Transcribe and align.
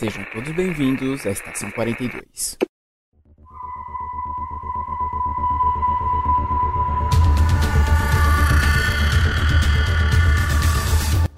Sejam 0.00 0.24
todos 0.32 0.50
bem-vindos 0.52 1.26
à 1.26 1.30
Estação 1.30 1.70
42. 1.72 2.56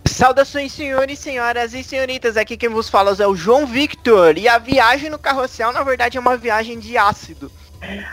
Saudações, 0.07 0.71
senhores, 0.71 1.19
senhoras 1.19 1.75
e 1.75 1.83
senhoritas. 1.83 2.37
Aqui 2.37 2.57
quem 2.57 2.69
vos 2.69 2.89
fala 2.89 3.17
é 3.19 3.27
o 3.27 3.35
João 3.35 3.67
Victor. 3.67 4.39
E 4.39 4.47
a 4.47 4.59
viagem 4.59 5.11
no 5.11 5.19
carrossel, 5.19 5.73
na 5.73 5.83
verdade, 5.83 6.17
é 6.17 6.21
uma 6.21 6.37
viagem 6.37 6.79
de 6.79 6.97
ácido. 6.97 7.51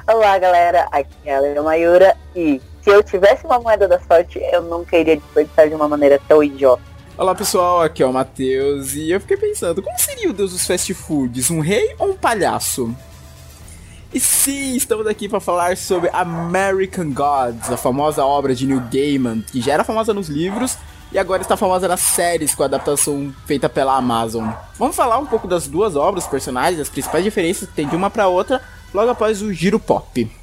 Olá, 0.07 0.39
galera. 0.39 0.87
Aqui 0.91 1.15
é 1.25 1.35
a 1.35 1.41
Leia 1.41 1.61
Mayura. 1.61 2.17
E 2.35 2.59
se 2.81 2.89
eu 2.89 3.03
tivesse 3.03 3.45
uma 3.45 3.59
moeda 3.59 3.87
da 3.87 3.99
sorte, 3.99 4.39
eu 4.51 4.63
nunca 4.63 4.97
iria 4.97 5.15
desperdiçar 5.17 5.69
de 5.69 5.75
uma 5.75 5.87
maneira 5.87 6.19
tão 6.27 6.43
idiota. 6.43 6.88
Olá 7.19 7.35
pessoal, 7.35 7.81
aqui 7.81 8.01
é 8.01 8.05
o 8.05 8.13
Matheus 8.13 8.93
e 8.93 9.11
eu 9.11 9.19
fiquei 9.19 9.35
pensando, 9.35 9.83
como 9.83 9.99
seria 9.99 10.29
o 10.29 10.33
deus 10.33 10.53
dos 10.53 10.65
fast 10.65 10.93
foods? 10.93 11.51
Um 11.51 11.59
rei 11.59 11.93
ou 11.99 12.11
um 12.11 12.15
palhaço? 12.15 12.95
E 14.13 14.21
sim, 14.21 14.77
estamos 14.77 15.05
aqui 15.05 15.27
para 15.27 15.41
falar 15.41 15.75
sobre 15.75 16.09
American 16.13 17.11
Gods, 17.11 17.69
a 17.69 17.75
famosa 17.75 18.23
obra 18.23 18.55
de 18.55 18.65
Neil 18.65 18.81
Gaiman, 18.89 19.41
que 19.41 19.59
já 19.59 19.73
era 19.73 19.83
famosa 19.83 20.13
nos 20.13 20.29
livros 20.29 20.77
e 21.11 21.19
agora 21.19 21.41
está 21.41 21.57
famosa 21.57 21.89
nas 21.89 21.99
séries 21.99 22.55
com 22.55 22.63
a 22.63 22.67
adaptação 22.67 23.35
feita 23.45 23.67
pela 23.67 23.97
Amazon. 23.97 24.47
Vamos 24.77 24.95
falar 24.95 25.17
um 25.17 25.25
pouco 25.25 25.45
das 25.45 25.67
duas 25.67 25.97
obras, 25.97 26.25
personagens, 26.25 26.79
as 26.79 26.87
principais 26.87 27.25
diferenças 27.25 27.67
que 27.67 27.75
tem 27.75 27.85
de 27.85 27.97
uma 27.97 28.09
para 28.09 28.29
outra, 28.29 28.61
logo 28.93 29.11
após 29.11 29.41
o 29.41 29.51
giro 29.51 29.77
pop. 29.77 30.38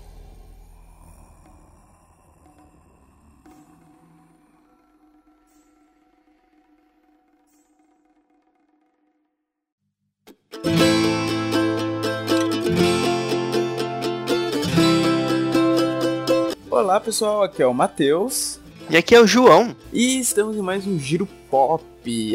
Olá 16.97 17.05
pessoal, 17.05 17.42
aqui 17.42 17.62
é 17.62 17.66
o 17.66 17.75
Matheus. 17.75 18.58
E 18.89 18.97
aqui 18.97 19.14
é 19.14 19.20
o 19.20 19.27
João. 19.27 19.77
E 19.92 20.19
estamos 20.19 20.56
em 20.56 20.62
mais 20.62 20.86
um 20.86 20.98
Giro 20.98 21.28
Pop, 21.50 21.84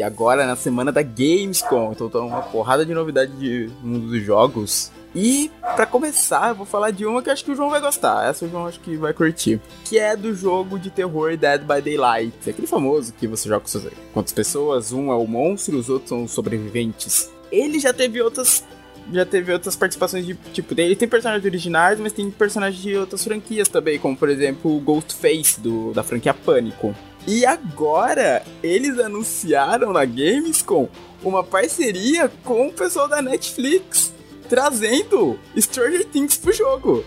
agora 0.04 0.46
na 0.46 0.54
semana 0.54 0.92
da 0.92 1.02
Gamescom. 1.02 1.90
Então 1.90 2.08
tem 2.08 2.20
uma 2.20 2.42
porrada 2.42 2.86
de 2.86 2.94
novidade 2.94 3.32
de 3.32 3.68
mundo 3.82 4.06
dos 4.06 4.22
jogos. 4.22 4.92
E 5.16 5.50
para 5.74 5.84
começar, 5.84 6.50
eu 6.50 6.54
vou 6.54 6.64
falar 6.64 6.92
de 6.92 7.04
uma 7.04 7.20
que 7.20 7.28
acho 7.28 7.44
que 7.44 7.50
o 7.50 7.56
João 7.56 7.70
vai 7.70 7.80
gostar. 7.80 8.24
Essa 8.24 8.44
o 8.44 8.48
João 8.48 8.68
acho 8.68 8.78
que 8.78 8.96
vai 8.96 9.12
curtir. 9.12 9.60
Que 9.84 9.98
é 9.98 10.14
do 10.14 10.32
jogo 10.32 10.78
de 10.78 10.90
terror 10.90 11.36
Dead 11.36 11.62
by 11.62 11.82
Daylight. 11.82 12.48
Aquele 12.48 12.68
famoso 12.68 13.12
que 13.14 13.26
você 13.26 13.48
joga 13.48 13.64
com 13.68 13.90
quantas 14.14 14.32
pessoas, 14.32 14.92
um 14.92 15.10
é 15.10 15.16
o 15.16 15.26
monstro, 15.26 15.76
os 15.76 15.88
outros 15.88 16.08
são 16.08 16.22
os 16.22 16.30
sobreviventes. 16.30 17.28
Ele 17.50 17.80
já 17.80 17.92
teve 17.92 18.22
outras 18.22 18.64
já 19.12 19.24
teve 19.24 19.52
outras 19.52 19.74
participações 19.76 20.26
de 20.26 20.34
tipo, 20.52 20.78
ele 20.78 20.94
tem 20.94 21.08
personagens 21.08 21.44
originais, 21.44 21.98
mas 21.98 22.12
tem 22.12 22.30
personagens 22.30 22.82
de 22.82 22.96
outras 22.96 23.24
franquias 23.24 23.68
também, 23.68 23.98
como 23.98 24.16
por 24.16 24.28
exemplo 24.28 24.76
o 24.76 24.80
Ghostface 24.80 25.60
do, 25.60 25.92
da 25.92 26.02
franquia 26.02 26.34
Pânico. 26.34 26.94
E 27.26 27.46
agora 27.46 28.42
eles 28.62 28.98
anunciaram 28.98 29.92
na 29.92 30.04
Gamescom 30.04 30.88
uma 31.22 31.42
parceria 31.44 32.30
com 32.42 32.66
o 32.66 32.72
pessoal 32.72 33.08
da 33.08 33.22
Netflix, 33.22 34.12
trazendo 34.48 35.38
Stranger 35.56 36.04
Things 36.06 36.36
pro 36.36 36.52
jogo. 36.52 37.04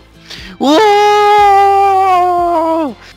Uou! 0.58 0.76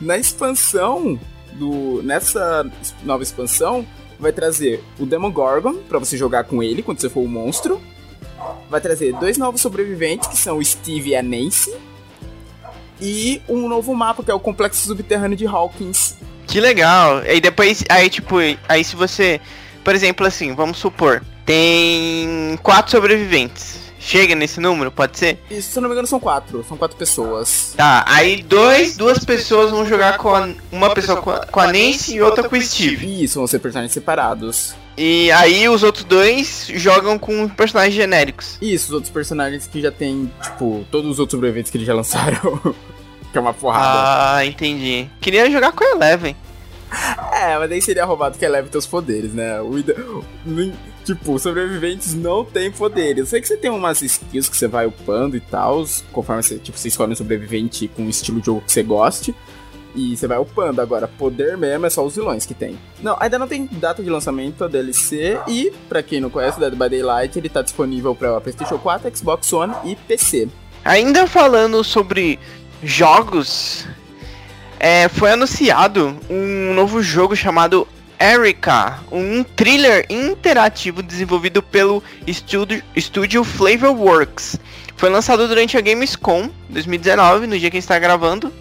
Na 0.00 0.18
expansão 0.18 1.18
do 1.54 2.02
nessa 2.02 2.70
nova 3.02 3.22
expansão 3.22 3.86
vai 4.18 4.32
trazer 4.32 4.82
o 4.98 5.06
Demogorgon 5.06 5.76
para 5.88 5.98
você 5.98 6.16
jogar 6.16 6.44
com 6.44 6.62
ele 6.62 6.82
quando 6.82 7.00
você 7.00 7.08
for 7.08 7.20
o 7.20 7.24
um 7.24 7.28
monstro 7.28 7.80
vai 8.68 8.80
trazer 8.80 9.12
dois 9.14 9.36
novos 9.36 9.60
sobreviventes, 9.60 10.28
que 10.28 10.36
são 10.36 10.58
o 10.58 10.64
Steve 10.64 11.10
e 11.10 11.16
a 11.16 11.22
Nancy, 11.22 11.74
e 13.00 13.42
um 13.48 13.68
novo 13.68 13.94
mapa, 13.94 14.22
que 14.22 14.30
é 14.30 14.34
o 14.34 14.40
Complexo 14.40 14.86
Subterrâneo 14.86 15.36
de 15.36 15.46
Hawkins. 15.46 16.16
Que 16.46 16.60
legal! 16.60 17.24
E 17.24 17.40
depois, 17.40 17.84
aí 17.88 18.10
tipo, 18.10 18.36
aí 18.68 18.84
se 18.84 18.96
você, 18.96 19.40
por 19.82 19.94
exemplo 19.94 20.26
assim, 20.26 20.54
vamos 20.54 20.78
supor, 20.78 21.22
tem 21.46 22.58
quatro 22.62 22.90
sobreviventes. 22.90 23.89
Chega 24.00 24.34
nesse 24.34 24.58
número, 24.60 24.90
pode 24.90 25.18
ser? 25.18 25.38
Isso, 25.50 25.72
se 25.72 25.78
eu 25.78 25.82
não 25.82 25.88
me 25.90 25.94
engano, 25.94 26.08
são 26.08 26.18
quatro. 26.18 26.64
São 26.66 26.76
quatro 26.76 26.96
pessoas. 26.96 27.74
Tá, 27.76 28.02
aí 28.08 28.42
dois, 28.42 28.96
duas 28.96 29.22
pessoas 29.22 29.70
vão 29.70 29.84
jogar 29.84 30.16
com 30.16 30.34
a, 30.34 30.48
uma 30.72 30.94
pessoa 30.94 31.20
com 31.20 31.30
a, 31.30 31.46
com 31.46 31.60
a 31.60 31.66
Nancy 31.66 32.14
e 32.14 32.22
outra 32.22 32.48
com 32.48 32.56
o 32.56 32.62
Steve. 32.62 33.22
Isso, 33.22 33.38
vão 33.38 33.46
ser 33.46 33.58
personagens 33.58 33.92
separados. 33.92 34.74
E 34.96 35.30
aí 35.32 35.68
os 35.68 35.82
outros 35.82 36.04
dois 36.04 36.66
jogam 36.74 37.18
com 37.18 37.46
personagens 37.50 37.94
genéricos. 37.94 38.56
Isso, 38.60 38.86
os 38.86 38.92
outros 38.94 39.12
personagens 39.12 39.66
que 39.66 39.82
já 39.82 39.92
tem, 39.92 40.32
tipo, 40.42 40.84
todos 40.90 41.10
os 41.10 41.18
outros 41.18 41.36
sobreviventes 41.36 41.70
que 41.70 41.76
eles 41.76 41.86
já 41.86 41.94
lançaram. 41.94 42.58
que 43.30 43.36
é 43.36 43.40
uma 43.40 43.52
porrada. 43.52 44.36
Ah, 44.36 44.46
entendi. 44.46 45.08
Queria 45.20 45.50
jogar 45.50 45.72
com 45.72 45.84
a 45.84 45.90
Eleven. 45.90 46.34
É, 47.32 47.58
mas 47.58 47.70
daí 47.70 47.80
seria 47.80 48.04
roubado 48.04 48.36
que 48.36 48.46
tem 48.46 48.78
os 48.78 48.86
poderes, 48.86 49.32
né? 49.32 49.62
O, 49.62 49.72
tipo, 51.04 51.38
sobreviventes 51.38 52.14
não 52.14 52.44
têm 52.44 52.70
poderes. 52.70 53.18
Eu 53.18 53.26
sei 53.26 53.40
que 53.40 53.48
você 53.48 53.56
tem 53.56 53.70
umas 53.70 54.02
skills 54.02 54.48
que 54.48 54.56
você 54.56 54.68
vai 54.68 54.84
upando 54.84 55.36
e 55.36 55.40
tal, 55.40 55.84
conforme 56.12 56.42
você, 56.42 56.58
tipo, 56.58 56.76
você 56.76 56.88
escolhe 56.88 57.12
um 57.12 57.16
sobrevivente 57.16 57.88
com 57.88 58.02
um 58.02 58.10
estilo 58.10 58.40
de 58.40 58.46
jogo 58.46 58.60
que 58.60 58.70
você 58.70 58.82
goste. 58.82 59.34
E 59.94 60.16
você 60.16 60.26
vai 60.26 60.38
upando. 60.38 60.80
Agora, 60.80 61.08
poder 61.08 61.56
mesmo 61.56 61.86
é 61.86 61.90
só 61.90 62.04
os 62.04 62.14
vilões 62.14 62.46
que 62.46 62.54
tem. 62.54 62.78
Não, 63.02 63.16
ainda 63.18 63.38
não 63.38 63.48
tem 63.48 63.68
data 63.72 64.02
de 64.02 64.10
lançamento 64.10 64.62
a 64.62 64.68
DLC. 64.68 65.38
E, 65.48 65.72
para 65.88 66.02
quem 66.02 66.20
não 66.20 66.30
conhece, 66.30 66.60
Dead 66.60 66.74
by 66.74 66.88
Daylight, 66.88 67.38
ele 67.38 67.48
tá 67.48 67.62
disponível 67.62 68.14
para 68.14 68.40
PlayStation 68.40 68.78
4, 68.78 69.16
Xbox 69.16 69.52
One 69.52 69.74
e 69.84 69.96
PC. 69.96 70.48
Ainda 70.84 71.26
falando 71.26 71.82
sobre 71.82 72.38
jogos, 72.82 73.86
é, 74.80 75.08
foi 75.08 75.30
anunciado 75.30 76.18
um 76.30 76.72
novo 76.72 77.02
jogo 77.02 77.36
chamado 77.36 77.86
Erika, 78.18 78.98
um 79.12 79.44
thriller 79.44 80.06
interativo 80.08 81.02
desenvolvido 81.02 81.62
pelo 81.62 82.02
estúdio, 82.26 82.82
estúdio 82.96 83.44
Flavorworks. 83.44 84.58
Foi 84.96 85.10
lançado 85.10 85.46
durante 85.46 85.76
a 85.76 85.80
Gamescom 85.82 86.48
2019, 86.70 87.46
no 87.46 87.58
dia 87.58 87.70
que 87.70 87.76
está 87.76 87.98
gravando 87.98 88.52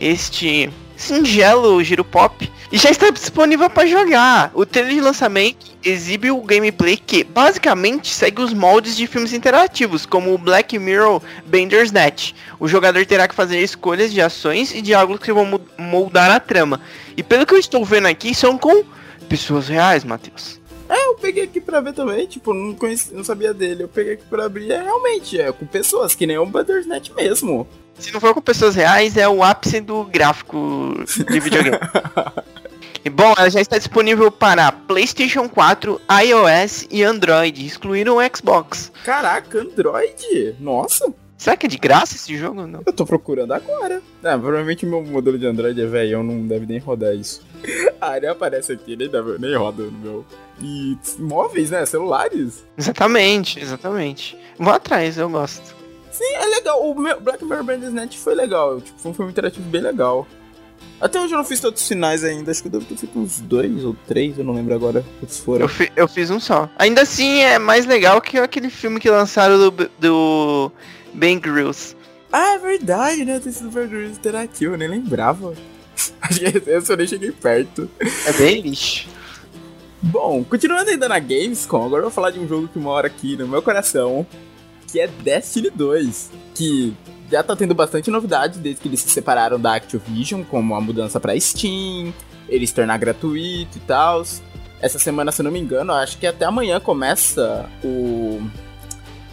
este 0.00 0.68
singelo 0.98 1.82
giro 1.82 2.04
pop 2.04 2.50
e 2.70 2.76
já 2.76 2.90
está 2.90 3.08
disponível 3.08 3.70
para 3.70 3.86
jogar. 3.88 4.50
O 4.52 4.66
trailer 4.66 4.94
de 4.94 5.00
lançamento 5.00 5.66
exibe 5.82 6.30
o 6.30 6.42
gameplay 6.42 6.96
que 6.96 7.22
basicamente 7.22 8.12
segue 8.12 8.42
os 8.42 8.52
moldes 8.52 8.96
de 8.96 9.06
filmes 9.06 9.32
interativos, 9.32 10.04
como 10.04 10.34
o 10.34 10.38
Black 10.38 10.78
Mirror 10.78 11.22
Bender's 11.46 11.92
Net. 11.92 12.34
O 12.58 12.66
jogador 12.66 13.06
terá 13.06 13.28
que 13.28 13.34
fazer 13.34 13.60
escolhas 13.60 14.12
de 14.12 14.20
ações 14.20 14.74
e 14.74 14.82
diálogos 14.82 15.20
que 15.20 15.32
vão 15.32 15.60
moldar 15.78 16.30
a 16.30 16.40
trama. 16.40 16.80
E 17.16 17.22
pelo 17.22 17.46
que 17.46 17.54
eu 17.54 17.58
estou 17.58 17.84
vendo 17.84 18.06
aqui, 18.06 18.34
são 18.34 18.58
com 18.58 18.84
pessoas 19.28 19.68
reais, 19.68 20.04
Matheus. 20.04 20.57
Eu 21.28 21.34
peguei 21.34 21.44
aqui 21.44 21.60
pra 21.60 21.82
ver 21.82 21.92
também, 21.92 22.26
tipo, 22.26 22.54
não, 22.54 22.74
conheci, 22.74 23.12
não 23.12 23.22
sabia 23.22 23.52
dele. 23.52 23.82
Eu 23.82 23.88
peguei 23.88 24.14
aqui 24.14 24.24
pra 24.30 24.46
abrir, 24.46 24.72
é 24.72 24.82
realmente, 24.82 25.38
é 25.38 25.52
com 25.52 25.66
pessoas, 25.66 26.14
que 26.14 26.26
nem 26.26 26.38
o 26.38 26.46
Bender's 26.46 26.86
Net 26.86 27.12
mesmo. 27.12 27.68
Se 27.98 28.10
não 28.14 28.18
for 28.20 28.32
com 28.32 28.40
pessoas 28.40 28.74
reais, 28.74 29.14
é 29.14 29.28
o 29.28 29.42
ápice 29.42 29.78
do 29.78 30.04
gráfico 30.04 30.94
de 31.30 31.38
videogame. 31.38 31.76
e 33.04 33.10
bom, 33.10 33.34
ela 33.36 33.50
já 33.50 33.60
está 33.60 33.76
disponível 33.76 34.32
para 34.32 34.72
PlayStation 34.72 35.50
4, 35.50 36.00
iOS 36.24 36.86
e 36.90 37.04
Android, 37.04 37.66
excluindo 37.66 38.16
o 38.16 38.20
Xbox. 38.34 38.90
Caraca, 39.04 39.60
Android? 39.60 40.56
Nossa! 40.58 41.12
Será 41.36 41.58
que 41.58 41.66
é 41.66 41.68
de 41.68 41.76
graça 41.76 42.16
esse 42.16 42.36
jogo? 42.38 42.66
Não. 42.66 42.80
Eu 42.86 42.92
tô 42.92 43.04
procurando 43.04 43.52
agora. 43.52 44.00
É, 44.24 44.30
provavelmente 44.30 44.86
meu 44.86 45.04
modelo 45.04 45.38
de 45.38 45.46
Android 45.46 45.80
é 45.80 45.86
velho, 45.86 46.22
não 46.22 46.46
deve 46.46 46.64
nem 46.64 46.78
rodar 46.78 47.14
isso. 47.14 47.42
ah, 48.00 48.16
ele 48.16 48.26
aparece 48.26 48.72
aqui, 48.72 48.96
nem, 48.96 49.08
deve, 49.08 49.38
nem 49.38 49.54
roda 49.54 49.82
no 49.84 49.92
meu. 49.92 50.26
E 50.60 50.96
móveis, 51.18 51.70
né? 51.70 51.84
Celulares. 51.86 52.64
Exatamente, 52.76 53.60
exatamente. 53.60 54.36
Vou 54.58 54.72
atrás, 54.72 55.16
eu 55.16 55.28
gosto. 55.28 55.76
Sim, 56.10 56.34
é 56.34 56.46
legal. 56.46 56.88
O 56.88 56.94
Black 56.94 57.44
Mirror 57.44 57.64
Bandersnatch 57.64 58.16
foi 58.16 58.34
legal. 58.34 58.80
Tipo, 58.80 58.98
foi 58.98 59.10
um 59.10 59.14
filme 59.14 59.30
interativo 59.30 59.68
bem 59.68 59.80
legal. 59.80 60.26
Até 61.00 61.20
hoje 61.20 61.32
eu 61.32 61.38
não 61.38 61.44
fiz 61.44 61.60
todos 61.60 61.80
os 61.80 61.86
finais 61.86 62.24
ainda. 62.24 62.50
Acho 62.50 62.60
que 62.60 62.66
eu 62.68 62.72
devo 62.72 62.84
ter 62.84 62.96
feito 62.96 63.16
uns 63.18 63.38
dois 63.40 63.84
ou 63.84 63.94
três, 64.06 64.36
eu 64.36 64.44
não 64.44 64.52
lembro 64.52 64.74
agora 64.74 65.04
quantos 65.20 65.38
foram. 65.38 65.62
Eu, 65.62 65.68
fi, 65.68 65.92
eu 65.94 66.08
fiz 66.08 66.28
um 66.30 66.40
só. 66.40 66.68
Ainda 66.76 67.02
assim, 67.02 67.40
é 67.40 67.58
mais 67.58 67.86
legal 67.86 68.20
que 68.20 68.36
aquele 68.36 68.68
filme 68.68 68.98
que 68.98 69.08
lançaram 69.08 69.58
do, 69.58 69.90
do 69.98 70.72
Ben 71.14 71.38
Grills. 71.38 71.96
Ah, 72.32 72.54
é 72.54 72.58
verdade, 72.58 73.24
né? 73.24 73.38
Tem 73.38 73.52
sido 73.52 73.70
Ben 73.70 73.86
Grills 73.86 74.18
interativo, 74.18 74.74
eu 74.74 74.78
nem 74.78 74.88
lembrava. 74.88 75.54
Acho 76.20 76.40
que 76.40 76.62
eu 76.66 76.80
só 76.84 76.96
nem 76.96 77.06
cheguei 77.06 77.30
perto. 77.30 77.88
É 78.26 78.32
bem 78.32 78.60
lixo. 78.60 79.08
Bom, 80.02 80.44
continuando 80.44 80.90
ainda 80.90 81.08
na 81.08 81.18
Gamescom, 81.18 81.84
agora 81.84 82.00
eu 82.00 82.04
vou 82.04 82.12
falar 82.12 82.30
de 82.30 82.38
um 82.38 82.46
jogo 82.46 82.68
que 82.68 82.78
mora 82.78 83.08
aqui 83.08 83.36
no 83.36 83.48
meu 83.48 83.60
coração 83.60 84.26
que 84.90 84.98
é 84.98 85.06
Destiny 85.06 85.70
2, 85.70 86.30
que 86.54 86.94
já 87.30 87.42
tá 87.42 87.54
tendo 87.54 87.74
bastante 87.74 88.10
novidade 88.10 88.58
desde 88.58 88.80
que 88.80 88.88
eles 88.88 89.00
se 89.00 89.10
separaram 89.10 89.60
da 89.60 89.74
Activision, 89.74 90.42
como 90.42 90.74
a 90.74 90.80
mudança 90.80 91.20
para 91.20 91.38
Steam, 91.38 92.12
eles 92.48 92.72
tornar 92.72 92.96
gratuito 92.98 93.76
e 93.76 93.80
tal. 93.80 94.22
essa 94.80 94.98
semana, 94.98 95.30
se 95.30 95.42
eu 95.42 95.44
não 95.44 95.50
me 95.50 95.58
engano, 95.58 95.92
acho 95.92 96.16
que 96.18 96.26
até 96.26 96.46
amanhã 96.46 96.80
começa 96.80 97.68
o 97.84 98.40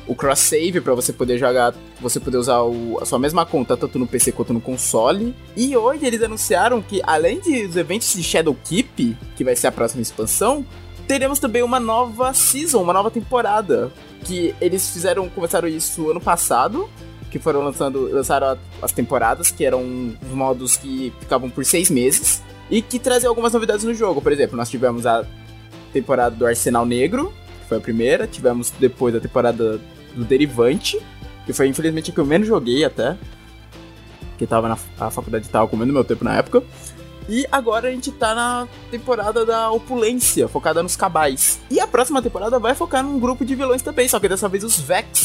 o 0.08 0.16
cross 0.16 0.40
save 0.40 0.82
para 0.82 0.94
você 0.94 1.12
poder 1.12 1.38
jogar, 1.38 1.74
você 2.00 2.20
poder 2.20 2.38
usar 2.38 2.62
o, 2.62 3.00
a 3.02 3.06
sua 3.06 3.18
mesma 3.18 3.46
conta 3.46 3.76
tanto 3.76 3.98
no 3.98 4.08
PC 4.08 4.32
quanto 4.32 4.54
no 4.54 4.62
console. 4.62 5.36
E 5.56 5.76
hoje 5.76 6.06
eles 6.06 6.22
anunciaram 6.22 6.82
que 6.82 7.02
além 7.04 7.40
dos 7.40 7.76
eventos 7.76 8.14
de 8.14 8.24
Shadow 8.24 8.56
Keep, 8.64 9.18
que 9.36 9.44
vai 9.44 9.56
ser 9.56 9.68
a 9.68 9.72
próxima 9.72 10.02
expansão, 10.02 10.66
teremos 11.08 11.40
também 11.40 11.64
uma 11.64 11.80
nova 11.80 12.34
season, 12.34 12.82
uma 12.82 12.94
nova 12.94 13.10
temporada, 13.10 13.92
que 14.24 14.54
eles 14.60 14.90
fizeram, 14.92 15.30
começaram 15.30 15.68
isso 15.68 16.10
ano 16.10 16.22
passado, 16.22 16.90
que 17.30 17.40
foram 17.40 17.62
lançando, 17.62 18.10
lançaram 18.12 18.58
as 18.82 18.92
temporadas, 18.92 19.52
que 19.52 19.66
eram 19.66 19.84
modos 20.32 20.78
que 20.78 21.14
ficavam 21.20 21.50
por 21.50 21.66
seis 21.66 21.90
meses 21.90 22.42
e 22.70 22.82
que 22.82 22.98
traziam 22.98 23.30
algumas 23.30 23.54
novidades 23.54 23.84
no 23.84 23.94
jogo. 23.94 24.22
Por 24.22 24.32
exemplo, 24.32 24.58
nós 24.58 24.70
tivemos 24.70 25.06
a 25.06 25.26
temporada 25.92 26.36
do 26.36 26.46
Arsenal 26.46 26.86
Negro, 26.86 27.34
que 27.62 27.70
foi 27.70 27.78
a 27.78 27.82
primeira, 27.82 28.28
tivemos 28.28 28.72
depois 28.72 29.16
a 29.16 29.20
temporada 29.20 29.80
do 30.16 30.26
Derivante, 30.26 31.00
que 31.46 31.54
foi 31.54 31.68
infelizmente 31.68 32.12
a 32.12 32.14
que 32.14 32.20
eu 32.20 32.26
menos 32.26 32.48
joguei 32.48 32.84
até, 32.84 33.18
que 34.38 34.48
tava 34.48 34.68
na 34.68 34.78
a 35.00 35.10
faculdade 35.10 35.48
tava 35.50 35.68
comendo 35.68 35.94
meu 35.94 36.04
tempo 36.04 36.24
na 36.24 36.36
época. 36.36 36.64
E 37.28 37.46
agora 37.52 37.88
a 37.88 37.92
gente 37.92 38.12
tá 38.12 38.36
na 38.36 38.68
temporada 38.92 39.46
da 39.46 39.72
opulência, 39.72 40.48
focada 40.48 40.84
nos 40.84 40.96
cabais. 40.96 41.60
E 41.72 41.80
a 41.80 41.88
próxima 41.88 42.22
temporada 42.22 42.60
vai 42.60 42.76
focar 42.76 43.04
num 43.04 43.20
grupo 43.20 43.44
de 43.44 43.56
vilões 43.56 43.82
também, 43.82 44.08
só 44.08 44.20
que 44.20 44.30
dessa 44.30 44.48
vez 44.48 44.64
os 44.64 44.80
Vex, 44.80 45.25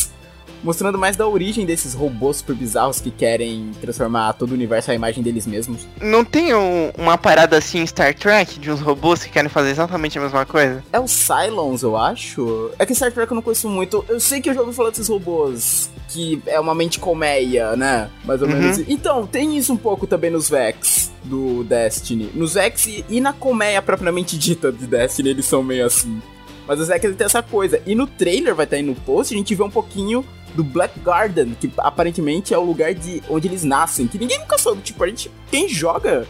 mostrando 0.62 0.98
mais 0.98 1.16
da 1.16 1.26
origem 1.26 1.64
desses 1.64 1.94
robôs 1.94 2.38
super 2.38 2.54
bizarros 2.54 3.00
que 3.00 3.10
querem 3.10 3.70
transformar 3.80 4.32
todo 4.34 4.50
o 4.50 4.54
universo 4.54 4.90
à 4.90 4.94
imagem 4.94 5.22
deles 5.22 5.46
mesmos. 5.46 5.86
Não 6.00 6.24
tem 6.24 6.54
um, 6.54 6.90
uma 6.98 7.16
parada 7.16 7.56
assim 7.56 7.80
em 7.80 7.86
Star 7.86 8.14
Trek 8.14 8.58
de 8.58 8.70
uns 8.70 8.80
robôs 8.80 9.24
que 9.24 9.30
querem 9.30 9.48
fazer 9.48 9.70
exatamente 9.70 10.18
a 10.18 10.22
mesma 10.22 10.44
coisa? 10.44 10.82
É 10.92 10.98
o 10.98 11.06
Cylons, 11.06 11.82
eu 11.82 11.96
acho. 11.96 12.70
É 12.78 12.86
que 12.86 12.94
Star 12.94 13.12
Trek 13.12 13.30
eu 13.30 13.34
não 13.34 13.42
conheço 13.42 13.68
muito. 13.68 14.04
Eu 14.08 14.20
sei 14.20 14.40
que 14.40 14.50
eu 14.50 14.54
já 14.54 14.60
ouvi 14.60 14.74
falar 14.74 14.90
desses 14.90 15.08
robôs 15.08 15.90
que 16.08 16.42
é 16.46 16.58
uma 16.58 16.74
mente 16.74 16.98
colmeia, 16.98 17.76
né? 17.76 18.10
Mais 18.24 18.42
ou 18.42 18.48
uhum. 18.48 18.54
menos. 18.54 18.78
Então, 18.88 19.26
tem 19.26 19.56
isso 19.56 19.72
um 19.72 19.76
pouco 19.76 20.06
também 20.06 20.30
nos 20.30 20.50
Vex 20.50 21.12
do 21.24 21.62
Destiny. 21.64 22.30
Nos 22.34 22.54
Vex 22.54 22.86
e, 22.86 23.04
e 23.08 23.20
na 23.20 23.32
colmeia 23.32 23.80
propriamente 23.80 24.36
dita 24.36 24.72
de 24.72 24.86
Destiny, 24.86 25.30
eles 25.30 25.46
são 25.46 25.62
meio 25.62 25.86
assim. 25.86 26.20
Mas 26.66 26.78
o 26.78 26.84
Zack 26.84 27.04
ele 27.04 27.16
tem 27.16 27.24
essa 27.24 27.42
coisa. 27.42 27.82
E 27.84 27.96
no 27.96 28.06
trailer, 28.06 28.54
vai 28.54 28.64
estar 28.64 28.76
aí 28.76 28.82
no 28.82 28.94
post, 28.94 29.34
a 29.34 29.36
gente 29.36 29.54
vê 29.56 29.62
um 29.62 29.70
pouquinho 29.70 30.24
do 30.54 30.64
Black 30.64 30.98
Garden, 31.00 31.56
que 31.58 31.70
aparentemente 31.78 32.52
é 32.52 32.58
o 32.58 32.64
lugar 32.64 32.94
de 32.94 33.22
onde 33.28 33.48
eles 33.48 33.64
nascem, 33.64 34.06
que 34.06 34.18
ninguém 34.18 34.38
nunca 34.38 34.58
soube. 34.58 34.82
Tipo, 34.82 35.04
a 35.04 35.08
gente, 35.08 35.30
quem 35.50 35.68
joga 35.68 36.26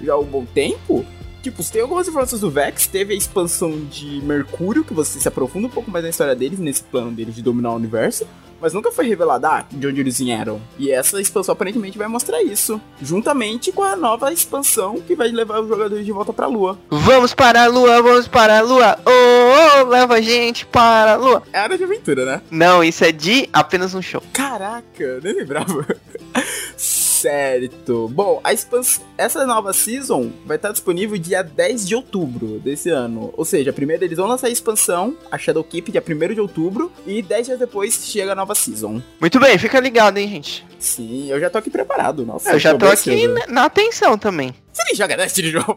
já 0.00 0.14
há 0.14 0.18
um 0.18 0.24
bom 0.24 0.44
tempo, 0.44 1.04
tipo, 1.44 1.62
tem 1.70 1.82
algumas 1.82 2.08
informações 2.08 2.40
do 2.40 2.50
Vex, 2.50 2.86
teve 2.86 3.12
a 3.12 3.16
expansão 3.16 3.70
de 3.84 4.20
Mercúrio, 4.22 4.82
que 4.82 4.94
você 4.94 5.20
se 5.20 5.28
aprofunda 5.28 5.66
um 5.66 5.70
pouco 5.70 5.90
mais 5.90 6.02
na 6.02 6.10
história 6.10 6.34
deles, 6.34 6.58
nesse 6.58 6.82
plano 6.82 7.12
deles 7.12 7.34
de 7.34 7.42
dominar 7.42 7.72
o 7.72 7.76
universo 7.76 8.26
mas 8.60 8.72
nunca 8.72 8.90
foi 8.90 9.06
revelado 9.06 9.46
ah, 9.46 9.66
de 9.70 9.86
onde 9.86 10.00
eles 10.00 10.18
vieram. 10.18 10.58
E 10.78 10.90
essa 10.90 11.20
expansão 11.20 11.52
aparentemente 11.52 11.98
vai 11.98 12.08
mostrar 12.08 12.42
isso, 12.42 12.80
juntamente 13.02 13.70
com 13.70 13.82
a 13.82 13.94
nova 13.94 14.32
expansão 14.32 15.02
que 15.02 15.14
vai 15.14 15.28
levar 15.28 15.60
os 15.60 15.68
jogadores 15.68 16.06
de 16.06 16.10
volta 16.10 16.32
pra 16.32 16.46
Lua. 16.46 16.78
Vamos 16.88 17.34
para 17.34 17.64
a 17.64 17.66
Lua, 17.66 18.00
vamos 18.00 18.26
para 18.26 18.58
a 18.58 18.62
Lua. 18.62 18.98
Oh, 19.04 19.82
oh 19.82 19.88
leva 19.88 20.14
a 20.14 20.20
gente 20.22 20.64
para 20.64 21.12
a 21.12 21.16
Lua. 21.16 21.42
É 21.52 21.58
área 21.58 21.76
de 21.76 21.84
aventura, 21.84 22.24
né? 22.24 22.40
Não, 22.50 22.82
isso 22.82 23.04
é 23.04 23.12
de 23.12 23.50
apenas 23.52 23.94
um 23.94 24.00
show. 24.00 24.22
Caraca, 24.32 25.20
nem 25.22 25.34
lembrava. 25.34 25.86
Certo. 27.24 28.06
Bom, 28.08 28.38
a 28.44 28.52
expansão, 28.52 29.02
essa 29.16 29.46
nova 29.46 29.72
season 29.72 30.30
vai 30.44 30.56
estar 30.56 30.72
disponível 30.72 31.16
dia 31.16 31.42
10 31.42 31.88
de 31.88 31.94
outubro 31.94 32.58
desse 32.58 32.90
ano. 32.90 33.32
Ou 33.34 33.46
seja, 33.46 33.72
primeiro 33.72 34.04
eles 34.04 34.18
vão 34.18 34.26
lançar 34.26 34.48
a 34.48 34.50
expansão, 34.50 35.16
a 35.32 35.38
Shadow 35.38 35.64
Keep, 35.64 35.90
dia 35.90 36.04
1 36.06 36.34
de 36.34 36.40
outubro, 36.42 36.92
e 37.06 37.22
10 37.22 37.46
dias 37.46 37.58
depois 37.58 37.94
chega 38.04 38.32
a 38.32 38.34
nova 38.34 38.54
season. 38.54 39.00
Muito 39.18 39.40
bem, 39.40 39.56
fica 39.56 39.80
ligado, 39.80 40.18
hein, 40.18 40.28
gente. 40.28 40.66
Sim, 40.78 41.30
eu 41.30 41.40
já 41.40 41.48
tô 41.48 41.56
aqui 41.56 41.70
preparado. 41.70 42.26
Nossa, 42.26 42.52
eu 42.52 42.58
já 42.58 42.76
tô 42.76 42.84
aqui 42.84 43.26
na 43.48 43.64
atenção 43.64 44.18
também. 44.18 44.54
Você 44.74 44.82
nem 44.84 44.94
joga 44.96 45.16
Destiny 45.16 45.48
de 45.52 45.54
novo? 45.54 45.76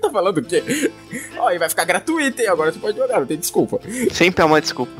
tá 0.00 0.10
falando 0.10 0.38
o 0.38 0.42
quê? 0.42 0.90
Ó, 1.36 1.50
e 1.50 1.58
vai 1.58 1.68
ficar 1.68 1.84
gratuito, 1.84 2.40
hein? 2.40 2.48
Agora 2.48 2.72
você 2.72 2.78
pode 2.78 2.96
jogar, 2.96 3.20
não 3.20 3.26
tem 3.26 3.36
desculpa. 3.36 3.78
Sempre 4.10 4.42
é 4.42 4.44
uma 4.46 4.60
desculpa. 4.60 4.92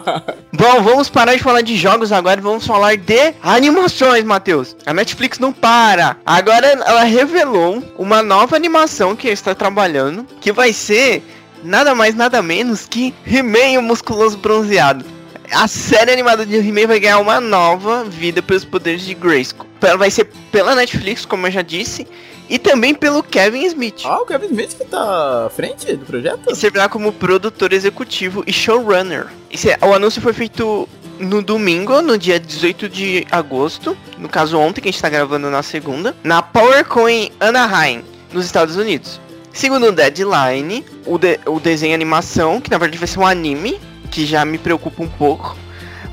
Bom, 0.50 0.82
vamos 0.82 1.10
parar 1.10 1.34
de 1.36 1.42
falar 1.42 1.60
de 1.60 1.76
jogos 1.76 2.10
agora 2.10 2.40
e 2.40 2.42
vamos 2.42 2.66
falar 2.66 2.96
de 2.96 3.34
animações, 3.42 4.24
Matheus. 4.24 4.74
A 4.86 4.94
Netflix 4.94 5.38
não 5.38 5.52
para. 5.52 6.16
Agora 6.24 6.66
ela 6.66 7.04
revelou 7.04 7.82
uma 7.98 8.22
nova 8.22 8.56
animação 8.56 9.14
que 9.14 9.28
está 9.28 9.54
trabalhando, 9.54 10.26
que 10.40 10.50
vai 10.50 10.72
ser 10.72 11.22
nada 11.62 11.94
mais 11.94 12.14
nada 12.14 12.40
menos 12.40 12.86
que 12.86 13.14
He-Man 13.26 13.78
o 13.78 13.82
musculoso 13.82 14.38
bronzeado. 14.38 15.04
A 15.52 15.68
série 15.68 16.10
animada 16.10 16.44
de 16.46 16.56
He-Man 16.56 16.86
vai 16.88 16.98
ganhar 16.98 17.18
uma 17.18 17.40
nova 17.40 18.04
vida 18.04 18.42
pelos 18.42 18.64
poderes 18.64 19.02
de 19.02 19.14
Grayskull. 19.14 19.66
Ela 19.80 19.98
vai 19.98 20.10
ser 20.10 20.24
pela 20.50 20.74
Netflix, 20.74 21.24
como 21.24 21.46
eu 21.46 21.50
já 21.50 21.62
disse, 21.62 22.06
e 22.48 22.58
também 22.58 22.94
pelo 22.94 23.22
Kevin 23.22 23.64
Smith. 23.66 24.02
Ah, 24.04 24.20
o 24.20 24.26
Kevin 24.26 24.46
Smith 24.46 24.76
que 24.76 24.84
tá 24.84 25.46
à 25.46 25.50
frente 25.50 25.96
do 25.96 26.04
projeto? 26.04 26.50
E 26.50 26.56
servirá 26.56 26.88
como 26.88 27.12
produtor 27.12 27.72
executivo 27.72 28.44
e 28.46 28.52
showrunner. 28.52 29.26
É, 29.52 29.84
o 29.84 29.94
anúncio 29.94 30.20
foi 30.22 30.32
feito 30.32 30.88
no 31.18 31.42
domingo, 31.42 32.02
no 32.02 32.18
dia 32.18 32.38
18 32.38 32.88
de 32.88 33.26
agosto, 33.30 33.96
no 34.18 34.28
caso 34.28 34.58
ontem, 34.58 34.80
que 34.80 34.88
a 34.88 34.92
gente 34.92 35.00
tá 35.00 35.08
gravando 35.08 35.50
na 35.50 35.62
segunda, 35.62 36.14
na 36.22 36.42
PowerCoin 36.42 37.30
Anaheim, 37.40 38.04
nos 38.32 38.44
Estados 38.44 38.76
Unidos. 38.76 39.20
Segundo 39.52 39.86
o 39.86 39.92
Deadline, 39.92 40.84
o, 41.06 41.16
de, 41.16 41.40
o 41.46 41.58
desenho 41.58 41.94
animação, 41.94 42.60
que 42.60 42.70
na 42.70 42.76
verdade 42.76 42.98
vai 42.98 43.08
ser 43.08 43.18
um 43.18 43.26
anime, 43.26 43.80
que 44.10 44.26
já 44.26 44.44
me 44.44 44.58
preocupa 44.58 45.02
um 45.02 45.08
pouco. 45.08 45.56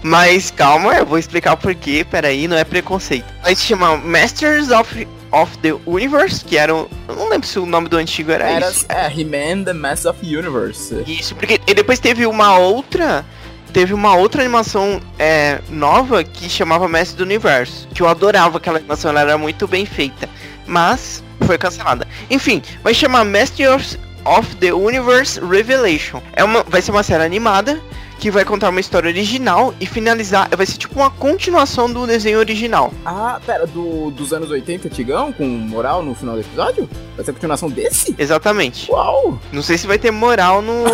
Mas 0.01 0.51
calma, 0.51 0.95
eu 0.95 1.05
vou 1.05 1.17
explicar 1.17 1.53
o 1.53 1.57
porquê, 1.57 2.05
peraí, 2.09 2.47
não 2.47 2.57
é 2.57 2.63
preconceito. 2.63 3.25
Vai 3.41 3.55
se 3.55 3.63
chama 3.63 3.97
Masters 3.97 4.69
of 4.69 5.07
of 5.33 5.57
the 5.59 5.73
Universe, 5.85 6.45
que 6.45 6.57
era. 6.57 6.73
Um, 6.73 6.87
não 7.07 7.29
lembro 7.29 7.47
se 7.47 7.59
o 7.59 7.65
nome 7.65 7.89
do 7.89 7.97
antigo 7.97 8.31
era, 8.31 8.49
era 8.49 8.69
isso. 8.69 8.85
É, 8.87 9.07
He-Man 9.07 9.63
The 9.63 9.73
Master 9.73 10.11
of 10.11 10.21
the 10.21 10.37
Universe. 10.37 11.03
Isso, 11.07 11.35
porque 11.35 11.59
e 11.67 11.73
depois 11.73 11.99
teve 11.99 12.25
uma 12.25 12.57
outra. 12.57 13.25
Teve 13.73 13.91
uma 13.91 14.15
outra 14.15 14.43
animação 14.43 15.01
é, 15.17 15.59
nova 15.67 16.23
que 16.23 16.47
chamava 16.47 16.87
Mestre 16.87 17.17
do 17.17 17.23
Universo. 17.23 17.87
Que 17.91 18.03
eu 18.03 18.07
adorava 18.07 18.59
aquela 18.59 18.77
animação, 18.77 19.09
ela 19.09 19.21
era 19.21 19.37
muito 19.37 19.67
bem 19.67 19.83
feita. 19.83 20.29
Mas 20.67 21.23
foi 21.41 21.57
cancelada. 21.57 22.07
Enfim, 22.29 22.61
vai 22.83 22.93
chamar 22.93 23.25
Master 23.25 23.73
of, 23.73 23.97
of 24.25 24.55
the 24.57 24.71
Universe 24.71 25.39
Revelation. 25.39 26.21
É 26.33 26.43
uma, 26.43 26.61
vai 26.61 26.83
ser 26.83 26.91
uma 26.91 27.01
série 27.01 27.23
animada 27.23 27.81
que 28.23 28.31
vai 28.31 28.45
contar 28.45 28.69
uma 28.69 28.79
história 28.79 29.09
original 29.09 29.75
e 29.81 29.85
finalizar. 29.85 30.47
Vai 30.55 30.65
ser 30.65 30.77
tipo 30.77 30.97
uma 30.97 31.09
continuação 31.09 31.91
do 31.91 32.07
desenho 32.07 32.39
original. 32.39 32.93
Ah, 33.03 33.37
pera, 33.45 33.67
do, 33.67 34.11
dos 34.11 34.31
anos 34.31 34.49
80, 34.49 34.87
Tigão, 34.87 35.33
com 35.33 35.45
moral 35.45 36.01
no 36.01 36.15
final 36.15 36.35
do 36.35 36.39
episódio? 36.39 36.89
Vai 37.17 37.25
ser 37.25 37.31
a 37.31 37.33
continuação 37.33 37.69
desse? 37.69 38.15
Exatamente. 38.17 38.89
Uau! 38.89 39.37
Não 39.51 39.61
sei 39.61 39.77
se 39.77 39.85
vai 39.85 39.99
ter 39.99 40.09
moral 40.09 40.61
no. 40.61 40.85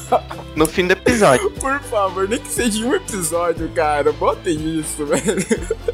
no 0.56 0.66
fim 0.66 0.86
do 0.86 0.92
episódio. 0.92 1.50
Por 1.52 1.78
favor, 1.82 2.26
nem 2.26 2.38
que 2.38 2.50
seja 2.50 2.84
um 2.84 2.94
episódio, 2.94 3.68
cara. 3.74 4.10
Botem 4.12 4.80
isso, 4.80 5.04
velho. 5.06 5.46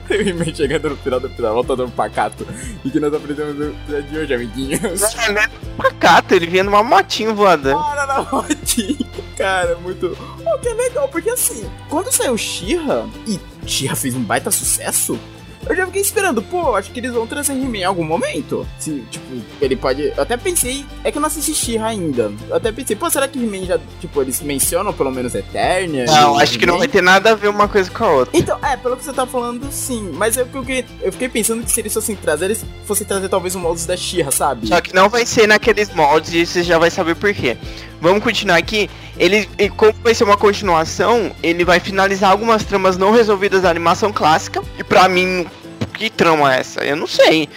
Eu 0.08 0.54
chegando 0.54 0.90
no 0.90 0.96
final 0.96 1.18
do 1.18 1.26
episódio, 1.26 1.54
voltando 1.54 1.84
um 1.84 1.90
pacato. 1.90 2.46
E 2.84 2.90
que 2.90 3.00
nós 3.00 3.12
aprendemos 3.12 3.56
no 3.56 3.70
episódio 3.70 4.02
de 4.04 4.18
hoje, 4.18 4.34
amiguinhos. 4.34 5.00
Não, 5.00 5.38
é 5.42 5.50
pacato, 5.76 6.34
ele 6.34 6.46
vinha 6.46 6.62
numa 6.62 6.82
motinho 6.82 7.34
voador. 7.34 7.74
Para 7.82 8.06
na 8.06 8.22
motinho, 8.22 9.06
cara, 9.36 9.76
muito. 9.76 10.06
O 10.06 10.58
que 10.60 10.68
é 10.68 10.74
legal, 10.88 11.08
porque 11.08 11.30
assim, 11.30 11.68
quando 11.88 12.12
saiu 12.12 12.36
Shira 12.36 13.06
e 13.26 13.38
Shira 13.66 13.96
fez 13.96 14.14
um 14.14 14.22
baita 14.22 14.50
sucesso, 14.50 15.18
eu 15.66 15.74
já 15.74 15.86
fiquei 15.86 16.02
esperando, 16.02 16.42
pô, 16.42 16.74
acho 16.76 16.90
que 16.90 17.00
eles 17.00 17.12
vão 17.12 17.26
trazer 17.26 17.54
He-Man 17.54 17.78
em 17.78 17.84
algum 17.84 18.04
momento. 18.04 18.66
Se, 18.78 19.02
tipo, 19.10 19.24
ele 19.60 19.74
pode. 19.74 20.02
Eu 20.02 20.22
até 20.22 20.36
pensei. 20.36 20.84
É 21.02 21.10
que 21.10 21.16
eu 21.16 21.20
não 21.20 21.26
assisti 21.26 21.54
She-Ra 21.54 21.86
ainda. 21.86 22.32
Eu 22.48 22.56
até 22.56 22.70
pensei, 22.70 22.94
pô, 22.94 23.08
será 23.08 23.26
que 23.26 23.38
He-Man 23.38 23.64
já. 23.64 23.78
Tipo, 24.00 24.20
eles 24.20 24.40
mencionam 24.42 24.92
pelo 24.92 25.10
menos 25.10 25.34
Eternia? 25.34 26.04
Não, 26.04 26.38
acho 26.38 26.58
que 26.58 26.66
não 26.66 26.78
vai 26.78 26.88
ter 26.88 27.02
nada 27.02 27.30
a 27.30 27.34
ver 27.34 27.48
uma 27.48 27.66
coisa 27.66 27.90
com 27.90 28.04
a 28.04 28.10
outra. 28.10 28.38
Então, 28.38 28.58
é, 28.62 28.76
pelo 28.76 28.96
que 28.96 29.04
você 29.04 29.12
tá 29.12 29.26
falando, 29.26 29.66
sim. 29.72 30.10
Mas 30.12 30.36
eu, 30.36 30.46
eu, 30.52 30.84
eu 31.00 31.12
fiquei 31.12 31.28
pensando 31.28 31.62
que 31.62 31.70
se 31.70 31.80
eles 31.80 31.94
fossem 31.94 32.14
trazer, 32.14 32.46
eles 32.46 32.64
fossem 32.84 33.06
trazer 33.06 33.28
talvez 33.28 33.54
um 33.54 33.60
moldes 33.60 33.86
da 33.86 33.96
She-Ra, 33.96 34.30
sabe? 34.30 34.66
Só 34.66 34.80
que 34.82 34.94
não 34.94 35.08
vai 35.08 35.24
ser 35.24 35.46
naqueles 35.46 35.92
moldes 35.94 36.34
e 36.34 36.44
você 36.44 36.62
já 36.62 36.78
vai 36.78 36.90
saber 36.90 37.16
por 37.16 37.32
quê. 37.32 37.56
Vamos 38.04 38.22
continuar 38.22 38.58
aqui. 38.58 38.90
Ele, 39.18 39.48
como 39.78 39.94
vai 40.02 40.14
ser 40.14 40.24
uma 40.24 40.36
continuação, 40.36 41.32
ele 41.42 41.64
vai 41.64 41.80
finalizar 41.80 42.30
algumas 42.30 42.62
tramas 42.62 42.98
não 42.98 43.12
resolvidas 43.12 43.62
da 43.62 43.70
animação 43.70 44.12
clássica. 44.12 44.62
E 44.78 44.84
pra 44.84 45.08
mim, 45.08 45.46
que 45.94 46.10
trama 46.10 46.54
é 46.54 46.60
essa? 46.60 46.84
Eu 46.84 46.96
não 46.96 47.06
sei. 47.06 47.48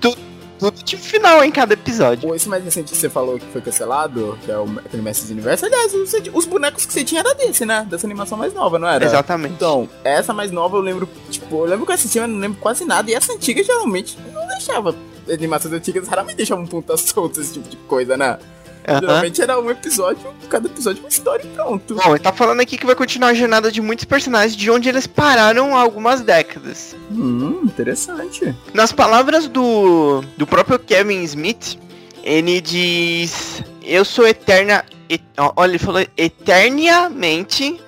Tudo, 0.00 0.16
tudo 0.56 0.84
tipo 0.84 1.02
final 1.02 1.42
em 1.42 1.50
cada 1.50 1.74
episódio. 1.74 2.32
Esse 2.32 2.48
mais 2.48 2.62
recente 2.62 2.92
que 2.92 2.96
você 2.96 3.10
falou 3.10 3.40
que 3.40 3.46
foi 3.46 3.60
cancelado, 3.60 4.38
que 4.44 4.52
é 4.52 4.56
o, 4.56 4.70
aquele 4.78 5.02
Mestres 5.02 5.32
Universo, 5.32 5.66
aliás, 5.66 5.92
os, 5.92 6.14
os, 6.32 6.46
bonecos 6.46 6.86
que 6.86 6.92
você 6.92 7.02
tinha 7.02 7.18
era 7.18 7.34
desse, 7.34 7.66
né? 7.66 7.84
Dessa 7.90 8.06
animação 8.06 8.38
mais 8.38 8.54
nova, 8.54 8.78
não 8.78 8.86
era? 8.86 9.04
Exatamente. 9.04 9.54
Então, 9.54 9.88
essa 10.04 10.32
mais 10.32 10.52
nova 10.52 10.76
eu 10.76 10.80
lembro, 10.80 11.08
tipo, 11.28 11.56
eu 11.56 11.64
lembro 11.64 11.86
que 11.86 11.90
eu 11.90 11.96
assisti, 11.96 12.20
mas 12.20 12.30
não 12.30 12.38
lembro 12.38 12.60
quase 12.60 12.84
nada. 12.84 13.10
E 13.10 13.14
essa 13.14 13.32
antiga 13.32 13.64
geralmente 13.64 14.16
não 14.32 14.46
deixava. 14.46 14.94
Animações 15.28 15.74
antigas 15.74 16.06
raramente 16.06 16.36
deixavam 16.36 16.66
pontas 16.66 17.00
soltas, 17.10 17.46
esse 17.46 17.54
tipo 17.54 17.68
de 17.68 17.76
coisa, 17.78 18.16
né? 18.16 18.38
Geralmente 18.88 19.40
era 19.42 19.60
um 19.60 19.70
episódio, 19.70 20.22
cada 20.48 20.66
episódio 20.66 21.00
uma 21.02 21.08
história 21.08 21.44
e 21.44 21.48
pronto. 21.48 21.94
Bom, 21.94 22.10
ele 22.10 22.18
tá 22.18 22.32
falando 22.32 22.60
aqui 22.60 22.76
que 22.76 22.86
vai 22.86 22.94
continuar 22.94 23.28
a 23.28 23.34
jornada 23.34 23.70
de 23.70 23.80
muitos 23.80 24.04
personagens 24.04 24.56
de 24.56 24.70
onde 24.70 24.88
eles 24.88 25.06
pararam 25.06 25.76
há 25.76 25.80
algumas 25.80 26.20
décadas. 26.20 26.96
Hum, 27.10 27.60
interessante. 27.64 28.54
Nas 28.74 28.90
palavras 28.92 29.46
do, 29.46 30.22
do 30.36 30.46
próprio 30.46 30.78
Kevin 30.78 31.22
Smith, 31.22 31.78
ele 32.24 32.60
diz: 32.60 33.62
Eu 33.82 34.04
sou 34.04 34.26
eterna. 34.26 34.84
et- 35.08 35.22
olha, 35.56 35.70
ele 35.72 35.78
falou 35.78 36.04
eternamente 36.16 37.80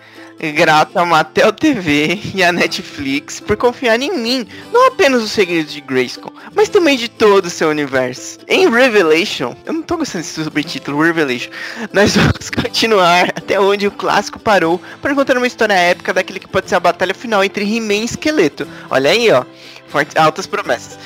grato 0.52 0.98
à 0.98 1.04
Mattel 1.04 1.52
TV 1.52 2.20
e 2.34 2.42
à 2.42 2.52
Netflix 2.52 3.40
por 3.40 3.56
confiar 3.56 4.00
em 4.00 4.18
mim, 4.18 4.46
não 4.72 4.88
apenas 4.88 5.22
os 5.22 5.30
segredos 5.30 5.72
de 5.72 5.80
Grayskull, 5.80 6.32
mas 6.54 6.68
também 6.68 6.96
de 6.96 7.08
todo 7.08 7.46
o 7.46 7.50
seu 7.50 7.68
universo. 7.68 8.38
Em 8.48 8.70
Revelation, 8.70 9.56
eu 9.64 9.72
não 9.72 9.82
tô 9.82 9.96
gostando 9.96 10.24
desse 10.24 10.42
subtítulo, 10.42 11.02
Revelation, 11.02 11.50
nós 11.92 12.16
vamos 12.16 12.50
continuar 12.50 13.28
até 13.28 13.58
onde 13.58 13.86
o 13.86 13.90
clássico 13.90 14.38
parou 14.38 14.80
para 15.00 15.14
contar 15.14 15.36
uma 15.36 15.46
história 15.46 15.74
épica 15.74 16.12
daquele 16.12 16.40
que 16.40 16.48
pode 16.48 16.68
ser 16.68 16.76
a 16.76 16.80
batalha 16.80 17.14
final 17.14 17.44
entre 17.44 17.64
He-Man 17.64 17.94
e 17.94 18.04
Esqueleto. 18.04 18.66
Olha 18.90 19.10
aí, 19.10 19.30
ó, 19.30 19.44
fortes, 19.88 20.16
altas 20.16 20.46
promessas. 20.46 20.98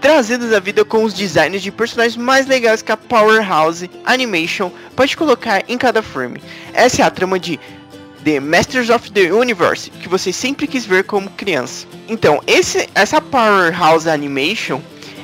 Trazidas 0.00 0.52
à 0.52 0.60
vida 0.60 0.84
com 0.84 1.02
os 1.02 1.14
designs 1.14 1.62
de 1.62 1.72
personagens 1.72 2.16
mais 2.16 2.46
legais 2.46 2.82
que 2.82 2.92
a 2.92 2.96
Powerhouse 2.96 3.90
Animation 4.04 4.70
pode 4.94 5.16
colocar 5.16 5.64
em 5.68 5.76
cada 5.78 6.02
frame. 6.02 6.40
Essa 6.72 7.02
é 7.02 7.04
a 7.04 7.10
trama 7.10 7.38
de 7.38 7.58
The 8.26 8.40
Masters 8.40 8.90
of 8.90 9.12
the 9.12 9.32
Universe, 9.32 9.88
que 9.88 10.08
você 10.08 10.32
sempre 10.32 10.66
quis 10.66 10.84
ver 10.84 11.04
como 11.04 11.30
criança. 11.30 11.86
Então, 12.08 12.42
esse, 12.44 12.88
essa 12.92 13.20
Powerhouse 13.20 14.10
Animation 14.10 14.80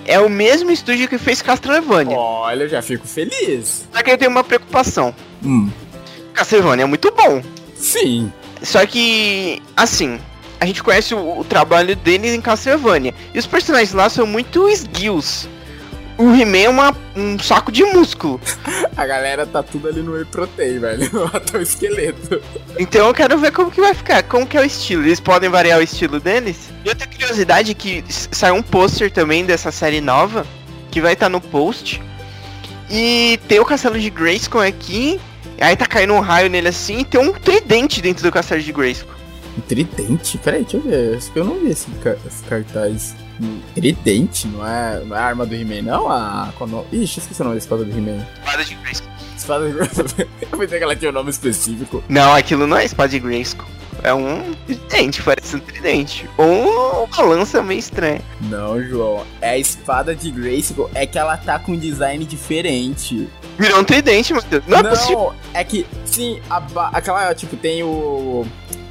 é 0.06 0.20
o 0.20 0.30
mesmo 0.30 0.70
estúdio 0.70 1.08
que 1.08 1.18
fez 1.18 1.42
Castlevania. 1.42 2.16
Olha, 2.16 2.62
eu 2.62 2.68
já 2.68 2.80
fico 2.80 3.04
feliz. 3.04 3.88
Só 3.92 4.04
que 4.04 4.10
eu 4.12 4.16
tenho 4.16 4.30
uma 4.30 4.44
preocupação. 4.44 5.12
Hum, 5.44 5.68
Castlevania 6.32 6.84
é 6.84 6.86
muito 6.86 7.10
bom. 7.10 7.42
sim. 7.74 8.32
Só 8.62 8.86
que, 8.86 9.60
assim, 9.76 10.20
a 10.60 10.66
gente 10.66 10.80
conhece 10.80 11.12
o, 11.12 11.40
o 11.40 11.42
trabalho 11.42 11.96
deles 11.96 12.32
em 12.32 12.40
Castlevania. 12.40 13.12
E 13.34 13.38
os 13.40 13.48
personagens 13.48 13.92
lá 13.92 14.08
são 14.08 14.24
muito 14.24 14.68
esguios. 14.68 15.48
O 16.18 16.30
He-Man 16.34 16.58
é 16.58 16.68
uma- 16.68 16.96
um 17.16 17.38
saco 17.38 17.72
de 17.72 17.82
músculo. 17.84 18.40
A 18.96 19.06
galera 19.06 19.46
tá 19.46 19.62
tudo 19.62 19.88
ali 19.88 20.02
no 20.02 20.12
Whey 20.12 20.24
Protein, 20.26 20.78
velho. 20.78 21.10
Até 21.32 21.58
o 21.58 21.62
esqueleto. 21.62 22.40
Então 22.78 23.08
eu 23.08 23.14
quero 23.14 23.38
ver 23.38 23.50
como 23.52 23.70
que 23.70 23.80
vai 23.80 23.94
ficar, 23.94 24.22
como 24.24 24.46
que 24.46 24.56
é 24.56 24.60
o 24.60 24.64
estilo. 24.64 25.02
Eles 25.04 25.18
podem 25.20 25.48
variar 25.48 25.78
o 25.78 25.82
estilo 25.82 26.20
deles? 26.20 26.70
E 26.84 26.88
outra 26.88 27.06
curiosidade 27.06 27.70
é 27.72 27.74
que 27.74 28.04
saiu 28.08 28.54
um 28.54 28.62
pôster 28.62 29.10
também 29.10 29.44
dessa 29.44 29.72
série 29.72 30.00
nova, 30.00 30.46
que 30.90 31.00
vai 31.00 31.14
estar 31.14 31.28
no 31.28 31.40
post. 31.40 32.00
E 32.90 33.40
tem 33.48 33.58
o 33.58 33.64
castelo 33.64 33.98
de 33.98 34.10
Grayskull 34.10 34.60
aqui, 34.60 35.18
aí 35.58 35.74
tá 35.74 35.86
caindo 35.86 36.12
um 36.12 36.20
raio 36.20 36.50
nele 36.50 36.68
assim, 36.68 36.98
e 37.00 37.04
tem 37.04 37.20
um 37.20 37.32
tridente 37.32 38.02
dentro 38.02 38.22
do 38.22 38.30
castelo 38.30 38.60
de 38.60 38.70
Grayskull. 38.72 39.14
Um 39.56 39.60
tridente? 39.62 40.36
Peraí, 40.38 40.62
deixa 40.62 40.76
eu 40.76 40.82
ver. 40.82 41.16
Acho 41.16 41.30
que 41.32 41.38
eu 41.38 41.44
não 41.44 41.58
vi 41.58 41.70
esse, 41.70 41.86
ca- 42.02 42.16
esse 42.26 42.42
cartaz. 42.44 43.14
Um 43.40 43.60
Tridente? 43.74 44.46
Não 44.48 44.66
é, 44.66 45.02
não 45.04 45.16
é 45.16 45.18
a 45.18 45.24
arma 45.24 45.46
do 45.46 45.54
He-Man, 45.54 45.82
não? 45.82 46.10
A. 46.10 46.52
qual 46.56 46.68
no- 46.68 46.86
Ixi, 46.92 47.20
esqueci 47.20 47.40
o 47.40 47.44
nome 47.44 47.56
da 47.56 47.62
espada 47.62 47.84
do 47.84 47.90
He-Man. 47.90 48.24
Espada 48.44 48.64
de 48.64 48.74
Grayskull. 48.74 49.12
Espada 49.36 49.68
do 49.68 49.78
Eu 50.52 50.58
pensei 50.58 50.78
que 50.78 50.84
ela 50.84 50.96
tinha 50.96 51.10
um 51.10 51.14
nome 51.14 51.30
específico. 51.30 52.02
Não, 52.08 52.34
aquilo 52.34 52.66
não 52.66 52.76
é 52.76 52.84
espada 52.84 53.08
de 53.08 53.18
Grayskull. 53.18 53.66
É 54.04 54.12
um 54.12 54.52
tridente, 54.66 55.22
parece 55.22 55.54
um 55.54 55.60
tridente. 55.60 56.28
Ou 56.36 57.04
uma 57.04 57.22
lança 57.22 57.62
meio 57.62 57.78
estranha. 57.78 58.20
Não, 58.42 58.82
João. 58.82 59.24
É 59.40 59.50
a 59.50 59.58
espada 59.58 60.14
de 60.14 60.30
Grayskull. 60.30 60.90
É 60.94 61.06
que 61.06 61.18
ela 61.18 61.36
tá 61.36 61.58
com 61.58 61.72
um 61.72 61.78
design 61.78 62.24
diferente. 62.24 63.28
Virou 63.58 63.80
um 63.80 63.84
tridente, 63.84 64.32
meu 64.32 64.42
Deus. 64.42 64.64
Não, 64.66 64.78
é 64.78 64.82
possível. 64.82 65.32
é 65.54 65.62
que, 65.62 65.86
sim, 66.04 66.40
a 66.50 66.56
aquela, 66.92 67.34
tipo, 67.34 67.56
tem 67.56 67.82
o. 67.82 68.44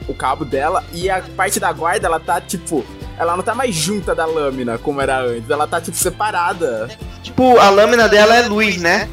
O 0.08 0.14
cabo 0.16 0.44
dela 0.44 0.84
e 0.94 1.10
a 1.10 1.22
parte 1.38 1.60
da 1.60 1.72
guarda, 1.72 2.08
ela 2.08 2.20
tá, 2.20 2.40
tipo. 2.42 2.84
Ela 3.22 3.36
não 3.38 3.44
tá 3.44 3.54
mais 3.54 3.76
junta 3.76 4.16
da 4.16 4.26
lâmina 4.26 4.80
como 4.80 5.00
era 5.00 5.22
antes. 5.22 5.48
Ela 5.48 5.68
tá, 5.68 5.80
tipo, 5.80 5.96
separada. 5.96 6.90
Tipo, 7.22 7.60
a 7.60 7.70
lâmina 7.70 8.10
dela 8.10 8.36
é 8.36 8.48
luz, 8.48 8.78
né? 8.78 9.08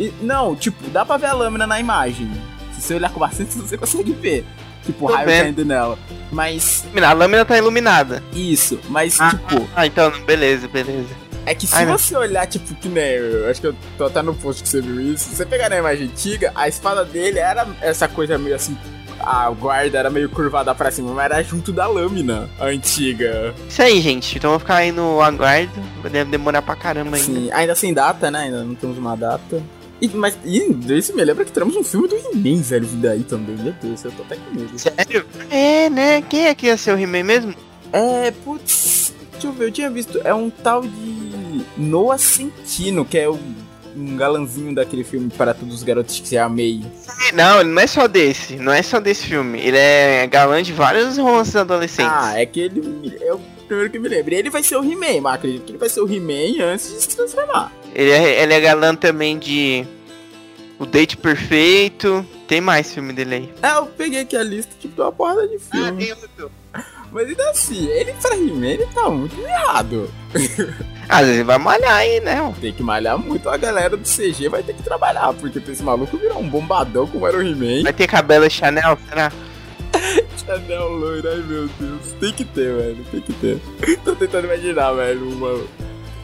E- 0.00 0.10
não, 0.22 0.56
tipo, 0.56 0.88
dá 0.88 1.04
pra 1.04 1.18
ver 1.18 1.26
a 1.26 1.32
lâmina 1.34 1.66
na 1.66 1.78
imagem. 1.78 2.30
Se 2.72 2.80
você 2.80 2.94
olhar 2.94 3.10
com 3.12 3.20
bastante, 3.20 3.52
você 3.54 3.76
consegue 3.76 4.12
ver. 4.14 4.46
Tipo, 4.86 5.06
Tô 5.06 5.12
raio 5.12 5.26
vendo. 5.28 5.42
caindo 5.42 5.64
nela. 5.66 5.98
Mas, 6.32 6.84
A 7.00 7.12
lâmina 7.12 7.44
tá 7.44 7.58
iluminada. 7.58 8.22
isso. 8.34 8.80
Mas, 8.88 9.20
Ah. 9.20 9.28
tipo, 9.30 9.68
Ah, 9.76 9.86
então, 9.86 10.10
beleza, 10.24 10.66
beleza. 10.66 11.10
é 11.44 11.54
que 11.54 11.66
se 11.66 11.74
Ai, 11.74 11.84
não. 11.84 11.98
você 11.98 12.16
olhar, 12.16 12.46
tipo, 12.46 12.74
que 12.74 12.88
nem. 12.88 13.04
Eu 13.04 13.50
acho 13.50 13.60
que 13.60 13.66
eu 13.66 13.76
tô 13.98 14.06
até 14.06 14.22
no 14.22 14.34
post 14.34 14.62
que 14.62 14.68
você 14.70 14.80
viu 14.80 14.98
isso. 15.12 15.28
Se 15.28 15.36
você 15.36 15.44
pegar 15.44 15.68
na 15.68 15.76
imagem 15.76 16.06
antiga, 16.06 16.50
a 16.54 16.66
espada 16.68 17.04
dele 17.04 17.38
era 17.38 17.66
essa 17.82 18.08
coisa 18.08 18.38
meio 18.38 18.56
assim. 18.56 18.76
A 19.20 19.50
guarda 19.50 19.98
era 19.98 20.10
meio 20.10 20.28
curvada 20.28 20.74
pra 20.74 20.90
cima, 20.90 21.12
mas 21.12 21.24
era 21.26 21.42
junto 21.42 21.72
da 21.72 21.86
lâmina 21.86 22.48
antiga. 22.60 23.54
Isso 23.68 23.82
aí, 23.82 24.00
gente. 24.00 24.36
Então 24.36 24.48
eu 24.50 24.52
vou 24.52 24.60
ficar 24.60 24.76
aí 24.76 24.92
no 24.92 25.20
aguardo. 25.20 25.72
Deve 26.10 26.30
demorar 26.30 26.62
pra 26.62 26.76
caramba 26.76 27.16
ainda. 27.16 27.32
Sim, 27.32 27.50
ainda 27.52 27.74
sem 27.74 27.94
data, 27.94 28.30
né? 28.30 28.40
Ainda 28.40 28.64
não 28.64 28.74
temos 28.74 28.98
uma 28.98 29.16
data. 29.16 29.62
E, 30.00 30.08
mas 30.08 30.36
e, 30.44 30.58
isso 30.98 31.14
me 31.14 31.24
lembra 31.24 31.44
que 31.44 31.52
teremos 31.52 31.76
um 31.76 31.84
filme 31.84 32.08
do 32.08 32.16
He-Man, 32.16 32.60
velho, 32.60 32.86
vindo 32.86 33.08
aí 33.08 33.22
também. 33.22 33.56
Meu 33.56 33.72
Deus, 33.80 34.04
eu 34.04 34.10
tô 34.10 34.22
até 34.22 34.34
com 34.34 34.50
medo. 34.52 34.76
Sério? 34.76 35.24
É, 35.48 35.88
né? 35.88 36.22
Quem 36.22 36.46
é 36.46 36.54
que 36.56 36.66
ia 36.66 36.76
ser 36.76 36.92
o 36.92 36.98
He-Man 36.98 37.22
mesmo? 37.22 37.54
É, 37.92 38.32
putz, 38.44 39.14
deixa 39.30 39.46
eu 39.46 39.52
ver, 39.52 39.66
eu 39.66 39.72
tinha 39.72 39.88
visto. 39.88 40.20
É 40.24 40.34
um 40.34 40.50
tal 40.50 40.82
de 40.82 41.64
Noah 41.76 42.18
Centino, 42.18 43.04
que 43.04 43.16
é 43.16 43.28
o, 43.28 43.38
um 43.96 44.16
galanzinho 44.16 44.74
daquele 44.74 45.04
filme 45.04 45.30
para 45.30 45.54
todos 45.54 45.74
os 45.74 45.82
garotos 45.82 46.18
que 46.18 46.28
se 46.28 46.38
amei. 46.38 46.82
Não, 47.34 47.60
ele 47.60 47.70
não 47.70 47.82
é 47.82 47.86
só 47.86 48.06
desse. 48.06 48.56
Não 48.56 48.72
é 48.72 48.82
só 48.82 49.00
desse 49.00 49.26
filme. 49.26 49.60
Ele 49.60 49.76
é 49.76 50.26
galã 50.26 50.62
de 50.62 50.72
vários 50.72 51.18
romances 51.18 51.56
adolescentes. 51.56 52.12
Ah, 52.14 52.40
é 52.40 52.46
que 52.46 52.60
ele 52.60 53.16
é 53.20 53.32
o 53.32 53.40
primeiro 53.66 53.90
que 53.90 53.98
me 53.98 54.08
lembro. 54.08 54.34
E 54.34 54.36
ele 54.36 54.50
vai 54.50 54.62
ser 54.62 54.76
o 54.76 54.84
He-Man, 54.84 55.20
mas 55.22 55.34
acredito 55.34 55.64
que 55.64 55.72
ele 55.72 55.78
vai 55.78 55.88
ser 55.88 56.00
o 56.00 56.12
He-Man 56.12 56.64
antes 56.64 56.88
de 56.92 57.00
se 57.02 57.16
transformar. 57.16 57.72
Ele, 57.94 58.10
é, 58.10 58.42
ele 58.42 58.54
é 58.54 58.60
galã 58.60 58.94
também 58.94 59.38
de. 59.38 59.86
O 60.78 60.86
Date 60.86 61.16
Perfeito. 61.16 62.26
Tem 62.48 62.60
mais 62.60 62.92
filme 62.92 63.12
dele 63.12 63.34
aí. 63.34 63.52
É, 63.62 63.78
eu 63.78 63.86
peguei 63.86 64.20
aqui 64.20 64.36
a 64.36 64.42
lista, 64.42 64.72
tipo, 64.78 64.94
de 64.94 65.00
uma 65.00 65.12
porrada 65.12 65.48
de 65.48 65.58
filme. 65.58 66.10
outro. 66.12 66.50
Mas 67.12 67.28
ainda 67.28 67.50
assim, 67.50 67.86
ele 67.88 68.14
pra 68.14 68.34
He-Man, 68.34 68.66
ele 68.66 68.86
tá 68.86 69.10
muito 69.10 69.38
errado. 69.38 70.10
Às 71.08 71.26
vezes 71.26 71.44
vai 71.44 71.58
malhar 71.58 71.94
aí, 71.94 72.20
né? 72.20 72.54
Tem 72.58 72.72
que 72.72 72.82
malhar 72.82 73.18
muito, 73.18 73.50
a 73.50 73.56
galera 73.58 73.96
do 73.96 74.08
CG 74.08 74.48
vai 74.48 74.62
ter 74.62 74.72
que 74.72 74.82
trabalhar, 74.82 75.34
porque 75.34 75.58
esse 75.58 75.82
maluco 75.82 76.16
virar 76.16 76.36
um 76.36 76.48
bombadão 76.48 77.06
como 77.06 77.26
era 77.26 77.36
o 77.36 77.42
He-Man. 77.42 77.82
Vai 77.82 77.92
ter 77.92 78.06
cabelo 78.06 78.48
Chanel, 78.50 78.98
será? 79.08 79.30
Chanel 80.42 80.88
loiro, 80.88 81.28
ai 81.28 81.36
meu 81.36 81.68
Deus. 81.78 82.12
Tem 82.18 82.32
que 82.32 82.46
ter, 82.46 82.74
velho, 82.74 83.04
tem 83.10 83.20
que 83.20 83.32
ter. 83.34 83.60
Tô 84.02 84.16
tentando 84.16 84.46
imaginar, 84.46 84.92
velho, 84.92 85.28
uma... 85.28 85.62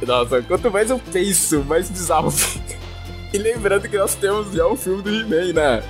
Nossa, 0.06 0.40
quanto 0.42 0.70
mais 0.70 0.88
eu 0.88 0.98
penso, 1.12 1.62
mais 1.64 1.90
bizarro 1.90 2.30
fica. 2.30 2.77
E 3.32 3.38
lembrando 3.38 3.88
que 3.88 3.96
nós 3.98 4.14
temos 4.14 4.52
já 4.54 4.66
um 4.66 4.76
filme 4.76 5.02
do 5.02 5.10
He-Man, 5.14 5.52
né? 5.52 5.82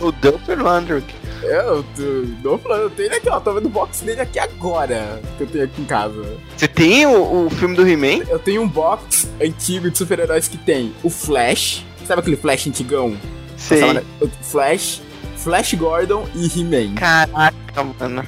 O 0.00 0.66
Android. 0.66 1.04
Eu 1.42 1.84
tô, 1.94 2.02
tô 2.42 2.58
falando, 2.58 2.82
eu 2.84 2.90
tenho 2.90 3.08
ele 3.08 3.16
aqui, 3.16 3.28
ó, 3.28 3.38
tô 3.38 3.52
vendo 3.52 3.66
o 3.66 3.68
box 3.68 4.00
dele 4.02 4.22
aqui 4.22 4.38
agora, 4.38 5.20
que 5.36 5.42
eu 5.42 5.46
tenho 5.46 5.64
aqui 5.64 5.82
em 5.82 5.84
casa. 5.84 6.24
Você 6.56 6.66
tem 6.66 7.04
o, 7.06 7.46
o 7.46 7.50
filme 7.50 7.76
do 7.76 7.86
He-Man? 7.86 8.24
Eu 8.28 8.38
tenho 8.38 8.62
um 8.62 8.68
box 8.68 9.28
antigo 9.40 9.90
de 9.90 9.98
super-heróis 9.98 10.48
que 10.48 10.56
tem 10.56 10.94
o 11.02 11.10
Flash, 11.10 11.84
sabe 12.06 12.20
aquele 12.20 12.36
Flash 12.36 12.66
antigão? 12.66 13.16
Sei. 13.56 13.80
Passava 13.80 14.00
na- 14.00 14.02
o 14.22 14.28
Flash, 14.42 15.02
Flash 15.36 15.74
Gordon 15.74 16.26
e 16.34 16.46
He-Man. 16.58 16.94
Caraca, 16.94 17.84
mano. 18.00 18.24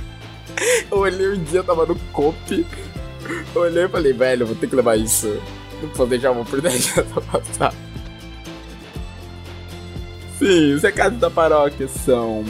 Eu 0.90 0.98
olhei 0.98 1.28
um 1.32 1.42
dia, 1.44 1.62
tava 1.62 1.86
no 1.86 1.94
COP, 2.12 2.66
eu 3.54 3.62
olhei 3.62 3.84
e 3.84 3.88
falei, 3.88 4.12
velho, 4.12 4.46
vou 4.46 4.54
ter 4.54 4.68
que 4.68 4.76
levar 4.76 4.96
isso. 4.96 5.40
Não 5.82 5.88
posso 5.90 6.10
deixar 6.10 6.32
uma 6.32 6.42
oportunidade 6.42 6.92
passar. 7.32 7.72
Sim, 10.38 10.74
os 10.74 10.82
recados 10.82 11.18
da 11.18 11.30
paróquia 11.30 11.88
são... 11.88 12.44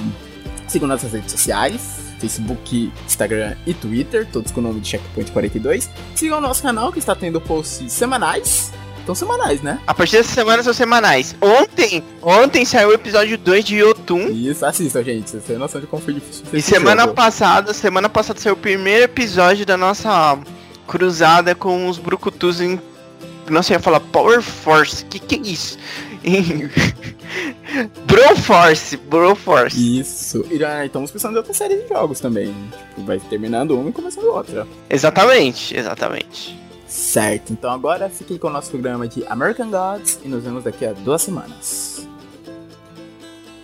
Sigam 0.66 0.86
nossas 0.86 1.12
redes 1.12 1.32
sociais, 1.32 1.80
Facebook, 2.20 2.92
Instagram 3.06 3.56
e 3.66 3.72
Twitter, 3.72 4.26
todos 4.30 4.52
com 4.52 4.60
o 4.60 4.62
nome 4.62 4.80
de 4.80 4.88
Checkpoint 4.88 5.32
42. 5.32 5.88
Sigam 6.14 6.38
o 6.38 6.40
nosso 6.40 6.62
canal, 6.62 6.92
que 6.92 6.98
está 6.98 7.14
tendo 7.14 7.40
posts 7.40 7.90
semanais. 7.90 8.70
Então 9.08 9.14
semanais, 9.14 9.62
né? 9.62 9.80
A 9.86 9.94
partir 9.94 10.18
dessa 10.18 10.34
semana 10.34 10.62
são 10.62 10.74
semanais. 10.74 11.34
Ontem, 11.40 12.04
ontem 12.20 12.66
saiu 12.66 12.90
o 12.90 12.92
episódio 12.92 13.38
2 13.38 13.64
de 13.64 13.76
Yotun. 13.76 14.28
Isso, 14.28 14.66
assistam, 14.66 15.02
gente. 15.02 15.30
Vocês 15.30 15.44
têm 15.44 15.56
noção 15.56 15.80
de 15.80 15.86
como 15.86 16.02
foi 16.02 16.12
difícil. 16.12 16.44
E 16.52 16.60
semana 16.60 17.04
jogo. 17.04 17.14
passada, 17.14 17.72
semana 17.72 18.10
passada 18.10 18.38
saiu 18.38 18.52
o 18.52 18.58
primeiro 18.58 19.04
episódio 19.04 19.64
da 19.64 19.78
nossa 19.78 20.38
cruzada 20.86 21.54
com 21.54 21.88
os 21.88 21.96
brucutus 21.96 22.60
em. 22.60 22.78
Nossa, 23.48 23.72
eu 23.72 23.76
ia 23.76 23.80
falar 23.80 24.00
Power 24.00 24.42
Force. 24.42 25.02
Que 25.06 25.18
que 25.18 25.36
é 25.36 25.52
isso? 25.52 25.78
Em- 26.24 26.68
Bro 28.06 28.36
Force, 28.36 28.96
Bro 28.96 29.34
Force. 29.36 30.00
Isso. 30.00 30.44
E 30.50 30.58
já 30.58 30.84
estamos 30.84 31.10
pensando 31.10 31.34
em 31.34 31.36
outra 31.38 31.52
série 31.52 31.76
de 31.82 31.88
jogos 31.88 32.18
também. 32.20 32.54
Tipo, 32.88 33.04
vai 33.06 33.18
terminando 33.20 33.78
uma 33.78 33.90
e 33.90 33.92
começando 33.92 34.24
outra. 34.26 34.66
Exatamente, 34.88 35.76
exatamente. 35.76 36.58
Certo, 36.86 37.52
então 37.52 37.70
agora 37.70 38.08
fiquem 38.08 38.38
com 38.38 38.46
o 38.46 38.50
nosso 38.50 38.70
programa 38.70 39.06
de 39.06 39.22
American 39.26 39.70
Gods 39.70 40.18
e 40.24 40.28
nos 40.28 40.42
vemos 40.42 40.64
daqui 40.64 40.86
a 40.86 40.92
duas 40.94 41.20
semanas. 41.20 42.06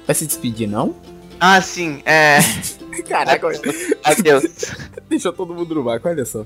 vai 0.07 0.15
se 0.15 0.27
despedir, 0.27 0.69
não? 0.69 0.95
Ah, 1.41 1.59
sim, 1.63 2.03
é. 2.05 2.39
Caraca, 3.09 3.49
Adeus. 4.05 4.45
deixou 5.09 5.33
todo 5.33 5.55
mundo 5.55 5.75
no 5.75 5.83
barco, 5.83 6.07
olha 6.09 6.25
só. 6.27 6.45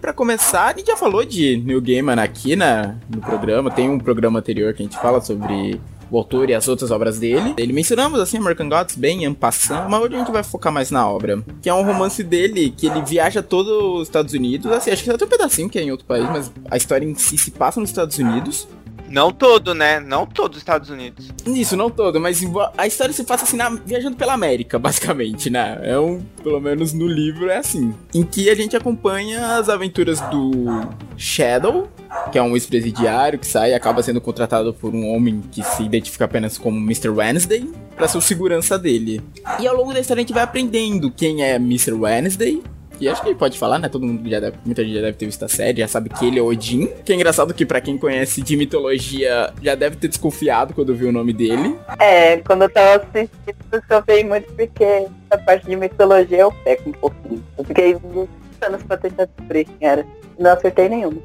Pra 0.00 0.14
começar, 0.14 0.68
a 0.68 0.76
gente 0.76 0.86
já 0.86 0.96
falou 0.96 1.24
de 1.24 1.58
New 1.58 1.80
Gaiman 1.80 2.18
aqui 2.20 2.56
na, 2.56 2.96
no 3.14 3.20
programa. 3.20 3.70
Tem 3.70 3.88
um 3.88 3.98
programa 3.98 4.38
anterior 4.38 4.72
que 4.72 4.82
a 4.82 4.86
gente 4.86 4.98
fala 4.98 5.20
sobre 5.20 5.78
o 6.10 6.16
autor 6.16 6.48
e 6.48 6.54
as 6.54 6.66
outras 6.68 6.90
obras 6.90 7.18
dele. 7.18 7.54
Ele 7.58 7.72
mencionamos 7.72 8.18
assim 8.18 8.38
American 8.38 8.68
Gods 8.68 8.96
bem 8.96 9.24
en 9.24 9.34
passant, 9.34 9.88
mas 9.88 10.02
hoje 10.02 10.14
a 10.14 10.18
gente 10.18 10.32
vai 10.32 10.42
focar 10.42 10.72
mais 10.72 10.90
na 10.90 11.06
obra, 11.06 11.42
que 11.62 11.68
é 11.68 11.74
um 11.74 11.84
romance 11.84 12.24
dele 12.24 12.74
que 12.74 12.86
ele 12.86 13.02
viaja 13.02 13.42
todo 13.42 13.98
os 13.98 14.08
Estados 14.08 14.32
Unidos, 14.32 14.72
assim, 14.72 14.90
acho 14.90 15.04
que 15.04 15.16
tem 15.16 15.26
um 15.26 15.30
pedacinho 15.30 15.68
que 15.68 15.78
é 15.78 15.82
em 15.82 15.90
outro 15.90 16.06
país, 16.06 16.24
mas 16.24 16.50
a 16.70 16.76
história 16.76 17.06
em 17.06 17.14
si 17.14 17.38
se 17.38 17.50
passa 17.50 17.78
nos 17.78 17.90
Estados 17.90 18.18
Unidos. 18.18 18.66
Não 19.10 19.32
todo, 19.32 19.74
né? 19.74 19.98
Não 19.98 20.24
todos 20.24 20.56
os 20.56 20.60
Estados 20.60 20.88
Unidos. 20.88 21.28
Isso, 21.44 21.76
não 21.76 21.90
todo, 21.90 22.20
mas 22.20 22.40
a 22.78 22.86
história 22.86 23.12
se 23.12 23.24
passa 23.24 23.42
assim, 23.42 23.56
na, 23.56 23.68
viajando 23.70 24.16
pela 24.16 24.32
América, 24.32 24.78
basicamente, 24.80 25.50
né? 25.50 25.80
É 25.82 25.98
um, 25.98 26.22
pelo 26.42 26.60
menos 26.60 26.92
no 26.92 27.08
livro 27.08 27.50
é 27.50 27.56
assim. 27.56 27.92
Em 28.14 28.22
que 28.22 28.48
a 28.48 28.54
gente 28.54 28.76
acompanha 28.76 29.56
as 29.58 29.68
aventuras 29.68 30.20
do 30.22 30.88
Shadow, 31.16 31.90
que 32.30 32.38
é 32.38 32.42
um 32.42 32.54
ex-presidiário 32.54 33.38
que 33.38 33.46
sai 33.46 33.72
e 33.72 33.74
acaba 33.74 34.00
sendo 34.00 34.20
contratado 34.20 34.72
por 34.72 34.94
um 34.94 35.08
homem 35.08 35.42
que 35.50 35.62
se 35.64 35.82
identifica 35.82 36.26
apenas 36.26 36.56
como 36.56 36.78
Mr. 36.78 37.08
Wednesday, 37.08 37.68
para 37.96 38.06
ser 38.06 38.18
o 38.18 38.20
segurança 38.20 38.78
dele. 38.78 39.20
E 39.58 39.66
ao 39.66 39.74
longo 39.74 39.92
da 39.92 39.98
história 39.98 40.20
a 40.20 40.22
gente 40.22 40.32
vai 40.32 40.44
aprendendo 40.44 41.10
quem 41.10 41.42
é 41.42 41.56
Mr. 41.56 41.92
Wednesday, 41.94 42.62
e 43.00 43.08
acho 43.08 43.22
que 43.22 43.28
ele 43.28 43.38
pode 43.38 43.58
falar, 43.58 43.78
né? 43.78 43.88
Todo 43.88 44.06
mundo 44.06 44.28
já 44.28 44.38
deve, 44.38 44.58
muita 44.64 44.84
gente 44.84 44.94
já 44.94 45.00
deve 45.00 45.16
ter 45.16 45.26
visto 45.26 45.44
a 45.44 45.48
série, 45.48 45.80
já 45.80 45.88
sabe 45.88 46.10
que 46.10 46.26
ele 46.26 46.38
é 46.38 46.42
Odin. 46.42 46.86
Que 47.04 47.12
é 47.12 47.16
engraçado 47.16 47.54
que 47.54 47.64
para 47.64 47.80
quem 47.80 47.96
conhece 47.96 48.42
de 48.42 48.56
mitologia 48.56 49.52
já 49.62 49.74
deve 49.74 49.96
ter 49.96 50.08
desconfiado 50.08 50.74
quando 50.74 50.94
viu 50.94 51.08
o 51.08 51.12
nome 51.12 51.32
dele. 51.32 51.76
É, 51.98 52.36
quando 52.38 52.62
eu 52.62 52.70
tava 52.70 52.96
assistindo, 52.96 53.30
eu 53.72 53.82
sofri 53.90 54.24
muito 54.24 54.52
porque 54.52 54.84
essa 54.84 55.42
parte 55.44 55.66
de 55.66 55.76
mitologia 55.76 56.38
eu 56.38 56.52
peco 56.64 56.90
um 56.90 56.92
pouquinho. 56.92 57.44
Eu 57.56 57.64
fiquei 57.64 57.96
muitos 58.02 58.28
anos 58.60 58.82
pra 58.82 58.96
tentar 58.96 59.24
descobrir 59.24 59.64
quem 59.64 59.88
era. 59.88 60.06
Não 60.38 60.50
acertei 60.50 60.88
nenhuma. 60.88 61.20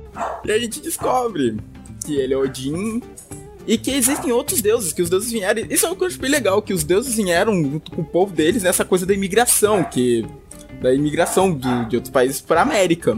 E 0.45 0.51
a 0.51 0.59
gente 0.59 0.81
descobre 0.81 1.57
que 2.05 2.15
ele 2.17 2.33
é 2.33 2.37
Odin, 2.37 3.01
e 3.67 3.77
que 3.77 3.91
existem 3.91 4.31
outros 4.31 4.61
deuses, 4.61 4.93
que 4.93 5.01
os 5.01 5.09
deuses 5.09 5.31
vieram. 5.31 5.63
Isso 5.69 5.85
é 5.85 5.89
uma 5.89 5.95
coisa 5.95 6.17
bem 6.17 6.29
legal, 6.29 6.61
que 6.61 6.73
os 6.73 6.83
deuses 6.83 7.15
vieram 7.15 7.53
junto 7.53 7.91
com 7.91 8.01
o 8.01 8.05
povo 8.05 8.33
deles 8.33 8.63
nessa 8.63 8.85
coisa 8.85 9.05
da 9.05 9.13
imigração, 9.13 9.83
que 9.83 10.25
da 10.81 10.93
imigração 10.93 11.51
do, 11.51 11.85
de 11.85 11.95
outros 11.95 12.11
países 12.11 12.41
para 12.41 12.61
América. 12.61 13.17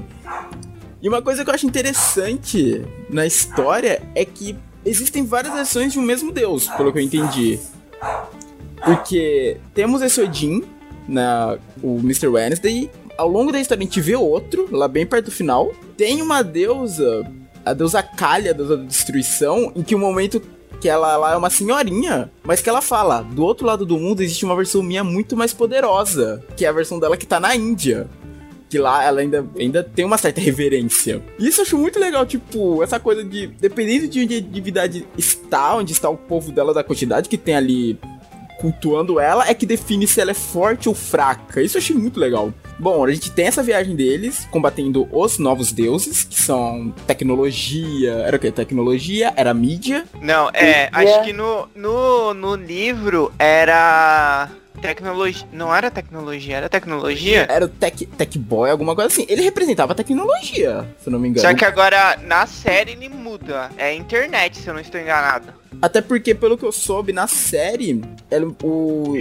E 1.02 1.08
uma 1.08 1.22
coisa 1.22 1.44
que 1.44 1.50
eu 1.50 1.54
acho 1.54 1.66
interessante 1.66 2.84
na 3.10 3.26
história 3.26 4.02
é 4.16 4.26
que 4.26 4.58
existem 4.84 5.26
várias 5.26 5.54
versões 5.54 5.94
de 5.94 6.00
um 6.00 6.02
mesmo 6.02 6.32
deus, 6.32 6.68
pelo 6.70 6.92
que 6.92 7.00
eu 7.00 7.04
entendi. 7.04 7.60
Porque 8.84 9.58
temos 9.74 10.02
esse 10.02 10.22
Odin, 10.22 10.64
na, 11.08 11.58
o 11.82 12.00
Mr. 12.00 12.28
Wednesday, 12.28 12.90
ao 13.18 13.28
longo 13.28 13.52
da 13.52 13.60
história 13.60 13.82
a 13.82 13.84
gente 13.84 14.02
vê 14.02 14.16
outro, 14.16 14.68
lá 14.72 14.88
bem 14.88 15.06
perto 15.06 15.26
do 15.26 15.32
final. 15.32 15.72
Tem 15.96 16.22
uma 16.22 16.44
deusa, 16.44 17.30
a 17.66 17.74
deusa 17.74 18.02
Kalia, 18.04 18.52
a 18.52 18.54
deusa 18.54 18.78
da 18.78 18.84
destruição, 18.84 19.72
em 19.76 19.84
que 19.84 19.96
o 19.96 20.00
momento 20.00 20.42
que 20.80 20.88
ela, 20.90 21.14
ela, 21.14 21.34
é 21.34 21.38
uma 21.38 21.50
senhorinha, 21.50 22.32
mas 22.44 22.62
que 22.62 22.70
ela 22.70 22.82
fala: 22.82 23.22
do 23.22 23.44
outro 23.44 23.66
lado 23.66 23.86
do 23.86 23.98
mundo 23.98 24.22
existe 24.22 24.46
uma 24.46 24.56
versão 24.56 24.84
minha 24.84 25.04
muito 25.04 25.36
mais 25.36 25.54
poderosa, 25.54 26.44
que 26.56 26.66
é 26.66 26.70
a 26.70 26.74
versão 26.74 27.00
dela 27.00 27.18
que 27.18 27.26
tá 27.26 27.40
na 27.40 27.56
Índia. 27.56 28.08
Que 28.70 28.78
lá 28.78 29.02
ela 29.02 29.22
ainda, 29.22 29.48
ainda 29.58 29.82
tem 29.82 30.04
uma 30.04 30.18
certa 30.18 30.42
reverência. 30.42 31.24
Isso 31.40 31.62
eu 31.62 31.64
acho 31.64 31.78
muito 31.78 31.98
legal, 31.98 32.26
tipo, 32.26 32.84
essa 32.84 33.00
coisa 33.00 33.24
de. 33.24 33.48
Dependendo 33.48 34.10
de 34.10 34.24
onde 34.24 34.36
a 34.36 34.42
divindade 34.42 35.08
está, 35.18 35.76
onde 35.76 35.94
está 35.94 36.10
o 36.10 36.18
povo 36.18 36.52
dela, 36.52 36.74
da 36.74 36.84
quantidade 36.84 37.30
que 37.30 37.38
tem 37.38 37.56
ali 37.56 37.98
cultuando 38.60 39.20
ela, 39.20 39.48
é 39.48 39.54
que 39.54 39.66
define 39.66 40.08
se 40.08 40.20
ela 40.20 40.32
é 40.32 40.34
forte 40.34 40.90
ou 40.90 40.96
fraca. 40.96 41.62
Isso 41.62 41.78
eu 41.78 41.82
achei 41.82 41.96
muito 41.96 42.20
legal. 42.20 42.54
Bom, 42.80 43.04
a 43.04 43.12
gente 43.12 43.32
tem 43.32 43.48
essa 43.48 43.64
viagem 43.64 43.96
deles, 43.96 44.48
combatendo 44.52 45.08
os 45.12 45.40
novos 45.40 45.72
deuses, 45.72 46.24
que 46.24 46.40
são 46.40 46.94
tecnologia. 47.06 48.14
Era 48.26 48.38
o 48.38 48.40
que? 48.40 48.52
Tecnologia? 48.52 49.34
Era 49.36 49.54
mídia? 49.54 50.06
Não, 50.22 50.50
é. 50.54 50.90
Acho 50.92 51.24
que 51.24 51.34
no, 51.34 51.68
no, 51.76 52.34
no 52.34 52.56
livro 52.56 53.32
era. 53.40 54.50
Tecnologia. 54.82 55.48
Não 55.52 55.76
era 55.76 55.90
tecnologia, 55.90 56.58
era 56.58 56.70
tecnologia? 56.70 57.48
Era 57.50 57.66
o 57.66 57.68
tech, 57.68 58.06
tech 58.06 58.38
Boy, 58.38 58.70
alguma 58.70 58.94
coisa 58.94 59.08
assim. 59.08 59.26
Ele 59.28 59.42
representava 59.42 59.96
tecnologia, 59.96 60.88
se 61.02 61.10
eu 61.10 61.14
não 61.14 61.20
me 61.20 61.30
engano. 61.30 61.48
Só 61.48 61.56
que 61.56 61.66
agora 61.66 62.20
na 62.24 62.46
série 62.46 62.92
ele 62.92 63.10
muda. 63.10 63.72
É 63.76 63.96
internet, 63.96 64.58
se 64.58 64.68
eu 64.68 64.76
não 64.76 64.82
estou 64.82 65.02
enganado. 65.02 65.52
Até 65.82 66.02
porque, 66.02 66.34
pelo 66.34 66.58
que 66.58 66.66
eu 66.66 66.72
soube, 66.72 67.14
na 67.14 67.28
série, 67.28 68.02
ele, 68.32 68.46
o, 68.64 69.14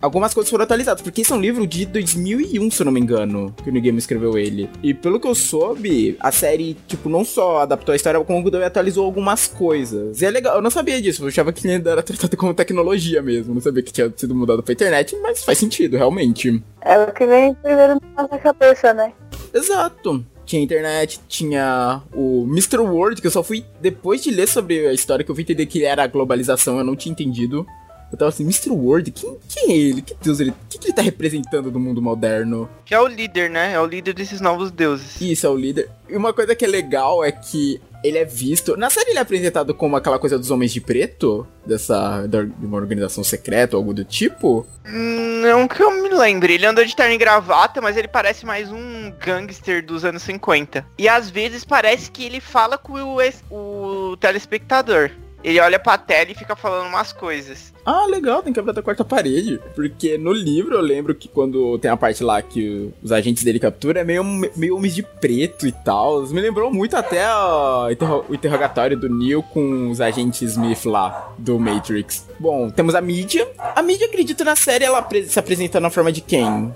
algumas 0.00 0.34
coisas 0.34 0.50
foram 0.50 0.64
atualizadas, 0.64 1.02
porque 1.02 1.22
esse 1.22 1.32
é 1.32 1.34
um 1.34 1.40
livro 1.40 1.66
de 1.66 1.86
2001, 1.86 2.70
se 2.70 2.82
eu 2.82 2.84
não 2.84 2.92
me 2.92 3.00
engano, 3.00 3.54
que 3.62 3.70
o 3.70 3.72
New 3.72 3.82
Game 3.82 3.98
escreveu 3.98 4.36
ele. 4.38 4.68
E 4.82 4.92
pelo 4.92 5.18
que 5.18 5.26
eu 5.26 5.34
soube, 5.34 6.16
a 6.20 6.30
série, 6.30 6.76
tipo, 6.86 7.08
não 7.08 7.24
só 7.24 7.58
adaptou 7.58 7.92
a 7.92 7.96
história, 7.96 8.22
como 8.22 8.50
também 8.50 8.66
atualizou 8.66 9.04
algumas 9.04 9.46
coisas. 9.46 10.20
E 10.20 10.26
é 10.26 10.30
legal, 10.30 10.56
eu 10.56 10.62
não 10.62 10.70
sabia 10.70 11.00
disso, 11.00 11.24
eu 11.24 11.28
achava 11.28 11.52
que 11.52 11.66
era 11.68 12.02
tratado 12.02 12.36
como 12.36 12.54
tecnologia 12.54 13.22
mesmo, 13.22 13.54
não 13.54 13.60
sabia 13.60 13.82
que 13.82 13.92
tinha 13.92 14.12
sido 14.14 14.34
mudado 14.34 14.62
pra 14.62 14.72
internet, 14.72 15.16
mas 15.22 15.42
faz 15.42 15.58
sentido, 15.58 15.96
realmente. 15.96 16.62
É 16.80 16.98
o 16.98 17.12
que 17.12 17.26
vem 17.26 17.54
primeiro 17.54 17.94
na 17.94 18.22
nossa 18.22 18.38
cabeça, 18.38 18.92
né? 18.92 19.12
Exato 19.52 20.24
tinha 20.44 20.62
internet, 20.62 21.20
tinha 21.28 22.02
o 22.12 22.44
Mr. 22.48 22.78
World, 22.78 23.20
que 23.20 23.26
eu 23.26 23.30
só 23.30 23.42
fui 23.42 23.64
depois 23.80 24.22
de 24.22 24.30
ler 24.30 24.48
sobre 24.48 24.86
a 24.86 24.92
história 24.92 25.24
que 25.24 25.30
eu 25.30 25.34
fui 25.34 25.42
entender 25.42 25.66
que 25.66 25.84
era 25.84 26.04
a 26.04 26.06
globalização, 26.06 26.78
eu 26.78 26.84
não 26.84 26.96
tinha 26.96 27.12
entendido. 27.12 27.66
Eu 28.14 28.18
tava 28.18 28.28
assim, 28.28 28.44
Mr. 28.44 28.70
World, 28.70 29.10
quem, 29.10 29.36
quem 29.48 29.72
é 29.72 29.76
ele? 29.76 30.00
Que 30.00 30.14
deus 30.22 30.38
ele. 30.38 30.50
O 30.50 30.54
que, 30.68 30.78
que, 30.78 30.86
ele 30.86 30.94
tá 30.94 31.02
representando 31.02 31.70
no 31.70 31.80
mundo 31.80 32.00
moderno? 32.00 32.68
Que 32.84 32.94
é 32.94 33.00
o 33.00 33.08
líder, 33.08 33.50
né? 33.50 33.72
É 33.72 33.80
o 33.80 33.86
líder 33.86 34.14
desses 34.14 34.40
novos 34.40 34.70
deuses. 34.70 35.20
Isso, 35.20 35.44
é 35.44 35.50
o 35.50 35.56
líder. 35.56 35.90
E 36.08 36.16
uma 36.16 36.32
coisa 36.32 36.54
que 36.54 36.64
é 36.64 36.68
legal 36.68 37.24
é 37.24 37.32
que 37.32 37.80
ele 38.04 38.18
é 38.18 38.24
visto. 38.24 38.76
Na 38.76 38.88
série 38.88 39.10
ele 39.10 39.18
é 39.18 39.22
apresentado 39.22 39.74
como 39.74 39.96
aquela 39.96 40.18
coisa 40.18 40.38
dos 40.38 40.48
homens 40.52 40.72
de 40.72 40.80
preto, 40.80 41.44
dessa. 41.66 42.24
de 42.28 42.64
uma 42.64 42.76
organização 42.76 43.24
secreta 43.24 43.76
ou 43.76 43.80
algo 43.80 43.92
do 43.92 44.04
tipo. 44.04 44.64
Não 44.86 45.66
que 45.66 45.82
eu 45.82 45.90
me 45.90 46.08
lembre. 46.10 46.54
Ele 46.54 46.66
anda 46.66 46.86
de 46.86 46.94
terno 46.94 47.14
e 47.14 47.18
gravata, 47.18 47.80
mas 47.80 47.96
ele 47.96 48.06
parece 48.06 48.46
mais 48.46 48.70
um 48.70 49.12
gangster 49.18 49.84
dos 49.84 50.04
anos 50.04 50.22
50. 50.22 50.86
E 50.96 51.08
às 51.08 51.28
vezes 51.28 51.64
parece 51.64 52.12
que 52.12 52.24
ele 52.24 52.40
fala 52.40 52.78
com 52.78 52.92
o, 52.92 53.18
o 53.50 54.16
telespectador. 54.18 55.10
Ele 55.44 55.60
olha 55.60 55.78
pra 55.78 55.98
tela 55.98 56.30
e 56.30 56.34
fica 56.34 56.56
falando 56.56 56.88
umas 56.88 57.12
coisas. 57.12 57.72
Ah, 57.84 58.06
legal, 58.06 58.42
tem 58.42 58.50
que 58.50 58.58
abrir 58.58 58.78
a 58.78 58.82
quarta 58.82 59.04
parede. 59.04 59.60
Porque 59.74 60.16
no 60.16 60.32
livro 60.32 60.74
eu 60.74 60.80
lembro 60.80 61.14
que 61.14 61.28
quando 61.28 61.78
tem 61.78 61.90
a 61.90 61.96
parte 61.96 62.24
lá 62.24 62.40
que 62.40 62.90
os 63.02 63.12
agentes 63.12 63.44
dele 63.44 63.60
capturam, 63.60 64.00
é 64.00 64.04
meio, 64.04 64.24
meio 64.56 64.74
homens 64.74 64.94
de 64.94 65.02
preto 65.02 65.66
e 65.66 65.72
tal. 65.72 66.26
Me 66.28 66.40
lembrou 66.40 66.72
muito 66.72 66.96
até 66.96 67.22
o 67.30 68.34
interrogatório 68.34 68.96
do 68.96 69.08
Neo 69.08 69.42
com 69.42 69.90
os 69.90 70.00
agentes 70.00 70.40
Smith 70.40 70.86
lá, 70.86 71.34
do 71.36 71.58
Matrix. 71.58 72.26
Bom, 72.40 72.70
temos 72.70 72.94
a 72.94 73.02
mídia. 73.02 73.46
A 73.58 73.82
mídia, 73.82 74.06
acredito, 74.06 74.44
na 74.44 74.56
série 74.56 74.84
ela 74.84 75.06
se 75.26 75.38
apresenta 75.38 75.78
na 75.78 75.90
forma 75.90 76.10
de 76.10 76.22
quem? 76.22 76.72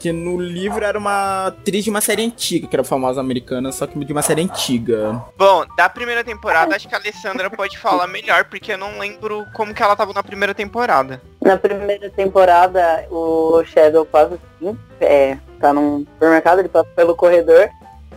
Que 0.00 0.10
no 0.12 0.40
livro 0.40 0.82
era 0.82 0.98
uma 0.98 1.48
atriz 1.48 1.84
de 1.84 1.90
uma 1.90 2.00
série 2.00 2.24
antiga, 2.24 2.66
que 2.66 2.74
era 2.74 2.82
famosa 2.82 3.20
americana, 3.20 3.70
só 3.70 3.86
que 3.86 4.02
de 4.02 4.12
uma 4.12 4.22
série 4.22 4.40
antiga. 4.40 5.22
Bom, 5.36 5.66
da 5.76 5.90
primeira 5.90 6.24
temporada, 6.24 6.74
acho 6.74 6.88
que 6.88 6.94
a 6.94 6.98
Alessandra 6.98 7.50
pode 7.50 7.78
falar 7.78 8.06
melhor, 8.06 8.46
porque 8.46 8.72
eu 8.72 8.78
não 8.78 8.98
lembro 8.98 9.44
como 9.52 9.74
que 9.74 9.82
ela 9.82 9.94
tava 9.94 10.14
na 10.14 10.22
primeira 10.22 10.54
temporada. 10.54 11.20
Na 11.42 11.58
primeira 11.58 12.08
temporada, 12.08 13.06
o 13.10 13.62
Shadow 13.64 14.06
passa 14.06 14.38
assim, 14.56 14.78
é, 15.02 15.36
tá 15.60 15.70
num 15.74 16.06
supermercado, 16.14 16.60
ele 16.60 16.68
passa 16.70 16.88
pelo 16.96 17.14
corredor, 17.14 17.68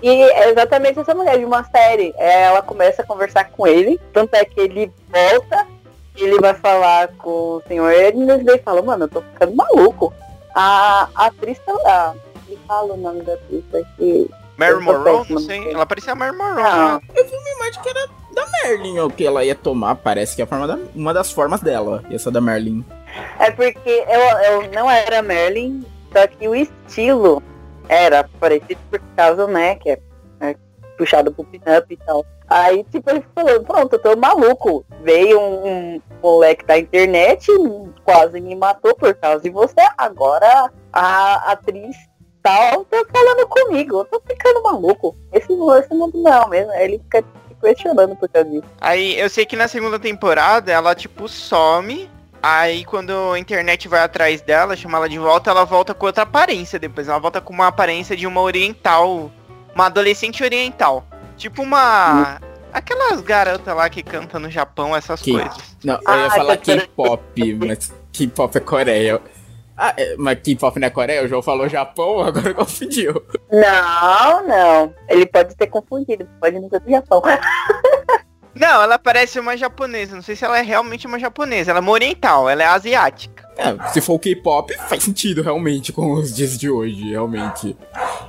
e 0.02 0.10
é 0.10 0.52
exatamente 0.52 1.00
essa 1.00 1.14
mulher 1.14 1.38
de 1.38 1.46
uma 1.46 1.66
série. 1.66 2.14
É, 2.18 2.44
ela 2.44 2.62
começa 2.62 3.02
a 3.02 3.06
conversar 3.06 3.50
com 3.52 3.68
ele, 3.68 4.00
tanto 4.14 4.34
é 4.36 4.46
que 4.46 4.60
ele 4.60 4.90
volta, 5.10 5.68
ele 6.16 6.40
vai 6.40 6.54
falar 6.54 7.10
com 7.18 7.58
o 7.58 7.64
senhor 7.68 7.92
Ernest 7.92 8.46
e 8.48 8.58
fala, 8.60 8.82
mano, 8.82 9.04
eu 9.04 9.10
tô 9.10 9.22
ficando 9.22 9.54
maluco. 9.54 10.14
A, 10.56 11.10
a 11.16 11.26
atriz, 11.28 11.60
a, 11.86 12.14
me 12.48 12.58
fala 12.68 12.94
o 12.94 12.98
nome 12.98 13.24
da 13.24 13.34
atriz 13.34 13.64
aqui. 13.74 14.30
Mary 14.58 14.80
Morrow, 14.80 15.26
não 15.30 15.40
sei. 15.40 15.72
Ela 15.72 15.86
parecia 15.86 16.14
a 16.14 16.16
Mary 16.16 16.36
Morrow. 16.38 16.56
Né? 16.56 17.02
Eu 17.16 17.26
vi 17.26 17.36
uma 17.36 17.50
imagem 17.50 17.82
que 17.82 17.90
era 17.90 18.08
da 18.34 18.48
Merlin, 18.48 19.00
o 19.00 19.10
que 19.10 19.26
ela 19.26 19.44
ia 19.44 19.56
tomar, 19.56 19.96
parece 19.96 20.36
que 20.36 20.42
é 20.42 20.46
a 20.46 20.48
forma 20.48 20.68
da, 20.68 20.78
uma 20.96 21.14
das 21.14 21.32
formas 21.32 21.62
dela, 21.62 22.04
essa 22.12 22.32
da 22.32 22.42
Merlin. 22.42 22.84
É 23.40 23.52
porque 23.52 23.90
eu, 24.08 24.20
eu 24.20 24.72
não 24.72 24.90
era 24.90 25.22
Merlin, 25.22 25.86
só 26.12 26.28
que 26.28 26.48
o 26.48 26.56
estilo 26.56 27.42
era 27.88 28.28
parecido 28.40 28.80
por 28.90 29.00
causa, 29.16 29.46
né, 29.48 29.76
que 29.76 29.92
é, 29.92 30.00
é 30.40 30.56
puxado 30.98 31.32
pro 31.34 31.44
pin-up 31.46 31.94
e 31.94 31.98
tal. 31.98 32.26
Aí, 32.48 32.84
tipo, 32.86 33.10
ele 33.10 33.26
falou, 33.34 33.64
pronto, 33.64 33.94
eu 33.94 34.00
tô 34.00 34.16
maluco. 34.16 34.86
Veio 35.02 35.40
um, 35.40 35.96
um 35.96 36.02
moleque 36.22 36.66
da 36.66 36.78
internet, 36.78 37.48
quase 38.04 38.40
me 38.40 38.56
matou 38.56 38.96
por 38.96 39.14
causa 39.16 39.42
de 39.42 39.50
você. 39.50 39.82
Agora 39.98 40.72
a 40.92 41.52
atriz 41.52 41.96
tal 42.44 42.86
tá 42.86 43.04
falando 43.12 43.48
comigo. 43.48 44.00
Eu 44.00 44.06
tô 44.06 44.22
ficando 44.28 44.62
maluco. 44.62 45.16
Esse, 45.32 45.48
esse 45.52 45.94
mundo 45.94 46.22
não 46.22 46.50
mesmo. 46.50 46.72
Ele 46.74 47.00
fica 47.00 47.24
questionando 47.62 48.16
por 48.16 48.30
causa 48.30 48.50
disso. 48.50 48.68
Aí 48.80 49.18
eu 49.18 49.30
sei 49.30 49.46
que 49.46 49.56
na 49.56 49.68
segunda 49.68 49.98
temporada 49.98 50.72
ela 50.72 50.94
tipo 50.94 51.28
some. 51.28 52.12
Aí 52.42 52.84
quando 52.84 53.32
a 53.32 53.40
internet 53.40 53.88
vai 53.88 54.02
atrás 54.02 54.42
dela, 54.42 54.76
chama 54.76 54.98
ela 54.98 55.08
de 55.08 55.18
volta, 55.18 55.50
ela 55.50 55.64
volta 55.64 55.94
com 55.94 56.06
outra 56.06 56.24
aparência 56.24 56.78
depois. 56.78 57.08
Ela 57.08 57.18
volta 57.18 57.40
com 57.40 57.54
uma 57.54 57.68
aparência 57.68 58.18
de 58.18 58.28
uma 58.28 58.42
oriental. 58.42 59.32
Uma 59.74 59.88
adolescente 59.88 60.44
oriental. 60.44 61.06
Tipo 61.38 61.62
uma. 61.62 62.40
Hum. 62.42 62.48
Aquelas 62.72 63.22
garotas 63.22 63.76
lá 63.76 63.88
que 63.90 64.02
cantam 64.02 64.40
no 64.40 64.50
Japão, 64.50 64.96
essas 64.96 65.22
que... 65.22 65.32
coisas. 65.32 65.78
Não, 65.84 65.94
eu 65.96 66.16
ia 66.16 66.26
ah, 66.26 66.32
falar 66.32 66.58
K-pop, 66.58 67.54
mas 67.54 67.94
K-pop 68.12 68.58
é 68.58 68.60
Coreia. 68.60 69.22
Ah, 69.78 69.94
é, 69.96 70.16
mas 70.18 70.40
K-pop 70.42 70.80
não 70.80 70.88
é 70.88 70.90
Coreia? 70.90 71.24
O 71.24 71.28
João 71.28 71.42
falou 71.44 71.70
Japão, 71.70 72.22
agora 72.26 72.54
confundiu. 72.54 73.24
Não, 73.52 74.48
não. 74.48 74.94
Ele 75.08 75.26
pode 75.26 75.56
ter 75.56 75.68
confundido, 75.68 76.28
pode 76.40 76.60
não 76.60 76.70
ser 76.70 76.80
do 76.80 76.90
Japão. 76.90 77.22
Não, 78.56 78.82
ela 78.82 79.00
parece 79.00 79.40
uma 79.40 79.58
japonesa. 79.58 80.16
Não 80.16 80.22
sei 80.22 80.36
se 80.36 80.46
ela 80.46 80.60
é 80.60 80.62
realmente 80.62 81.08
uma 81.08 81.20
japonesa. 81.20 81.72
Ela 81.72 81.80
é 81.80 81.82
uma 81.82 81.92
oriental, 81.92 82.50
ela 82.50 82.64
é 82.64 82.68
asiática. 82.68 83.44
É, 83.58 83.90
se 83.90 84.02
for 84.02 84.18
K-pop, 84.20 84.76
faz 84.90 85.04
sentido 85.04 85.42
realmente 85.42 85.92
com 85.92 86.14
os 86.14 86.34
dias 86.34 86.58
de 86.58 86.70
hoje, 86.70 87.12
realmente. 87.12 87.76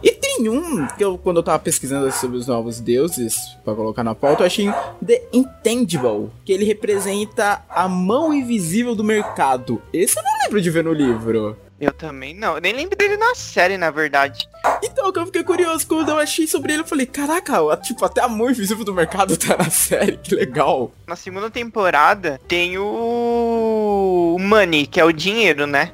E 0.03 0.11
tem 0.13 0.49
um 0.49 0.87
que 0.87 1.05
eu, 1.05 1.17
quando 1.17 1.39
eu 1.39 1.43
tava 1.43 1.59
pesquisando 1.59 2.11
sobre 2.13 2.37
os 2.37 2.47
novos 2.47 2.81
deuses, 2.81 3.37
para 3.65 3.75
colocar 3.75 4.05
na 4.05 4.15
pauta, 4.15 4.43
eu 4.43 4.47
achei 4.47 4.71
The 5.05 5.23
Intangible, 5.33 6.31
que 6.45 6.53
ele 6.53 6.65
representa 6.65 7.63
a 7.69 7.89
mão 7.89 8.35
invisível 8.35 8.95
do 8.95 9.05
mercado. 9.05 9.81
Esse 9.93 10.19
eu 10.19 10.23
não 10.23 10.33
lembro 10.45 10.61
de 10.61 10.71
ver 10.71 10.85
no 10.85 10.93
livro. 10.93 11.57
Eu 11.85 11.93
também 11.93 12.35
não. 12.35 12.55
Eu 12.55 12.61
nem 12.61 12.73
lembro 12.73 12.97
dele 12.97 13.17
na 13.17 13.35
série, 13.35 13.77
na 13.77 13.91
verdade. 13.91 14.49
Então, 14.83 15.13
eu 15.15 15.27
fiquei 15.27 15.45
curioso 15.45 15.87
quando 15.87 16.09
eu 16.09 16.19
achei 16.19 16.47
sobre 16.47 16.73
ele. 16.73 16.83
Eu 16.83 16.87
falei, 16.87 17.07
caraca, 17.07 17.77
tipo, 17.77 18.05
até 18.05 18.23
a 18.23 18.29
mão 18.29 18.51
invisível 18.51 18.85
do 18.85 18.95
mercado 18.95 19.37
tá 19.39 19.57
na 19.57 19.71
série. 19.71 20.17
Que 20.17 20.35
legal. 20.35 20.93
Na 21.07 21.17
segunda 21.17 21.51
temporada 21.51 22.41
tem 22.49 22.79
o 22.79 24.37
Money, 24.41 24.87
que 24.87 24.99
é 24.99 25.05
o 25.05 25.13
dinheiro, 25.13 25.67
né? 25.67 25.93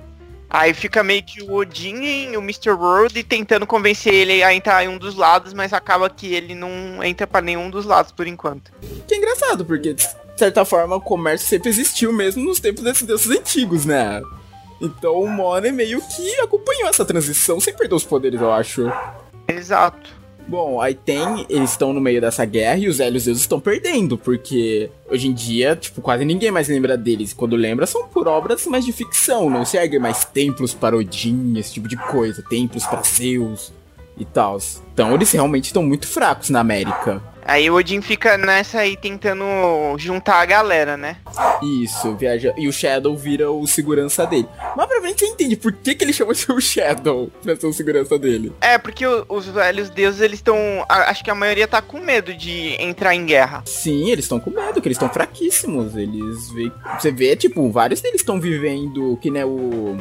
Aí 0.48 0.74
fica 0.74 1.04
meio 1.04 1.22
que 1.22 1.40
o 1.40 1.54
Odin 1.54 2.02
e 2.02 2.36
o 2.36 2.40
Mr. 2.40 2.70
World 2.70 3.22
tentando 3.22 3.64
convencer 3.64 4.12
ele 4.12 4.42
a 4.42 4.52
entrar 4.52 4.84
em 4.84 4.88
um 4.88 4.98
dos 4.98 5.14
lados, 5.14 5.54
mas 5.54 5.72
acaba 5.72 6.10
que 6.10 6.34
ele 6.34 6.56
não 6.56 7.02
entra 7.04 7.24
para 7.24 7.40
nenhum 7.40 7.70
dos 7.70 7.84
lados 7.84 8.10
por 8.10 8.26
enquanto. 8.26 8.72
Que 9.06 9.14
é 9.14 9.16
engraçado, 9.18 9.64
porque 9.64 9.94
de 9.94 10.08
certa 10.36 10.64
forma 10.64 10.96
o 10.96 11.00
comércio 11.00 11.46
sempre 11.46 11.68
existiu 11.68 12.12
mesmo 12.12 12.44
nos 12.44 12.58
tempos 12.58 12.82
desses 12.82 13.04
deuses 13.04 13.30
antigos, 13.30 13.84
né? 13.84 14.20
Então 14.80 15.20
o 15.20 15.28
Money 15.28 15.72
meio 15.72 16.00
que 16.00 16.40
acompanhou 16.40 16.88
essa 16.88 17.04
transição 17.04 17.60
sem 17.60 17.74
perder 17.74 17.94
os 17.94 18.04
poderes, 18.04 18.40
eu 18.40 18.52
acho. 18.52 18.90
Exato. 19.46 20.20
Bom, 20.48 20.80
aí 20.80 20.94
tem. 20.94 21.46
Eles 21.48 21.70
estão 21.70 21.92
no 21.92 22.00
meio 22.00 22.20
dessa 22.20 22.44
guerra 22.44 22.78
e 22.78 22.88
os 22.88 22.98
velhos 22.98 23.24
deuses 23.24 23.42
estão 23.42 23.60
perdendo, 23.60 24.18
porque 24.18 24.90
hoje 25.08 25.28
em 25.28 25.32
dia, 25.32 25.76
tipo, 25.76 26.00
quase 26.00 26.24
ninguém 26.24 26.50
mais 26.50 26.66
lembra 26.66 26.96
deles. 26.96 27.32
Quando 27.32 27.54
lembra, 27.54 27.86
são 27.86 28.08
por 28.08 28.26
obras 28.26 28.66
mais 28.66 28.84
de 28.84 28.92
ficção. 28.92 29.48
Não 29.48 29.64
se 29.64 29.76
ergue 29.76 29.98
mais 29.98 30.24
templos 30.24 30.74
para 30.74 30.96
Odin, 30.96 31.56
esse 31.56 31.74
tipo 31.74 31.86
de 31.86 31.96
coisa. 31.96 32.42
Templos 32.50 32.84
para 32.84 33.02
Zeus 33.02 33.72
e 34.18 34.24
tal. 34.24 34.58
Então 34.92 35.14
eles 35.14 35.30
realmente 35.30 35.66
estão 35.66 35.84
muito 35.84 36.08
fracos 36.08 36.50
na 36.50 36.60
América. 36.60 37.22
Aí 37.44 37.70
o 37.70 37.74
Odin 37.74 38.00
fica 38.00 38.36
nessa 38.36 38.80
aí 38.80 38.96
tentando 38.96 39.44
juntar 39.98 40.40
a 40.40 40.46
galera, 40.46 40.96
né? 40.96 41.16
Isso, 41.62 42.14
viaja. 42.16 42.54
E 42.56 42.68
o 42.68 42.72
Shadow 42.72 43.16
vira 43.16 43.50
o 43.50 43.66
segurança 43.66 44.26
dele. 44.26 44.48
Mas 44.76 44.86
pra 44.86 45.00
mim 45.00 45.14
você 45.16 45.26
entende 45.26 45.56
por 45.56 45.72
que, 45.72 45.94
que 45.94 46.04
ele 46.04 46.12
chama 46.12 46.34
de 46.34 46.50
o 46.50 46.60
Shadow 46.60 47.30
pra 47.42 47.56
ser 47.56 47.66
o 47.66 47.72
segurança 47.72 48.18
dele. 48.18 48.52
É, 48.60 48.78
porque 48.78 49.04
os 49.06 49.46
velhos 49.46 49.90
deuses, 49.90 50.20
eles 50.20 50.38
estão. 50.38 50.56
Acho 50.88 51.22
que 51.24 51.30
a 51.30 51.34
maioria 51.34 51.66
tá 51.68 51.82
com 51.82 52.00
medo 52.00 52.34
de 52.34 52.76
entrar 52.80 53.14
em 53.14 53.26
guerra. 53.26 53.62
Sim, 53.66 54.10
eles 54.10 54.24
estão 54.24 54.40
com 54.40 54.50
medo, 54.50 54.80
que 54.80 54.88
eles 54.88 54.96
estão 54.96 55.08
fraquíssimos. 55.08 55.96
Eles 55.96 56.50
vê. 56.50 56.70
Você 56.98 57.10
vê, 57.10 57.36
tipo, 57.36 57.70
vários 57.70 58.00
deles 58.00 58.20
estão 58.20 58.40
vivendo. 58.40 59.18
Que 59.20 59.30
nem 59.30 59.44
o. 59.44 59.96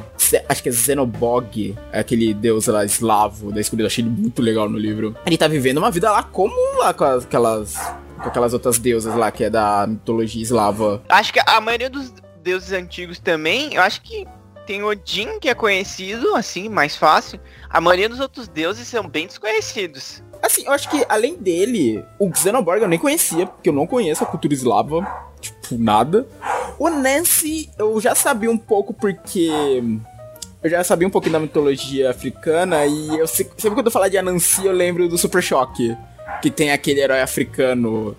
Acho 0.47 0.63
que 0.63 0.69
é 0.69 0.71
Xenobog, 0.71 1.75
aquele 1.91 2.33
deus 2.33 2.67
lá 2.67 2.85
eslavo 2.85 3.51
da 3.51 3.61
escuridão. 3.61 3.87
Achei 3.87 4.03
ele 4.03 4.11
muito 4.11 4.41
legal 4.41 4.69
no 4.69 4.77
livro. 4.77 5.15
Ele 5.25 5.37
tá 5.37 5.47
vivendo 5.47 5.77
uma 5.77 5.91
vida 5.91 6.11
lá 6.11 6.23
comum 6.23 6.77
lá 6.79 6.93
com 6.93 7.03
as 7.03 7.23
aquelas 7.23 7.75
com 8.21 8.27
aquelas 8.27 8.53
outras 8.53 8.77
deusas 8.77 9.15
lá 9.15 9.31
que 9.31 9.45
é 9.45 9.49
da 9.49 9.87
mitologia 9.87 10.41
eslava. 10.41 11.01
Acho 11.09 11.33
que 11.33 11.39
a 11.45 11.61
maioria 11.61 11.89
dos 11.89 12.13
deuses 12.43 12.71
antigos 12.71 13.19
também, 13.19 13.73
eu 13.73 13.81
acho 13.81 14.01
que 14.01 14.27
tem 14.65 14.83
Odin 14.83 15.39
que 15.39 15.49
é 15.49 15.55
conhecido, 15.55 16.35
assim, 16.35 16.69
mais 16.69 16.95
fácil. 16.95 17.39
A 17.69 17.81
maioria 17.81 18.09
dos 18.09 18.19
outros 18.19 18.47
deuses 18.47 18.87
são 18.87 19.07
bem 19.07 19.25
desconhecidos. 19.25 20.23
Assim, 20.43 20.65
eu 20.65 20.71
acho 20.71 20.89
que 20.89 21.05
além 21.09 21.35
dele, 21.35 22.03
o 22.19 22.33
Xenoborg 22.33 22.81
eu 22.81 22.87
nem 22.87 22.99
conhecia, 22.99 23.45
porque 23.47 23.69
eu 23.69 23.73
não 23.73 23.87
conheço 23.87 24.23
a 24.23 24.27
cultura 24.27 24.53
eslava, 24.53 25.01
tipo, 25.41 25.77
nada. 25.77 26.27
O 26.77 26.89
Nancy 26.89 27.69
eu 27.77 27.99
já 27.99 28.15
sabia 28.15 28.49
um 28.49 28.57
pouco 28.57 28.93
porque 28.93 29.81
eu 30.61 30.69
já 30.69 30.83
sabia 30.83 31.07
um 31.07 31.11
pouquinho 31.11 31.33
da 31.33 31.39
mitologia 31.39 32.09
africana 32.09 32.85
e 32.85 33.17
eu 33.17 33.27
sempre 33.27 33.53
quando 33.73 33.87
eu 33.87 33.91
falar 33.91 34.09
de 34.09 34.17
Anansi 34.17 34.65
eu 34.65 34.73
lembro 34.73 35.07
do 35.07 35.17
Super 35.17 35.41
Choque 35.41 35.95
que 36.41 36.51
tem 36.51 36.71
aquele 36.71 37.01
herói 37.01 37.21
africano, 37.21 38.15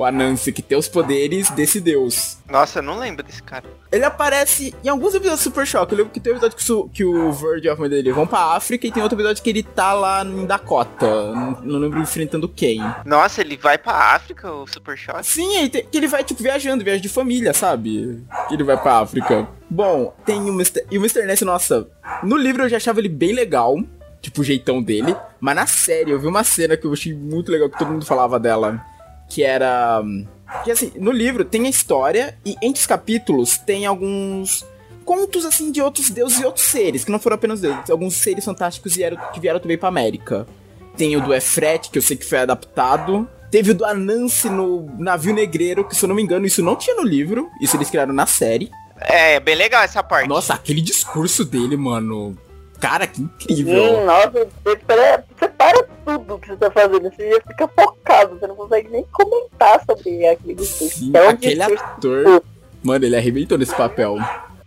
o 0.00 0.04
Anansi, 0.04 0.50
que 0.50 0.62
tem 0.62 0.78
os 0.78 0.88
poderes 0.88 1.50
desse 1.50 1.78
deus. 1.78 2.38
Nossa, 2.48 2.78
eu 2.78 2.82
não 2.82 2.98
lembro 2.98 3.22
desse 3.22 3.42
cara. 3.42 3.64
Ele 3.92 4.04
aparece 4.04 4.74
em 4.82 4.88
alguns 4.88 5.14
episódios 5.14 5.40
do 5.40 5.42
Super 5.42 5.66
Shock. 5.66 5.92
Eu 5.92 5.98
lembro 5.98 6.12
que 6.12 6.18
tem 6.18 6.32
um 6.32 6.36
episódio 6.36 6.56
que, 6.56 6.72
o, 6.72 6.88
que 6.88 7.04
o 7.04 7.32
Verge 7.32 7.66
e 7.66 7.68
a 7.68 7.76
família 7.76 7.98
dele 7.98 8.12
vão 8.12 8.26
pra 8.26 8.56
África 8.56 8.86
e 8.86 8.90
tem 8.90 9.02
outro 9.02 9.16
episódio 9.16 9.42
que 9.42 9.50
ele 9.50 9.62
tá 9.62 9.92
lá 9.92 10.24
em 10.24 10.46
Dakota. 10.46 11.32
Não, 11.32 11.60
não 11.62 11.78
lembro 11.78 12.00
enfrentando 12.00 12.48
quem. 12.48 12.80
Nossa, 13.04 13.42
ele 13.42 13.58
vai 13.58 13.76
pra 13.76 13.92
África, 14.14 14.50
o 14.50 14.66
Super 14.66 14.96
Shock? 14.96 15.26
Sim, 15.26 15.56
ele 15.56 15.68
tem, 15.68 15.84
que 15.84 15.98
ele 15.98 16.08
vai, 16.08 16.24
tipo, 16.24 16.42
viajando, 16.42 16.82
viagem 16.82 17.02
de 17.02 17.08
família, 17.08 17.52
sabe? 17.52 18.24
Que 18.48 18.54
ele 18.54 18.64
vai 18.64 18.80
pra 18.80 19.00
África. 19.00 19.46
Bom, 19.68 20.14
tem 20.24 20.40
o 20.40 20.54
Mr. 20.54 20.86
E 20.90 20.96
o 20.96 21.00
Mr. 21.00 21.26
Ness, 21.26 21.42
nossa, 21.42 21.86
no 22.22 22.38
livro 22.38 22.62
eu 22.62 22.68
já 22.70 22.78
achava 22.78 23.00
ele 23.00 23.08
bem 23.08 23.34
legal 23.34 23.76
tipo, 24.20 24.42
o 24.42 24.44
jeitão 24.44 24.82
dele. 24.82 25.16
Mas 25.40 25.56
na 25.56 25.66
série, 25.66 26.10
eu 26.10 26.20
vi 26.20 26.26
uma 26.26 26.44
cena 26.44 26.76
que 26.76 26.86
eu 26.86 26.92
achei 26.92 27.14
muito 27.14 27.50
legal, 27.50 27.70
que 27.70 27.78
todo 27.78 27.90
mundo 27.90 28.04
falava 28.04 28.38
dela. 28.38 28.84
Que 29.30 29.42
era. 29.42 30.02
Que 30.64 30.70
assim, 30.70 30.92
no 30.96 31.10
livro 31.10 31.44
tem 31.44 31.66
a 31.66 31.70
história, 31.70 32.36
e 32.44 32.54
entre 32.60 32.80
os 32.80 32.86
capítulos 32.86 33.56
tem 33.56 33.86
alguns 33.86 34.66
contos 35.04 35.44
assim 35.44 35.72
de 35.72 35.80
outros 35.80 36.10
deuses 36.10 36.40
e 36.40 36.44
outros 36.44 36.66
seres, 36.66 37.04
que 37.04 37.10
não 37.10 37.18
foram 37.18 37.34
apenas 37.36 37.60
deuses, 37.60 37.88
alguns 37.90 38.14
seres 38.14 38.44
fantásticos 38.44 38.94
vieram, 38.94 39.16
que 39.32 39.40
vieram 39.40 39.58
também 39.58 39.78
pra 39.78 39.88
América. 39.88 40.46
Tem 40.96 41.16
o 41.16 41.20
do 41.20 41.32
Efret, 41.32 41.88
que 41.90 41.98
eu 41.98 42.02
sei 42.02 42.16
que 42.16 42.26
foi 42.26 42.38
adaptado. 42.38 43.28
Teve 43.50 43.70
o 43.70 43.74
do 43.74 43.84
Anansi 43.84 44.48
no 44.50 44.88
navio 44.98 45.34
negreiro, 45.34 45.84
que 45.84 45.96
se 45.96 46.04
eu 46.04 46.08
não 46.08 46.14
me 46.14 46.22
engano, 46.22 46.46
isso 46.46 46.62
não 46.62 46.76
tinha 46.76 46.94
no 46.94 47.02
livro, 47.02 47.48
isso 47.60 47.76
eles 47.76 47.88
criaram 47.88 48.12
na 48.12 48.26
série. 48.26 48.70
É, 49.00 49.40
bem 49.40 49.54
legal 49.54 49.82
essa 49.82 50.02
parte. 50.02 50.28
Nossa, 50.28 50.54
aquele 50.54 50.80
discurso 50.80 51.44
dele, 51.44 51.76
mano. 51.76 52.36
Cara, 52.78 53.06
que 53.06 53.20
incrível. 53.20 54.00
Hum, 54.00 54.06
nossa, 54.06 54.48
você 54.64 54.76
para, 54.76 55.24
você 55.38 55.48
para 55.48 55.82
tudo 56.04 56.38
que 56.38 56.48
você 56.48 56.56
tá 56.56 56.70
fazendo. 56.70 57.02
Você 57.02 57.30
já 57.30 57.40
fica 57.40 57.68
focado. 57.68 58.38
Você 58.38 58.46
não 58.46 58.56
consegue 58.56 58.88
nem 58.88 59.04
comentar 59.12 59.82
sobre 59.84 60.26
aquele. 60.26 60.64
Sim, 60.64 61.12
é 61.14 61.28
aquele 61.28 61.62
ator. 61.62 62.42
Mano, 62.82 63.04
ele 63.04 63.16
arrebentou 63.16 63.58
nesse 63.58 63.74
papel. 63.74 64.16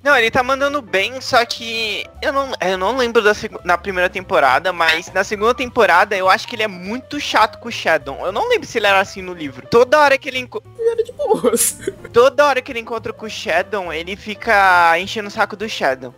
Não, 0.03 0.17
ele 0.17 0.29
tá 0.29 0.43
mandando 0.43 0.81
bem, 0.81 1.21
só 1.21 1.45
que 1.45 2.05
eu 2.21 2.33
não, 2.33 2.51
eu 2.59 2.77
não 2.77 2.97
lembro 2.97 3.21
da 3.21 3.31
na 3.63 3.77
primeira 3.77 4.09
temporada, 4.09 4.73
mas 4.73 5.09
na 5.13 5.23
segunda 5.23 5.53
temporada 5.53 6.13
eu 6.13 6.29
acho 6.29 6.45
que 6.45 6.57
ele 6.57 6.63
é 6.63 6.67
muito 6.67 7.21
chato 7.21 7.57
com 7.57 7.69
o 7.69 7.71
Shadow. 7.71 8.19
Eu 8.25 8.33
não 8.33 8.49
lembro 8.49 8.67
se 8.67 8.77
ele 8.77 8.87
era 8.87 8.99
assim 8.99 9.21
no 9.21 9.33
livro. 9.33 9.65
Toda 9.71 10.01
hora 10.01 10.17
que 10.17 10.27
ele 10.27 10.39
encontra. 10.39 10.69
era 10.77 11.01
de 11.01 11.13
boas. 11.13 11.79
Toda 12.11 12.45
hora 12.45 12.61
que 12.61 12.71
ele 12.71 12.81
encontra 12.81 13.13
com 13.13 13.25
o 13.25 13.29
Shadow, 13.29 13.93
ele 13.93 14.17
fica 14.17 14.99
enchendo 14.99 15.29
o 15.29 15.31
saco 15.31 15.55
do 15.55 15.69
Shadow. 15.69 16.13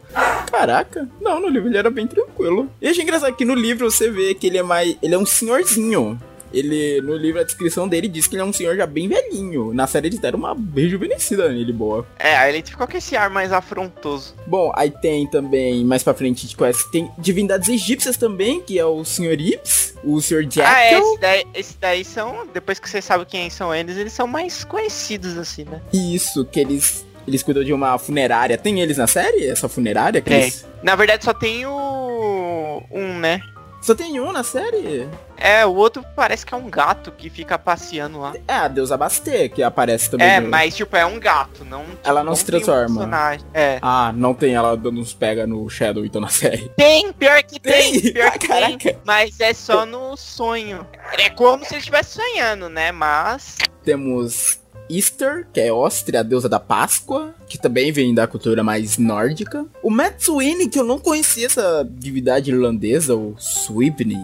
Caraca, 0.49 1.07
não, 1.21 1.39
no 1.39 1.47
livro 1.47 1.69
ele 1.69 1.77
era 1.77 1.91
bem 1.91 2.07
tranquilo. 2.07 2.67
E 2.81 2.87
achei 2.87 3.03
engraçado 3.03 3.35
que 3.35 3.45
no 3.45 3.53
livro 3.53 3.89
você 3.89 4.09
vê 4.09 4.33
que 4.33 4.47
ele 4.47 4.57
é 4.57 4.63
mais. 4.63 4.97
Ele 4.99 5.13
é 5.13 5.17
um 5.17 5.25
senhorzinho. 5.27 6.19
Ele, 6.53 7.01
no 7.01 7.15
livro, 7.15 7.39
a 7.39 7.43
descrição 7.43 7.87
dele 7.87 8.07
diz 8.07 8.27
que 8.27 8.35
ele 8.35 8.41
é 8.41 8.45
um 8.45 8.53
senhor 8.53 8.75
já 8.75 8.85
bem 8.85 9.07
velhinho. 9.07 9.73
Na 9.73 9.87
série 9.87 10.07
eles 10.07 10.19
deram 10.19 10.39
uma 10.39 10.55
rejuvenescida 10.75 11.49
nele, 11.49 11.73
boa. 11.73 12.05
É, 12.17 12.35
aí 12.35 12.55
ele 12.55 12.63
ficou 12.63 12.87
com 12.87 12.97
esse 12.97 13.15
ar 13.15 13.29
mais 13.29 13.51
afrontoso. 13.51 14.35
Bom, 14.47 14.71
aí 14.75 14.91
tem 14.91 15.27
também, 15.27 15.83
mais 15.83 16.03
pra 16.03 16.13
frente, 16.13 16.43
gente 16.43 16.55
conhece, 16.55 16.89
tem 16.91 17.11
divindades 17.17 17.69
egípcias 17.69 18.17
também, 18.17 18.61
que 18.61 18.79
é 18.79 18.85
o 18.85 19.03
Sr. 19.03 19.39
Ips, 19.39 19.95
o 20.03 20.21
Sr. 20.21 20.43
Jackal. 20.49 20.73
Ah, 20.73 20.81
é, 20.81 20.99
esse 20.99 21.19
daí, 21.19 21.47
esse 21.53 21.77
daí 21.79 22.05
são, 22.05 22.47
depois 22.53 22.79
que 22.79 22.89
você 22.89 23.01
sabe 23.01 23.25
quem 23.25 23.49
são 23.49 23.73
eles, 23.73 23.97
eles 23.97 24.13
são 24.13 24.27
mais 24.27 24.63
conhecidos, 24.63 25.37
assim, 25.37 25.65
né? 25.65 25.81
Isso, 25.91 26.45
que 26.45 26.59
eles 26.59 27.05
eles 27.27 27.41
cuidam 27.41 27.63
de 27.63 27.73
uma 27.73 27.97
funerária. 27.97 28.57
Tem 28.57 28.81
eles 28.81 28.97
na 28.97 29.07
série? 29.07 29.47
Essa 29.47 29.67
funerária? 29.67 30.21
Que 30.21 30.33
é. 30.33 30.41
Eles... 30.43 30.65
Na 30.83 30.95
verdade, 30.95 31.25
só 31.25 31.33
tem 31.33 31.65
o. 31.65 32.83
Um, 32.91 33.17
né? 33.19 33.41
Só 33.85 33.93
tem 33.93 34.19
um 34.19 34.31
na 34.31 34.43
série? 34.43 35.07
É, 35.37 35.63
o 35.63 35.75
outro 35.75 36.03
parece 36.15 36.43
que 36.43 36.51
é 36.55 36.57
um 36.57 36.67
gato 36.71 37.11
que 37.11 37.29
fica 37.29 37.55
passeando 37.59 38.19
lá. 38.19 38.33
É, 38.47 38.53
a 38.53 38.67
deusa 38.67 38.97
Bastê, 38.97 39.47
que 39.47 39.61
aparece 39.61 40.09
também. 40.09 40.25
É, 40.27 40.39
no- 40.39 40.49
mas 40.49 40.75
tipo, 40.75 40.95
é 40.97 41.05
um 41.05 41.19
gato, 41.19 41.63
não. 41.63 41.85
tipo, 41.85 41.99
Ela 42.03 42.23
não 42.23 42.35
se 42.35 42.43
tem 42.43 42.55
um 42.55 42.63
transforma. 42.63 42.95
personagem. 42.95 43.45
É. 43.53 43.77
Ah, 43.83 44.11
não 44.15 44.33
tem 44.33 44.55
ela 44.55 44.75
dando 44.75 44.99
uns 44.99 45.13
pega 45.13 45.45
no 45.45 45.69
Shadow, 45.69 46.03
então, 46.03 46.19
na 46.19 46.29
série. 46.29 46.67
Tem, 46.75 47.13
pior 47.13 47.43
que 47.43 47.59
tem, 47.59 48.01
Tem? 48.01 48.13
pior 48.13 48.31
que 48.31 48.39
tem. 48.47 48.47
Caraca. 48.79 48.99
Mas 49.05 49.39
é 49.39 49.53
só 49.53 49.85
no 49.85 50.17
sonho. 50.17 50.87
É 51.19 51.29
como 51.29 51.63
se 51.63 51.73
ele 51.75 51.79
estivesse 51.79 52.15
sonhando, 52.19 52.67
né? 52.69 52.91
Mas. 52.91 53.55
Temos 53.83 54.59
Easter, 54.89 55.47
que 55.51 55.59
é 55.59 55.71
Óstria, 55.71 56.19
a 56.19 56.23
deusa 56.23 56.47
da 56.47 56.59
Páscoa, 56.59 57.33
que 57.47 57.57
também 57.57 57.91
vem 57.91 58.13
da 58.13 58.27
cultura 58.27 58.63
mais 58.63 58.97
nórdica. 58.97 59.65
O 59.81 59.89
Matsuine, 59.89 60.67
que 60.67 60.79
eu 60.79 60.85
não 60.85 60.99
conhecia 60.99 61.45
essa 61.45 61.87
divindade 61.89 62.51
irlandesa, 62.51 63.15
o 63.15 63.35
Swibney, 63.37 64.23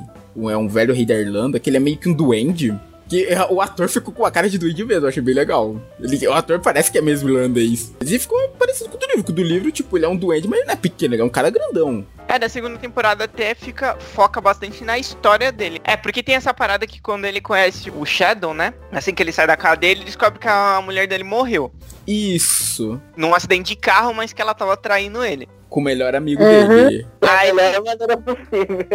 é 0.50 0.58
um 0.58 0.68
velho 0.68 0.94
rei 0.94 1.06
da 1.06 1.16
Irlanda, 1.16 1.60
que 1.60 1.70
ele 1.70 1.78
é 1.78 1.80
meio 1.80 1.98
que 1.98 2.10
um 2.10 2.14
duende. 2.14 2.78
Que 3.12 3.26
é, 3.26 3.46
o 3.50 3.60
ator 3.60 3.90
ficou 3.90 4.14
com 4.14 4.26
a 4.26 4.32
cara 4.32 4.50
de 4.50 4.58
duende 4.58 4.86
mesmo, 4.86 5.04
eu 5.04 5.10
achei 5.10 5.22
bem 5.22 5.36
legal. 5.36 5.76
Ele, 6.00 6.26
o 6.30 6.32
ator 6.32 6.62
parece 6.62 6.90
que 6.90 6.98
é 6.98 7.02
mesmo 7.02 7.28
irlandês. 7.30 7.92
E 8.02 8.18
ficou 8.18 8.40
parecido 8.58 8.90
com 8.90 8.96
o 8.96 9.00
do 9.02 9.06
livro, 9.06 9.24
que 9.26 9.32
o 9.32 9.36
do 9.36 9.44
livro, 9.44 9.70
tipo, 9.70 9.98
ele 9.98 10.06
é 10.06 10.08
um 10.08 10.16
duende, 10.16 10.48
mas 10.48 10.60
ele 10.60 10.68
não 10.68 10.74
é 10.74 10.78
pequeno, 10.78 11.14
ele 11.14 11.22
é 11.22 11.26
um 11.26 11.30
cara 11.30 11.50
grandão. 11.50 12.06
É, 12.26 12.40
da 12.40 12.48
segunda 12.48 12.78
temporada 12.78 13.26
até 13.26 13.54
fica. 13.54 13.98
foca 14.00 14.40
bastante 14.40 14.86
na 14.86 14.98
história 14.98 15.52
dele. 15.52 15.82
É, 15.84 15.98
porque 15.98 16.24
tem 16.24 16.36
essa 16.36 16.54
parada 16.54 16.88
que 16.88 17.02
quando 17.02 17.26
ele 17.26 17.42
conhece 17.42 17.92
o 17.92 18.06
Shadow, 18.06 18.54
né? 18.54 18.74
Assim 18.94 19.14
que 19.14 19.22
ele 19.22 19.34
sai 19.34 19.46
da 19.46 19.58
cadeia, 19.58 19.92
ele 19.92 20.06
descobre 20.06 20.40
que 20.40 20.48
a 20.48 20.82
mulher 20.82 21.06
dele 21.06 21.26
morreu. 21.26 21.70
Isso. 22.08 22.98
Num 23.18 23.36
acidente 23.36 23.68
de 23.72 23.76
carro, 23.76 24.14
mas 24.14 24.32
que 24.32 24.42
ela 24.42 24.54
tava 24.54 24.78
traindo 24.78 25.22
ele. 25.22 25.50
Com 25.68 25.82
o 25.82 25.84
melhor 25.84 26.16
amigo 26.16 26.42
Uhum. 26.42 26.68
dele. 26.70 27.06
Aí- 27.22 27.52
melhor 27.52 27.84
maneira 27.84 28.16
possível. 28.18 28.88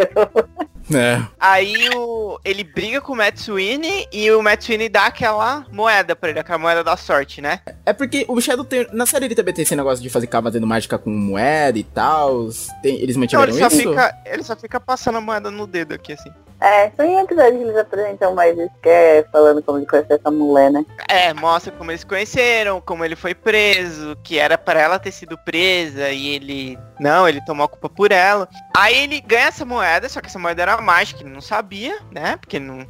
É. 0.93 1.21
Aí 1.39 1.89
o, 1.95 2.39
ele 2.45 2.63
briga 2.63 3.01
com 3.01 3.13
o 3.13 3.15
Matsuine 3.15 4.07
e 4.11 4.31
o 4.31 4.41
Matsuine 4.41 4.87
dá 4.87 5.07
aquela 5.07 5.65
moeda 5.71 6.15
pra 6.15 6.29
ele, 6.29 6.39
aquela 6.39 6.57
moeda 6.57 6.83
da 6.83 6.95
sorte, 6.95 7.41
né? 7.41 7.59
É 7.85 7.93
porque 7.93 8.25
o 8.27 8.39
Shadow 8.39 8.63
tem. 8.63 8.87
Na 8.93 9.05
série 9.05 9.25
ele 9.25 9.35
também 9.35 9.53
tem 9.53 9.63
esse 9.63 9.75
negócio 9.75 10.01
de 10.01 10.09
fazer 10.09 10.27
fazendo 10.27 10.67
mágica 10.67 10.97
com 10.97 11.09
moeda 11.09 11.77
e 11.77 11.83
tal. 11.83 12.49
Tem, 12.81 13.01
eles 13.01 13.17
mantiveram 13.17 13.51
ele 13.51 13.59
só, 13.59 13.67
isso? 13.67 13.77
fica, 13.77 14.21
ele 14.25 14.43
só 14.43 14.55
fica 14.55 14.79
passando 14.79 15.17
a 15.17 15.21
moeda 15.21 15.49
no 15.49 15.65
dedo 15.65 15.93
aqui, 15.93 16.13
assim. 16.13 16.31
É, 16.59 16.89
só 16.95 17.03
em 17.03 17.19
episódio 17.19 17.59
que 17.59 17.63
eles 17.65 17.77
apresentam 17.77 18.33
mais 18.33 18.57
isso, 18.57 18.71
que 18.81 18.89
é 18.89 19.25
falando 19.31 19.61
como 19.61 19.77
ele 19.77 19.85
conheceu 19.85 20.15
essa 20.15 20.31
mulher, 20.31 20.71
né? 20.71 20.83
É, 21.07 21.31
mostra 21.33 21.71
como 21.71 21.91
eles 21.91 22.01
se 22.01 22.07
conheceram, 22.07 22.81
como 22.81 23.05
ele 23.05 23.15
foi 23.15 23.35
preso, 23.35 24.17
que 24.23 24.39
era 24.39 24.57
pra 24.57 24.79
ela 24.79 24.97
ter 24.97 25.11
sido 25.11 25.37
presa 25.37 26.09
e 26.09 26.29
ele. 26.29 26.79
Não, 26.99 27.29
ele 27.29 27.45
tomou 27.45 27.65
a 27.65 27.69
culpa 27.69 27.87
por 27.87 28.11
ela. 28.11 28.49
Aí 28.75 29.03
ele 29.03 29.21
ganha 29.21 29.47
essa 29.47 29.65
moeda, 29.65 30.09
só 30.09 30.19
que 30.19 30.27
essa 30.27 30.39
moeda 30.39 30.63
era 30.63 30.76
mágica, 30.81 31.21
ele 31.21 31.29
não 31.29 31.41
sabia, 31.41 31.99
né? 32.11 32.37
Porque 32.37 32.59
não. 32.59 32.85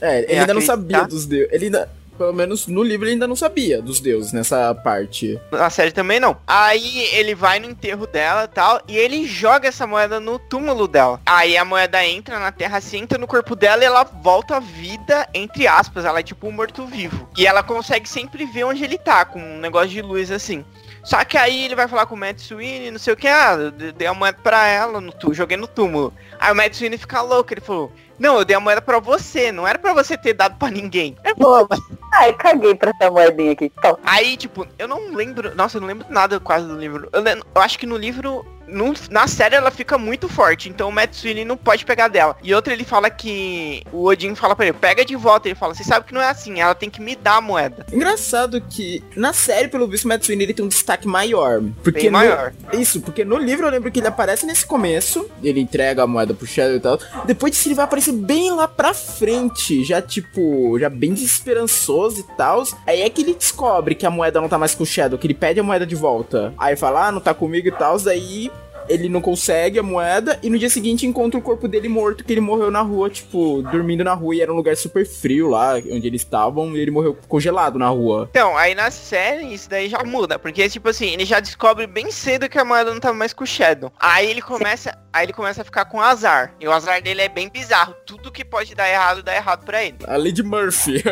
É, 0.00 0.18
ele 0.22 0.32
É, 0.34 0.40
ainda 0.40 0.54
não 0.54 0.60
sabia 0.60 1.04
dos 1.04 1.26
deuses. 1.26 1.52
Ele 1.52 1.64
ainda. 1.66 1.98
Pelo 2.18 2.32
menos 2.32 2.66
no 2.66 2.82
livro 2.82 3.06
ele 3.06 3.12
ainda 3.12 3.28
não 3.28 3.36
sabia 3.36 3.80
dos 3.80 4.00
deuses 4.00 4.32
nessa 4.32 4.74
parte. 4.74 5.40
Na 5.52 5.70
série 5.70 5.92
também 5.92 6.18
não. 6.18 6.36
Aí 6.48 6.98
ele 7.12 7.32
vai 7.32 7.60
no 7.60 7.70
enterro 7.70 8.08
dela 8.08 8.42
e 8.42 8.48
tal, 8.48 8.82
e 8.88 8.96
ele 8.96 9.24
joga 9.24 9.68
essa 9.68 9.86
moeda 9.86 10.18
no 10.18 10.36
túmulo 10.36 10.88
dela. 10.88 11.20
Aí 11.24 11.56
a 11.56 11.64
moeda 11.64 12.04
entra 12.04 12.40
na 12.40 12.50
terra, 12.50 12.80
se 12.80 12.96
entra 12.96 13.18
no 13.18 13.26
corpo 13.28 13.54
dela 13.54 13.84
e 13.84 13.86
ela 13.86 14.02
volta 14.02 14.56
à 14.56 14.60
vida, 14.60 15.28
entre 15.32 15.68
aspas. 15.68 16.04
Ela 16.04 16.18
é 16.18 16.22
tipo 16.24 16.48
um 16.48 16.50
morto-vivo. 16.50 17.28
E 17.38 17.46
ela 17.46 17.62
consegue 17.62 18.08
sempre 18.08 18.44
ver 18.46 18.64
onde 18.64 18.82
ele 18.82 18.98
tá, 18.98 19.24
com 19.24 19.38
um 19.38 19.60
negócio 19.60 19.90
de 19.90 20.02
luz 20.02 20.32
assim. 20.32 20.64
Só 21.08 21.24
que 21.24 21.38
aí 21.38 21.64
ele 21.64 21.74
vai 21.74 21.88
falar 21.88 22.04
com 22.04 22.14
o 22.14 22.18
Matsuine, 22.18 22.90
não 22.90 22.98
sei 22.98 23.14
o 23.14 23.16
que, 23.16 23.26
ah, 23.26 23.56
dei 23.96 24.06
a 24.06 24.12
moeda 24.12 24.36
pra 24.42 24.66
ela, 24.66 25.00
no 25.00 25.10
tu, 25.10 25.32
joguei 25.32 25.56
no 25.56 25.66
túmulo. 25.66 26.12
Aí 26.38 26.52
o 26.52 26.54
Matsuine 26.54 26.98
fica 26.98 27.22
louco, 27.22 27.54
ele 27.54 27.62
falou, 27.62 27.90
não, 28.18 28.36
eu 28.36 28.44
dei 28.44 28.54
a 28.54 28.60
moeda 28.60 28.82
pra 28.82 29.00
você, 29.00 29.50
não 29.50 29.66
era 29.66 29.78
pra 29.78 29.94
você 29.94 30.18
ter 30.18 30.34
dado 30.34 30.58
pra 30.58 30.70
ninguém. 30.70 31.16
É 31.24 31.32
Pô, 31.32 31.66
ai, 32.12 32.34
caguei 32.34 32.74
pra 32.74 32.90
essa 32.90 33.10
moedinha 33.10 33.52
aqui. 33.52 33.70
Tó. 33.80 33.98
Aí, 34.04 34.36
tipo, 34.36 34.68
eu 34.78 34.86
não 34.86 35.14
lembro. 35.14 35.54
Nossa, 35.54 35.78
eu 35.78 35.80
não 35.80 35.88
lembro 35.88 36.06
nada 36.10 36.38
quase 36.38 36.66
do 36.66 36.76
livro. 36.76 37.08
Eu, 37.10 37.24
eu 37.24 37.62
acho 37.62 37.78
que 37.78 37.86
no 37.86 37.96
livro. 37.96 38.44
No- 38.68 38.94
na 39.10 39.26
série 39.26 39.54
ela 39.56 39.70
fica 39.70 39.96
muito 39.98 40.28
forte, 40.28 40.68
então 40.68 40.88
o 40.88 40.92
Matsui 40.92 41.44
não 41.44 41.56
pode 41.56 41.84
pegar 41.84 42.08
dela. 42.08 42.36
E 42.42 42.54
outra 42.54 42.72
ele 42.72 42.84
fala 42.84 43.10
que. 43.10 43.82
O 43.92 44.04
Odin 44.06 44.34
fala 44.34 44.54
pra 44.54 44.66
ele, 44.66 44.74
pega 44.78 45.04
de 45.04 45.16
volta. 45.16 45.48
Ele 45.48 45.54
fala, 45.54 45.74
você 45.74 45.84
sabe 45.84 46.06
que 46.06 46.14
não 46.14 46.20
é 46.20 46.28
assim, 46.28 46.60
ela 46.60 46.74
tem 46.74 46.90
que 46.90 47.00
me 47.00 47.16
dar 47.16 47.36
a 47.36 47.40
moeda. 47.40 47.86
Engraçado 47.92 48.60
que 48.60 49.02
na 49.16 49.32
série, 49.32 49.68
pelo 49.68 49.86
visto, 49.88 50.04
o 50.04 50.08
Matsuine 50.08 50.44
ele 50.44 50.54
tem 50.54 50.64
um 50.64 50.68
destaque 50.68 51.06
maior. 51.08 51.62
Porque 51.82 52.00
Bem 52.02 52.10
no- 52.10 52.18
maior. 52.18 52.52
Isso, 52.72 53.00
porque 53.00 53.24
no 53.24 53.36
livro 53.38 53.66
eu 53.66 53.70
lembro 53.70 53.90
que 53.90 54.00
ele 54.00 54.06
aparece 54.08 54.46
nesse 54.46 54.66
começo, 54.66 55.28
ele 55.42 55.60
entrega 55.60 56.02
a 56.02 56.06
moeda 56.06 56.34
pro 56.34 56.46
Shadow 56.46 56.76
e 56.76 56.80
tal. 56.80 56.98
Depois 57.24 57.52
disso 57.52 57.68
ele 57.68 57.74
vai 57.74 57.84
aparecer 57.84 58.12
bem 58.12 58.50
lá 58.52 58.68
pra 58.68 58.92
frente, 58.94 59.84
já 59.84 60.00
tipo, 60.02 60.78
já 60.78 60.88
bem 60.88 61.14
desesperançoso 61.14 62.20
e 62.20 62.36
tal. 62.36 62.62
Aí 62.86 63.02
é 63.02 63.08
que 63.10 63.22
ele 63.22 63.34
descobre 63.34 63.94
que 63.94 64.06
a 64.06 64.10
moeda 64.10 64.40
não 64.40 64.48
tá 64.48 64.58
mais 64.58 64.74
com 64.74 64.82
o 64.82 64.86
Shadow, 64.86 65.18
que 65.18 65.26
ele 65.26 65.34
pede 65.34 65.60
a 65.60 65.62
moeda 65.62 65.86
de 65.86 65.94
volta. 65.94 66.52
Aí 66.58 66.76
fala, 66.76 67.08
ah, 67.08 67.12
não 67.12 67.20
tá 67.20 67.32
comigo 67.34 67.68
e 67.68 67.72
tal. 67.72 67.96
Aí 68.08 68.50
ele 68.88 69.08
não 69.08 69.20
consegue 69.20 69.78
a 69.78 69.82
moeda 69.82 70.38
e 70.42 70.50
no 70.50 70.58
dia 70.58 70.70
seguinte 70.70 71.06
encontra 71.06 71.38
o 71.38 71.42
corpo 71.42 71.68
dele 71.68 71.88
morto, 71.88 72.24
que 72.24 72.32
ele 72.32 72.40
morreu 72.40 72.70
na 72.70 72.80
rua, 72.80 73.10
tipo, 73.10 73.62
dormindo 73.62 74.04
na 74.04 74.14
rua 74.14 74.34
e 74.34 74.40
era 74.40 74.52
um 74.52 74.56
lugar 74.56 74.76
super 74.76 75.06
frio 75.06 75.48
lá 75.48 75.74
onde 75.76 76.06
eles 76.06 76.22
estavam 76.22 76.76
e 76.76 76.80
ele 76.80 76.90
morreu 76.90 77.16
congelado 77.28 77.78
na 77.78 77.88
rua. 77.88 78.28
Então, 78.30 78.56
aí 78.56 78.74
na 78.74 78.90
série 78.90 79.52
isso 79.52 79.68
daí 79.68 79.88
já 79.88 80.02
muda, 80.04 80.38
porque 80.38 80.68
tipo 80.68 80.88
assim, 80.88 81.12
ele 81.12 81.24
já 81.24 81.40
descobre 81.40 81.86
bem 81.86 82.10
cedo 82.10 82.48
que 82.48 82.58
a 82.58 82.64
moeda 82.64 82.92
não 82.92 83.00
tava 83.00 83.14
mais 83.14 83.32
com 83.32 83.44
o 83.44 83.46
Shadow. 83.46 83.92
Aí 83.98 84.30
ele 84.30 84.42
começa, 84.42 84.96
aí 85.12 85.26
ele 85.26 85.32
começa 85.32 85.62
a 85.62 85.64
ficar 85.64 85.84
com 85.86 86.00
azar. 86.00 86.54
E 86.60 86.66
o 86.66 86.72
azar 86.72 87.02
dele 87.02 87.22
é 87.22 87.28
bem 87.28 87.48
bizarro. 87.48 87.94
Tudo 88.06 88.32
que 88.32 88.44
pode 88.44 88.74
dar 88.74 88.88
errado 88.88 89.22
dá 89.22 89.34
errado 89.34 89.64
pra 89.64 89.82
ele. 89.82 89.96
A 90.06 90.16
Lady 90.16 90.42
Murphy. 90.42 91.02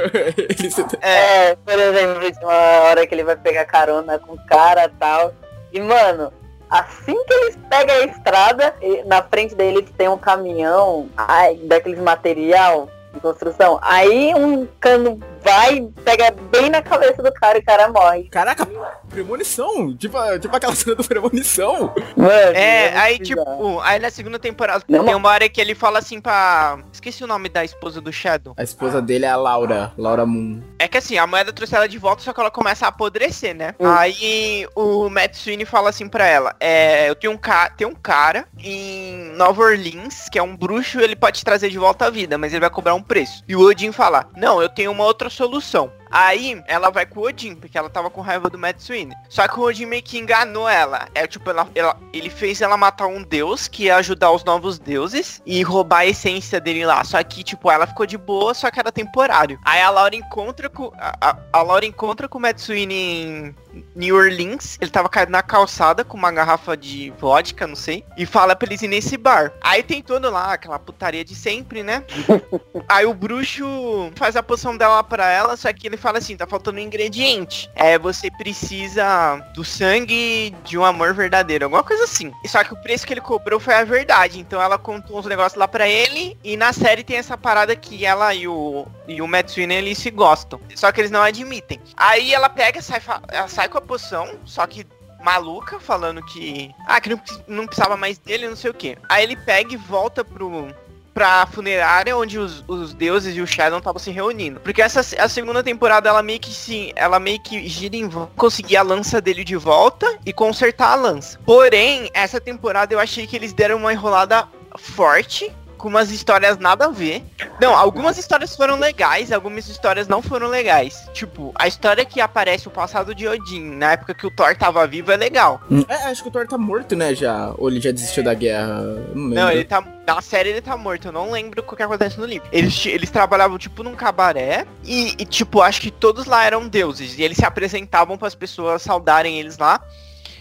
É, 1.02 1.46
É, 1.46 1.56
por 1.56 1.78
exemplo, 1.78 2.30
de 2.30 2.44
uma 2.44 2.52
hora 2.52 3.06
que 3.06 3.14
ele 3.14 3.24
vai 3.24 3.36
pegar 3.36 3.64
carona 3.64 4.18
com 4.18 4.34
o 4.34 4.46
cara 4.46 4.84
e 4.84 4.98
tal. 4.98 5.34
E, 5.72 5.80
mano, 5.80 6.32
assim 6.70 7.24
que 7.24 7.32
eles 7.32 7.58
pegam 7.68 7.94
a 7.96 8.04
estrada, 8.04 8.74
na 9.06 9.22
frente 9.22 9.54
deles 9.54 9.88
tem 9.96 10.08
um 10.08 10.18
caminhão 10.18 11.08
ai, 11.16 11.56
daqueles 11.64 11.98
material 11.98 12.88
de 13.12 13.20
construção. 13.20 13.78
Aí 13.82 14.34
um 14.34 14.66
cano 14.80 15.20
vai, 15.46 15.88
pega 16.04 16.30
bem 16.50 16.68
na 16.70 16.82
cabeça 16.82 17.22
do 17.22 17.32
cara 17.32 17.58
e 17.58 17.60
o 17.60 17.64
cara 17.64 17.88
morre. 17.88 18.24
Caraca, 18.24 18.66
premonição! 19.08 19.96
Tipo, 19.96 20.18
tipo 20.38 20.54
aquela 20.56 20.74
cena 20.74 20.96
do 20.96 21.04
premonição. 21.04 21.94
Mano, 22.16 22.30
É, 22.56 22.96
aí 22.96 23.18
bizarro. 23.18 23.44
tipo, 23.44 23.80
aí 23.80 23.98
na 23.98 24.10
segunda 24.10 24.38
temporada 24.38 24.84
Não, 24.88 25.04
tem 25.04 25.14
uma 25.14 25.28
hora 25.30 25.48
que 25.48 25.60
ele 25.60 25.74
fala 25.74 25.98
assim 25.98 26.20
pra. 26.20 26.78
Esqueci 26.92 27.24
o 27.24 27.26
nome 27.26 27.48
da 27.48 27.64
esposa 27.64 28.00
do 28.00 28.12
Shadow. 28.12 28.54
A 28.56 28.62
esposa 28.62 29.00
dele 29.00 29.24
é 29.24 29.30
a 29.30 29.36
Laura, 29.36 29.92
Laura 29.96 30.26
Moon. 30.26 30.60
É 30.78 30.88
que 30.88 30.98
assim, 30.98 31.16
a 31.18 31.26
moeda 31.26 31.52
trouxe 31.52 31.74
ela 31.74 31.88
de 31.88 31.98
volta, 31.98 32.22
só 32.22 32.32
que 32.32 32.40
ela 32.40 32.50
começa 32.50 32.84
a 32.86 32.88
apodrecer, 32.88 33.54
né? 33.54 33.74
Hum. 33.80 33.86
Aí 33.86 34.66
o 34.74 35.08
Matsui 35.08 35.64
fala 35.64 35.90
assim 35.90 36.08
pra 36.08 36.26
ela, 36.26 36.54
é, 36.60 37.08
eu 37.08 37.14
tenho 37.14 37.32
um, 37.32 37.36
ca 37.38 37.70
tem 37.70 37.86
um 37.86 37.94
cara 37.94 38.46
em 38.62 39.32
Nova 39.36 39.62
Orleans, 39.62 40.28
que 40.30 40.38
é 40.38 40.42
um 40.42 40.56
bruxo, 40.56 41.00
ele 41.00 41.16
pode 41.16 41.38
te 41.38 41.44
trazer 41.44 41.70
de 41.70 41.78
volta 41.78 42.06
à 42.06 42.10
vida, 42.10 42.36
mas 42.36 42.52
ele 42.52 42.60
vai 42.60 42.70
cobrar 42.70 42.94
um 42.94 43.02
preço. 43.02 43.42
E 43.48 43.56
o 43.56 43.60
Odin 43.60 43.92
fala, 43.92 44.26
não, 44.36 44.60
eu 44.60 44.68
tenho 44.68 44.90
uma 44.90 45.04
outra 45.04 45.30
solução. 45.36 45.92
Aí 46.18 46.62
ela 46.66 46.88
vai 46.90 47.04
com 47.04 47.20
o 47.20 47.24
Odin, 47.24 47.54
porque 47.54 47.76
ela 47.76 47.90
tava 47.90 48.08
com 48.08 48.22
raiva 48.22 48.48
do 48.48 48.56
Matsui. 48.58 49.10
Só 49.28 49.46
que 49.46 49.60
o 49.60 49.62
Odin 49.64 49.84
meio 49.84 50.02
que 50.02 50.16
enganou 50.18 50.66
ela. 50.66 51.08
É 51.14 51.26
tipo, 51.26 51.50
ela, 51.50 51.68
ela- 51.74 51.98
ele 52.10 52.30
fez 52.30 52.62
ela 52.62 52.76
matar 52.78 53.06
um 53.06 53.22
deus 53.22 53.68
que 53.68 53.84
ia 53.84 53.96
ajudar 53.96 54.30
os 54.30 54.42
novos 54.42 54.78
deuses 54.78 55.42
e 55.44 55.62
roubar 55.62 55.98
a 55.98 56.06
essência 56.06 56.58
dele 56.58 56.86
lá. 56.86 57.04
Só 57.04 57.22
que, 57.22 57.42
tipo, 57.44 57.70
ela 57.70 57.86
ficou 57.86 58.06
de 58.06 58.16
boa, 58.16 58.54
só 58.54 58.70
que 58.70 58.80
era 58.80 58.90
temporário. 58.90 59.58
Aí 59.64 59.82
a 59.82 59.90
Laura 59.90 60.16
encontra 60.16 60.70
com. 60.70 60.90
A, 60.98 61.16
a- 61.20 61.36
a 61.52 61.62
Laura 61.62 61.84
encontra 61.84 62.26
com 62.28 62.38
o 62.38 62.40
Matsui 62.40 62.86
em 62.90 63.54
New 63.94 64.16
Orleans. 64.16 64.78
Ele 64.80 64.90
tava 64.90 65.08
caído 65.10 65.30
na 65.32 65.42
calçada 65.42 66.02
com 66.02 66.16
uma 66.16 66.32
garrafa 66.32 66.74
de 66.76 67.12
vodka, 67.18 67.66
não 67.66 67.76
sei. 67.76 68.04
E 68.16 68.24
fala 68.24 68.56
pra 68.56 68.66
eles 68.68 68.80
ir 68.80 68.88
nesse 68.88 69.18
bar. 69.18 69.52
Aí 69.60 69.82
tem 69.82 70.00
todo 70.02 70.30
lá, 70.30 70.54
aquela 70.54 70.78
putaria 70.78 71.22
de 71.24 71.34
sempre, 71.34 71.82
né? 71.82 72.02
Aí 72.88 73.04
o 73.04 73.12
bruxo 73.12 73.66
faz 74.14 74.34
a 74.36 74.42
poção 74.42 74.76
dela 74.76 75.02
pra 75.04 75.28
ela, 75.30 75.56
só 75.56 75.70
que 75.72 75.86
ele 75.86 75.96
fala 76.06 76.18
assim, 76.18 76.36
tá 76.36 76.46
faltando 76.46 76.78
um 76.78 76.82
ingrediente. 76.82 77.68
É, 77.74 77.98
você 77.98 78.30
precisa 78.30 79.38
do 79.52 79.64
sangue 79.64 80.54
de 80.62 80.78
um 80.78 80.84
amor 80.84 81.12
verdadeiro, 81.12 81.64
alguma 81.64 81.82
coisa 81.82 82.04
assim. 82.04 82.32
Só 82.44 82.62
que 82.62 82.72
o 82.72 82.76
preço 82.76 83.04
que 83.04 83.12
ele 83.12 83.20
cobrou 83.20 83.58
foi 83.58 83.74
a 83.74 83.82
verdade. 83.82 84.38
Então 84.38 84.62
ela 84.62 84.78
contou 84.78 85.18
uns 85.18 85.26
negócios 85.26 85.58
lá 85.58 85.66
pra 85.66 85.88
ele. 85.88 86.38
E 86.44 86.56
na 86.56 86.72
série 86.72 87.02
tem 87.02 87.16
essa 87.16 87.36
parada 87.36 87.74
que 87.74 88.06
ela 88.06 88.32
e 88.32 88.46
o, 88.46 88.86
e 89.08 89.20
o 89.20 89.26
Matsune, 89.26 89.74
eles 89.74 89.98
se 89.98 90.12
gostam. 90.12 90.60
Só 90.76 90.92
que 90.92 91.00
eles 91.00 91.10
não 91.10 91.22
admitem. 91.22 91.80
Aí 91.96 92.32
ela 92.32 92.48
pega, 92.48 92.80
sai, 92.80 93.02
ela 93.26 93.48
sai 93.48 93.68
com 93.68 93.78
a 93.78 93.80
poção, 93.80 94.38
só 94.44 94.64
que 94.64 94.86
maluca, 95.20 95.80
falando 95.80 96.22
que. 96.22 96.72
Ah, 96.86 97.00
que 97.00 97.10
não, 97.10 97.20
não 97.48 97.66
precisava 97.66 97.96
mais 97.96 98.16
dele, 98.16 98.48
não 98.48 98.54
sei 98.54 98.70
o 98.70 98.74
que. 98.74 98.96
Aí 99.08 99.24
ele 99.24 99.34
pega 99.34 99.74
e 99.74 99.76
volta 99.76 100.24
pro. 100.24 100.68
Pra 101.16 101.46
funerária 101.46 102.14
onde 102.14 102.38
os, 102.38 102.62
os 102.68 102.92
deuses 102.92 103.34
e 103.34 103.40
o 103.40 103.46
Shadow 103.46 103.78
estavam 103.78 103.98
se 103.98 104.10
reunindo. 104.10 104.60
Porque 104.60 104.82
essa 104.82 105.00
a 105.18 105.26
segunda 105.30 105.62
temporada 105.62 106.10
ela 106.10 106.22
meio 106.22 106.38
que 106.38 106.52
se. 106.52 106.92
Ela 106.94 107.18
meio 107.18 107.40
que 107.40 107.66
gira 107.66 107.96
em. 107.96 108.06
Conseguir 108.36 108.76
a 108.76 108.82
lança 108.82 109.18
dele 109.18 109.42
de 109.42 109.56
volta 109.56 110.18
e 110.26 110.30
consertar 110.30 110.90
a 110.90 110.94
lança. 110.94 111.40
Porém, 111.46 112.10
essa 112.12 112.38
temporada 112.38 112.92
eu 112.92 112.98
achei 112.98 113.26
que 113.26 113.34
eles 113.34 113.54
deram 113.54 113.78
uma 113.78 113.94
enrolada 113.94 114.46
forte 114.76 115.50
com 115.76 115.88
umas 115.88 116.10
histórias 116.10 116.58
nada 116.58 116.86
a 116.86 116.90
ver. 116.90 117.24
Não, 117.60 117.76
algumas 117.76 118.18
histórias 118.18 118.54
foram 118.54 118.78
legais, 118.78 119.32
algumas 119.32 119.68
histórias 119.68 120.08
não 120.08 120.22
foram 120.22 120.48
legais. 120.48 121.08
Tipo, 121.12 121.52
a 121.54 121.66
história 121.66 122.04
que 122.04 122.20
aparece 122.20 122.68
o 122.68 122.70
passado 122.70 123.14
de 123.14 123.26
Odin, 123.26 123.76
na 123.76 123.92
época 123.92 124.14
que 124.14 124.26
o 124.26 124.30
Thor 124.30 124.56
tava 124.56 124.86
vivo, 124.86 125.12
é 125.12 125.16
legal. 125.16 125.60
É, 125.88 125.94
acho 126.08 126.22
que 126.22 126.28
o 126.28 126.32
Thor 126.32 126.46
tá 126.46 126.58
morto, 126.58 126.96
né, 126.96 127.14
já. 127.14 127.52
Ou 127.58 127.70
ele 127.70 127.80
já 127.80 127.90
desistiu 127.90 128.22
da 128.22 128.34
guerra. 128.34 128.82
Não, 129.14 129.34
não 129.34 129.50
ele 129.50 129.64
tá. 129.64 129.84
Na 130.06 130.22
série 130.22 130.50
ele 130.50 130.60
tá 130.60 130.76
morto, 130.76 131.08
eu 131.08 131.12
não 131.12 131.32
lembro 131.32 131.64
o 131.66 131.76
que 131.76 131.82
acontece 131.82 132.18
no 132.18 132.26
livro. 132.26 132.48
Eles, 132.52 132.86
eles 132.86 133.10
trabalhavam, 133.10 133.58
tipo, 133.58 133.82
num 133.82 133.94
cabaré. 133.94 134.64
E, 134.84 135.14
e, 135.18 135.24
tipo, 135.24 135.60
acho 135.60 135.80
que 135.80 135.90
todos 135.90 136.26
lá 136.26 136.44
eram 136.44 136.68
deuses. 136.68 137.18
E 137.18 137.22
eles 137.22 137.36
se 137.36 137.44
apresentavam 137.44 138.16
para 138.16 138.28
as 138.28 138.34
pessoas 138.34 138.82
saudarem 138.82 139.40
eles 139.40 139.58
lá. 139.58 139.80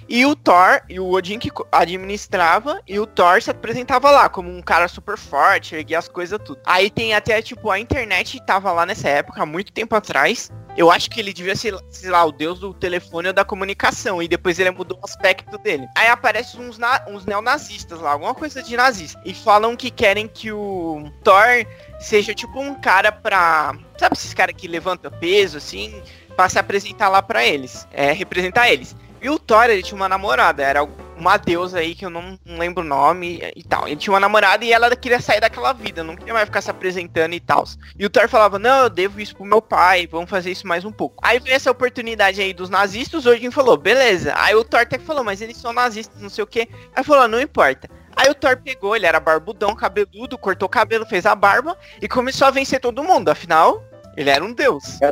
E 0.07 0.25
o 0.25 0.35
Thor, 0.35 0.81
e 0.87 0.99
o 0.99 1.09
Odin 1.11 1.39
que 1.39 1.51
administrava, 1.71 2.79
e 2.87 2.99
o 2.99 3.07
Thor 3.07 3.41
se 3.41 3.49
apresentava 3.49 4.11
lá 4.11 4.29
como 4.29 4.49
um 4.49 4.61
cara 4.61 4.87
super 4.87 5.17
forte, 5.17 5.75
erguia 5.75 5.97
as 5.97 6.07
coisas 6.07 6.39
tudo. 6.43 6.59
Aí 6.65 6.89
tem 6.89 7.13
até, 7.13 7.41
tipo, 7.41 7.71
a 7.71 7.79
internet 7.79 8.39
tava 8.45 8.71
lá 8.71 8.85
nessa 8.85 9.09
época, 9.09 9.45
muito 9.45 9.71
tempo 9.71 9.95
atrás. 9.95 10.51
Eu 10.77 10.91
acho 10.91 11.09
que 11.09 11.19
ele 11.19 11.33
devia 11.33 11.55
ser, 11.55 11.73
sei 11.89 12.09
lá, 12.09 12.23
o 12.25 12.33
deus 12.33 12.59
do 12.59 12.73
telefone 12.73 13.29
ou 13.29 13.33
da 13.33 13.45
comunicação. 13.45 14.21
E 14.21 14.27
depois 14.27 14.59
ele 14.59 14.71
mudou 14.71 14.99
o 15.01 15.05
aspecto 15.05 15.57
dele. 15.57 15.87
Aí 15.95 16.09
aparecem 16.09 16.59
uns, 16.59 16.77
uns 17.07 17.25
neonazistas 17.25 17.99
lá, 18.01 18.11
alguma 18.11 18.35
coisa 18.35 18.61
de 18.61 18.75
nazista. 18.75 19.19
E 19.23 19.33
falam 19.33 19.75
que 19.75 19.89
querem 19.89 20.27
que 20.27 20.51
o 20.51 21.09
Thor 21.23 21.65
seja 21.99 22.33
tipo 22.33 22.59
um 22.59 22.75
cara 22.75 23.11
pra. 23.11 23.73
Sabe 23.97 24.15
esses 24.17 24.33
caras 24.33 24.55
que 24.55 24.67
levanta 24.67 25.09
peso, 25.09 25.57
assim? 25.57 26.01
Pra 26.35 26.49
se 26.49 26.59
apresentar 26.59 27.07
lá 27.07 27.21
pra 27.21 27.45
eles. 27.45 27.87
É, 27.93 28.11
representar 28.11 28.69
eles. 28.69 28.93
E 29.25 29.29
o 29.29 29.39
Thor, 29.39 29.63
ele 29.71 29.81
tinha 29.81 29.95
uma 29.95 30.07
namorada, 30.07 30.61
era 30.61 30.83
uma 31.17 31.35
deusa 31.35 31.79
aí 31.79 31.95
que 31.95 32.05
eu 32.05 32.11
não, 32.11 32.37
não, 32.45 32.59
lembro 32.59 32.83
o 32.83 32.87
nome 32.87 33.41
e 33.55 33.63
tal. 33.63 33.87
Ele 33.87 33.95
tinha 33.95 34.13
uma 34.13 34.19
namorada 34.19 34.63
e 34.63 34.71
ela 34.71 34.95
queria 34.95 35.19
sair 35.19 35.39
daquela 35.39 35.73
vida, 35.73 36.03
não 36.03 36.15
queria 36.15 36.31
mais 36.31 36.45
ficar 36.45 36.61
se 36.61 36.69
apresentando 36.69 37.33
e 37.33 37.39
tal. 37.39 37.63
E 37.97 38.05
o 38.05 38.09
Thor 38.11 38.29
falava, 38.29 38.59
não, 38.59 38.83
eu 38.83 38.89
devo 38.91 39.19
isso 39.19 39.35
pro 39.35 39.43
meu 39.43 39.63
pai, 39.63 40.05
vamos 40.05 40.29
fazer 40.29 40.51
isso 40.51 40.67
mais 40.67 40.85
um 40.85 40.91
pouco. 40.91 41.23
Aí 41.25 41.39
veio 41.39 41.55
essa 41.55 41.71
oportunidade 41.71 42.39
aí 42.39 42.53
dos 42.53 42.69
nazistas, 42.69 43.25
o 43.25 43.31
Odin 43.31 43.49
falou, 43.49 43.75
beleza. 43.75 44.31
Aí 44.37 44.53
o 44.53 44.63
Thor 44.63 44.81
até 44.81 44.99
falou, 44.99 45.23
mas 45.23 45.41
eles 45.41 45.57
são 45.57 45.73
nazistas, 45.73 46.21
não 46.21 46.29
sei 46.29 46.43
o 46.43 46.47
que. 46.47 46.69
Aí 46.95 47.03
falou, 47.03 47.27
não 47.27 47.41
importa. 47.41 47.89
Aí 48.15 48.29
o 48.29 48.35
Thor 48.35 48.55
pegou, 48.57 48.95
ele 48.95 49.07
era 49.07 49.19
barbudão, 49.19 49.75
cabeludo, 49.75 50.37
cortou 50.37 50.67
o 50.67 50.69
cabelo, 50.69 51.03
fez 51.03 51.25
a 51.25 51.33
barba 51.33 51.75
e 51.99 52.07
começou 52.07 52.47
a 52.47 52.51
vencer 52.51 52.79
todo 52.79 53.03
mundo. 53.03 53.29
Afinal, 53.29 53.83
ele 54.15 54.29
era 54.29 54.45
um 54.45 54.53
deus. 54.53 55.01
É 55.01 55.11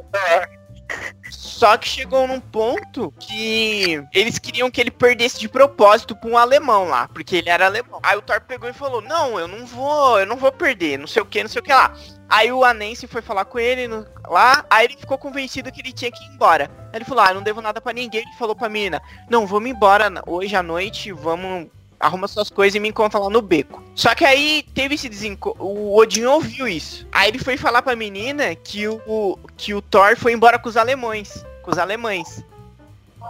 só 1.29 1.77
que 1.77 1.87
chegou 1.87 2.27
num 2.27 2.39
ponto 2.39 3.13
que 3.19 4.03
eles 4.13 4.37
queriam 4.37 4.69
que 4.69 4.81
ele 4.81 4.91
perdesse 4.91 5.39
de 5.39 5.47
propósito 5.47 6.15
pra 6.15 6.29
um 6.29 6.37
alemão 6.37 6.85
lá, 6.85 7.07
porque 7.07 7.37
ele 7.37 7.49
era 7.49 7.65
alemão. 7.65 7.99
Aí 8.03 8.17
o 8.17 8.21
Thor 8.21 8.41
pegou 8.41 8.69
e 8.69 8.73
falou: 8.73 9.01
Não, 9.01 9.39
eu 9.39 9.47
não 9.47 9.65
vou, 9.65 10.19
eu 10.19 10.25
não 10.25 10.35
vou 10.35 10.51
perder, 10.51 10.99
não 10.99 11.07
sei 11.07 11.21
o 11.21 11.25
que, 11.25 11.41
não 11.41 11.49
sei 11.49 11.61
o 11.61 11.63
que 11.63 11.71
lá. 11.71 11.93
Aí 12.29 12.51
o 12.51 12.65
Anense 12.65 13.07
foi 13.07 13.21
falar 13.21 13.45
com 13.45 13.59
ele 13.59 13.87
no, 13.87 14.05
lá, 14.27 14.65
aí 14.69 14.85
ele 14.85 14.97
ficou 14.97 15.17
convencido 15.17 15.71
que 15.71 15.81
ele 15.81 15.93
tinha 15.93 16.11
que 16.11 16.23
ir 16.23 16.27
embora. 16.33 16.69
Aí 16.91 16.97
ele 16.97 17.05
falou: 17.05 17.23
Ah, 17.23 17.33
não 17.33 17.41
devo 17.41 17.61
nada 17.61 17.79
para 17.79 17.93
ninguém. 17.93 18.21
Ele 18.21 18.37
falou 18.37 18.55
pra 18.55 18.69
mina: 18.69 19.01
Não, 19.29 19.47
vamos 19.47 19.69
embora 19.69 20.11
hoje 20.27 20.55
à 20.55 20.63
noite, 20.63 21.11
vamos 21.11 21.67
arruma 22.03 22.27
suas 22.27 22.49
coisas 22.49 22.75
e 22.75 22.79
me 22.79 22.89
encontra 22.89 23.19
lá 23.19 23.29
no 23.29 23.41
beco. 23.41 23.81
Só 23.95 24.13
que 24.13 24.25
aí 24.25 24.65
teve 24.73 24.95
esse 24.95 25.09
desencontro. 25.09 25.63
O 25.63 25.97
Odin 25.97 26.25
ouviu 26.25 26.67
isso. 26.67 27.07
Aí 27.11 27.29
ele 27.29 27.39
foi 27.39 27.57
falar 27.57 27.81
pra 27.81 27.95
menina 27.95 28.53
que 28.55 28.87
o, 28.87 29.39
que 29.57 29.73
o 29.73 29.81
Thor 29.81 30.15
foi 30.17 30.33
embora 30.33 30.59
com 30.59 30.69
os 30.69 30.77
alemães 30.77 31.43
com 31.63 31.71
os 31.71 31.77
alemães. 31.79 32.43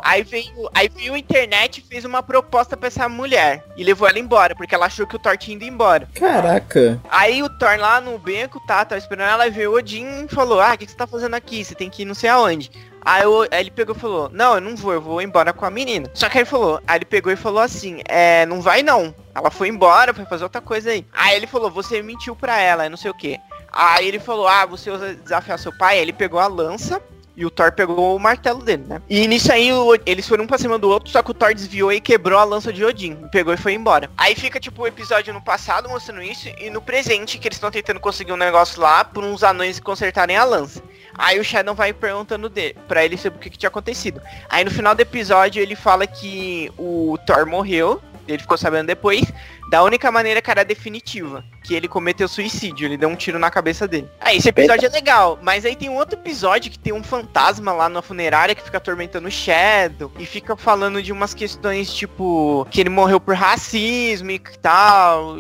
Aí 0.04 0.24
veio, 0.24 0.70
aí 0.74 0.90
veio 0.90 1.14
a 1.14 1.20
internet 1.20 1.78
e 1.78 1.82
fez 1.82 2.04
uma 2.04 2.24
proposta 2.24 2.76
pra 2.76 2.88
essa 2.88 3.08
mulher. 3.08 3.64
E 3.78 3.84
levou 3.84 4.08
ela 4.08 4.20
embora, 4.20 4.56
porque 4.56 4.74
ela 4.74 4.88
achou 4.88 5.06
que 5.06 5.16
o 5.16 5.20
Thor 5.20 5.38
tinha 5.38 5.56
ido 5.56 5.66
embora. 5.66 6.10
Caraca. 6.16 7.00
Aí 7.10 7.44
o 7.44 7.48
Thor 7.48 7.78
lá 7.78 8.02
no 8.02 8.18
beco, 8.18 8.60
tá, 8.66 8.84
tava 8.84 9.00
esperando 9.00 9.30
ela, 9.30 9.50
veio 9.50 9.72
o 9.72 9.76
Odin 9.76 10.26
e 10.26 10.28
falou, 10.28 10.60
ah, 10.60 10.74
o 10.74 10.78
que, 10.78 10.86
que 10.86 10.92
você 10.92 10.98
tá 10.98 11.08
fazendo 11.08 11.36
aqui? 11.36 11.64
Você 11.64 11.76
tem 11.76 11.92
que 11.92 12.02
ir 12.02 12.06
não 12.06 12.16
sei 12.16 12.30
aonde. 12.30 12.72
Aí, 13.06 13.24
eu, 13.24 13.42
aí, 13.42 13.60
ele 13.60 13.72
pegou 13.72 13.96
e 13.96 14.00
falou, 14.00 14.30
não, 14.32 14.56
eu 14.56 14.62
não 14.62 14.76
vou, 14.76 14.94
eu 14.94 15.02
vou 15.02 15.22
embora 15.22 15.54
com 15.54 15.66
a 15.66 15.70
menina. 15.70 16.10
Só 16.14 16.30
que 16.30 16.38
ele 16.38 16.46
falou, 16.46 16.82
aí 16.88 16.98
ele 16.98 17.06
pegou 17.06 17.32
e 17.32 17.36
falou 17.36 17.62
assim, 17.62 18.02
é, 18.08 18.46
não 18.46 18.62
vai 18.62 18.82
não. 18.82 19.14
Ela 19.36 19.52
foi 19.52 19.68
embora, 19.68 20.14
foi 20.14 20.26
fazer 20.26 20.44
outra 20.44 20.62
coisa 20.62 20.92
aí. 20.92 21.06
Aí 21.12 21.36
ele 21.36 21.48
falou, 21.48 21.70
você 21.70 22.02
mentiu 22.02 22.36
pra 22.36 22.60
ela, 22.60 22.90
não 22.90 22.98
sei 22.98 23.12
o 23.12 23.18
que. 23.18 23.40
Aí 23.72 24.08
ele 24.08 24.20
falou, 24.20 24.48
ah, 24.48 24.66
você 24.66 24.92
usa 24.92 25.16
desafiar 25.16 25.60
seu 25.60 25.76
pai. 25.78 25.96
Aí 25.96 26.02
ele 26.02 26.14
pegou 26.14 26.40
a 26.40 26.48
lança 26.48 27.02
e 27.36 27.46
o 27.46 27.50
Thor 27.50 27.72
pegou 27.72 28.16
o 28.16 28.20
martelo 28.20 28.64
dele, 28.64 28.84
né? 28.88 29.02
E 29.10 29.28
nisso 29.28 29.52
aí 29.52 29.72
o, 29.72 29.96
eles 30.06 30.28
foram 30.28 30.44
um 30.44 30.48
pra 30.48 30.58
cima 30.58 30.78
do 30.78 30.90
outro, 30.90 31.10
só 31.10 31.22
que 31.24 31.32
o 31.32 31.34
Thor 31.34 31.54
desviou 31.54 31.92
e 31.92 32.00
quebrou 32.00 32.40
a 32.40 32.44
lança 32.44 32.72
de 32.72 32.84
Odin. 32.84 33.16
Pegou 33.32 33.54
e 33.54 33.58
foi 33.58 33.74
embora. 33.74 34.10
Aí 34.18 34.36
fica 34.36 34.60
tipo 34.60 34.84
o 34.84 34.88
episódio 34.88 35.34
no 35.34 35.42
passado 35.42 35.90
mostrando 35.90 36.22
isso 36.22 36.50
e 36.60 36.70
no 36.70 36.82
presente 36.82 37.38
que 37.38 37.48
eles 37.48 37.58
estão 37.58 37.72
tentando 37.72 38.00
conseguir 38.00 38.34
um 38.34 38.38
negócio 38.38 38.82
lá 38.82 39.04
por 39.04 39.24
uns 39.24 39.44
anões 39.44 39.80
consertarem 39.80 40.38
a 40.38 40.44
lança. 40.44 40.82
Aí 41.16 41.40
o 41.40 41.44
Shadow 41.44 41.76
vai 41.76 41.94
perguntando 41.94 42.50
dele, 42.50 42.76
pra 42.88 43.06
ele 43.06 43.18
sobre 43.18 43.38
o 43.38 43.42
que, 43.42 43.50
que 43.50 43.58
tinha 43.58 43.70
acontecido. 43.70 44.22
Aí 44.50 44.64
no 44.64 44.72
final 44.72 44.96
do 44.96 45.02
episódio 45.02 45.62
ele 45.62 45.76
fala 45.76 46.08
que 46.08 46.72
o 46.78 47.18
Thor 47.26 47.46
morreu 47.46 48.02
ele 48.28 48.42
ficou 48.42 48.58
sabendo 48.58 48.88
depois, 48.88 49.22
da 49.70 49.84
única 49.84 50.12
maneira 50.12 50.42
que 50.42 50.52
era 50.52 50.64
definitiva, 50.64 51.44
que 51.64 51.74
ele 51.74 51.88
cometeu 51.88 52.28
suicídio, 52.28 52.86
ele 52.86 52.98
deu 52.98 53.10
um 53.10 53.16
tiro 53.16 53.40
na 53.40 53.50
cabeça 53.50 53.88
dele. 53.88 54.10
Aí 54.20 54.38
esse 54.38 54.50
episódio 54.50 54.86
Eita. 54.86 54.98
é 54.98 55.00
legal, 55.00 55.40
mas 55.42 55.66
aí 55.66 55.76
tem 55.76 55.90
um 55.90 55.96
outro 55.96 56.20
episódio 56.20 56.72
que 56.72 56.80
tem 56.80 56.94
um 56.94 57.04
fantasma 57.04 57.72
lá 57.74 57.90
na 57.90 58.02
funerária 58.02 58.56
que 58.56 58.64
fica 58.64 58.78
atormentando 58.78 59.28
o 59.28 59.32
Shadow 59.32 60.12
e 60.20 60.26
fica 60.26 60.56
falando 60.56 61.02
de 61.02 61.12
umas 61.12 61.34
questões 61.34 61.94
tipo 61.94 62.68
que 62.70 62.82
ele 62.82 62.90
morreu 62.90 63.20
por 63.20 63.36
racismo 63.36 64.32
e 64.32 64.40
tal. 64.40 65.36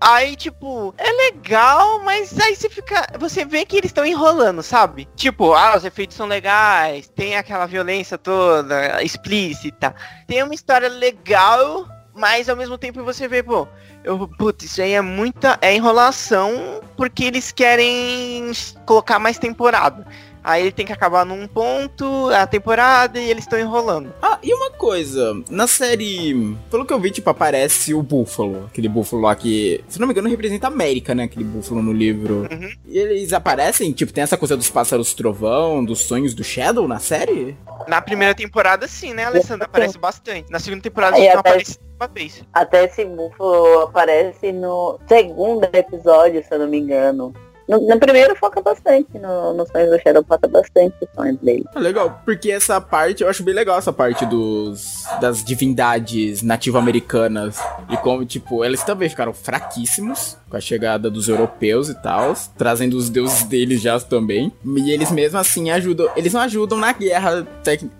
Aí, 0.00 0.36
tipo, 0.36 0.94
é 0.96 1.10
legal, 1.10 2.00
mas 2.04 2.38
aí 2.38 2.54
você 2.54 2.70
fica. 2.70 3.04
Você 3.18 3.44
vê 3.44 3.64
que 3.64 3.76
eles 3.76 3.90
estão 3.90 4.06
enrolando, 4.06 4.62
sabe? 4.62 5.08
Tipo, 5.16 5.54
ah, 5.54 5.76
os 5.76 5.84
efeitos 5.84 6.16
são 6.16 6.26
legais, 6.26 7.08
tem 7.08 7.36
aquela 7.36 7.66
violência 7.66 8.16
toda 8.16 9.02
explícita. 9.02 9.94
Tem 10.26 10.42
uma 10.42 10.54
história 10.54 10.88
legal, 10.88 11.84
mas 12.18 12.48
ao 12.48 12.56
mesmo 12.56 12.76
tempo 12.76 13.04
você 13.04 13.28
vê, 13.28 13.42
pô, 13.42 13.66
eu, 14.04 14.28
putz, 14.28 14.64
isso 14.64 14.82
aí 14.82 14.92
é 14.92 15.00
muita 15.00 15.58
é 15.62 15.74
enrolação 15.74 16.80
porque 16.96 17.24
eles 17.24 17.52
querem 17.52 18.50
colocar 18.84 19.18
mais 19.18 19.38
temporada. 19.38 20.06
Aí 20.42 20.62
ele 20.62 20.72
tem 20.72 20.86
que 20.86 20.92
acabar 20.92 21.24
num 21.24 21.46
ponto, 21.46 22.28
a 22.30 22.46
temporada, 22.46 23.18
e 23.18 23.30
eles 23.30 23.44
estão 23.44 23.58
enrolando. 23.58 24.12
Ah, 24.22 24.38
e 24.42 24.52
uma 24.52 24.70
coisa, 24.70 25.34
na 25.50 25.66
série, 25.66 26.56
pelo 26.70 26.84
que 26.84 26.92
eu 26.92 27.00
vi, 27.00 27.10
tipo, 27.10 27.28
aparece 27.28 27.92
o 27.94 28.02
búfalo, 28.02 28.66
aquele 28.66 28.88
búfalo 28.88 29.22
lá 29.22 29.34
que, 29.34 29.84
se 29.88 29.98
não 30.00 30.06
me 30.06 30.12
engano, 30.12 30.28
representa 30.28 30.66
a 30.66 30.70
América, 30.70 31.14
né? 31.14 31.24
Aquele 31.24 31.44
búfalo 31.44 31.82
no 31.82 31.92
livro. 31.92 32.46
Uhum. 32.50 32.70
E 32.86 32.98
eles 32.98 33.32
aparecem, 33.32 33.92
tipo, 33.92 34.12
tem 34.12 34.22
essa 34.24 34.36
coisa 34.36 34.56
dos 34.56 34.70
pássaros 34.70 35.14
trovão, 35.14 35.84
dos 35.84 36.00
sonhos 36.00 36.34
do 36.34 36.44
Shadow 36.44 36.88
na 36.88 36.98
série? 36.98 37.56
Na 37.86 38.00
primeira 38.00 38.34
temporada, 38.34 38.86
sim, 38.86 39.12
né, 39.12 39.24
Alessandra? 39.24 39.66
Aparece 39.66 39.98
bastante. 39.98 40.50
Na 40.50 40.58
segunda 40.58 40.82
temporada, 40.82 41.16
Aí, 41.16 41.28
não 41.28 41.40
aparece 41.40 41.78
uma 41.98 42.08
vez. 42.08 42.42
Até 42.52 42.84
esse 42.84 43.04
búfalo 43.04 43.82
aparece 43.82 44.52
no 44.52 44.98
segundo 45.08 45.68
episódio, 45.72 46.42
se 46.42 46.54
eu 46.54 46.60
não 46.60 46.68
me 46.68 46.78
engano. 46.78 47.32
No, 47.68 47.78
no, 47.86 47.98
primeiro 47.98 48.34
foca 48.36 48.62
bastante 48.62 49.18
no, 49.18 49.52
no 49.52 49.66
sonhos 49.66 49.90
do 49.90 50.00
Shadow, 50.00 50.24
foca 50.26 50.48
bastante 50.48 50.94
os 51.02 51.08
sonhos 51.14 51.38
dele. 51.40 51.64
É 51.74 51.78
legal, 51.78 52.22
porque 52.24 52.50
essa 52.50 52.80
parte, 52.80 53.22
eu 53.22 53.28
acho 53.28 53.42
bem 53.42 53.54
legal 53.54 53.78
essa 53.78 53.92
parte 53.92 54.24
dos 54.24 55.04
das 55.20 55.44
divindades 55.44 56.42
nativo-americanas. 56.42 57.60
E 57.90 57.96
como, 57.98 58.24
tipo, 58.24 58.64
eles 58.64 58.82
também 58.82 59.08
ficaram 59.08 59.34
fraquíssimos 59.34 60.36
com 60.48 60.56
a 60.56 60.60
chegada 60.60 61.10
dos 61.10 61.28
europeus 61.28 61.88
e 61.88 61.94
tal, 61.94 62.34
trazendo 62.56 62.96
os 62.96 63.10
deuses 63.10 63.42
deles 63.44 63.82
já 63.82 63.98
também. 64.00 64.52
E 64.64 64.90
eles 64.90 65.10
mesmo 65.10 65.38
assim 65.38 65.70
ajudam. 65.70 66.08
Eles 66.16 66.32
não 66.32 66.40
ajudam 66.40 66.78
na 66.78 66.92
guerra, 66.92 67.46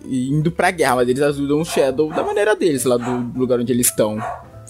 indo 0.05 0.51
pra 0.51 0.71
guerra, 0.71 0.97
mas 0.97 1.09
eles 1.09 1.21
ajudam 1.21 1.61
o 1.61 1.65
Shadow 1.65 2.11
da 2.11 2.23
maneira 2.23 2.55
deles, 2.55 2.85
lá 2.85 2.97
do 2.97 3.37
lugar 3.37 3.59
onde 3.59 3.71
eles 3.71 3.87
estão. 3.87 4.17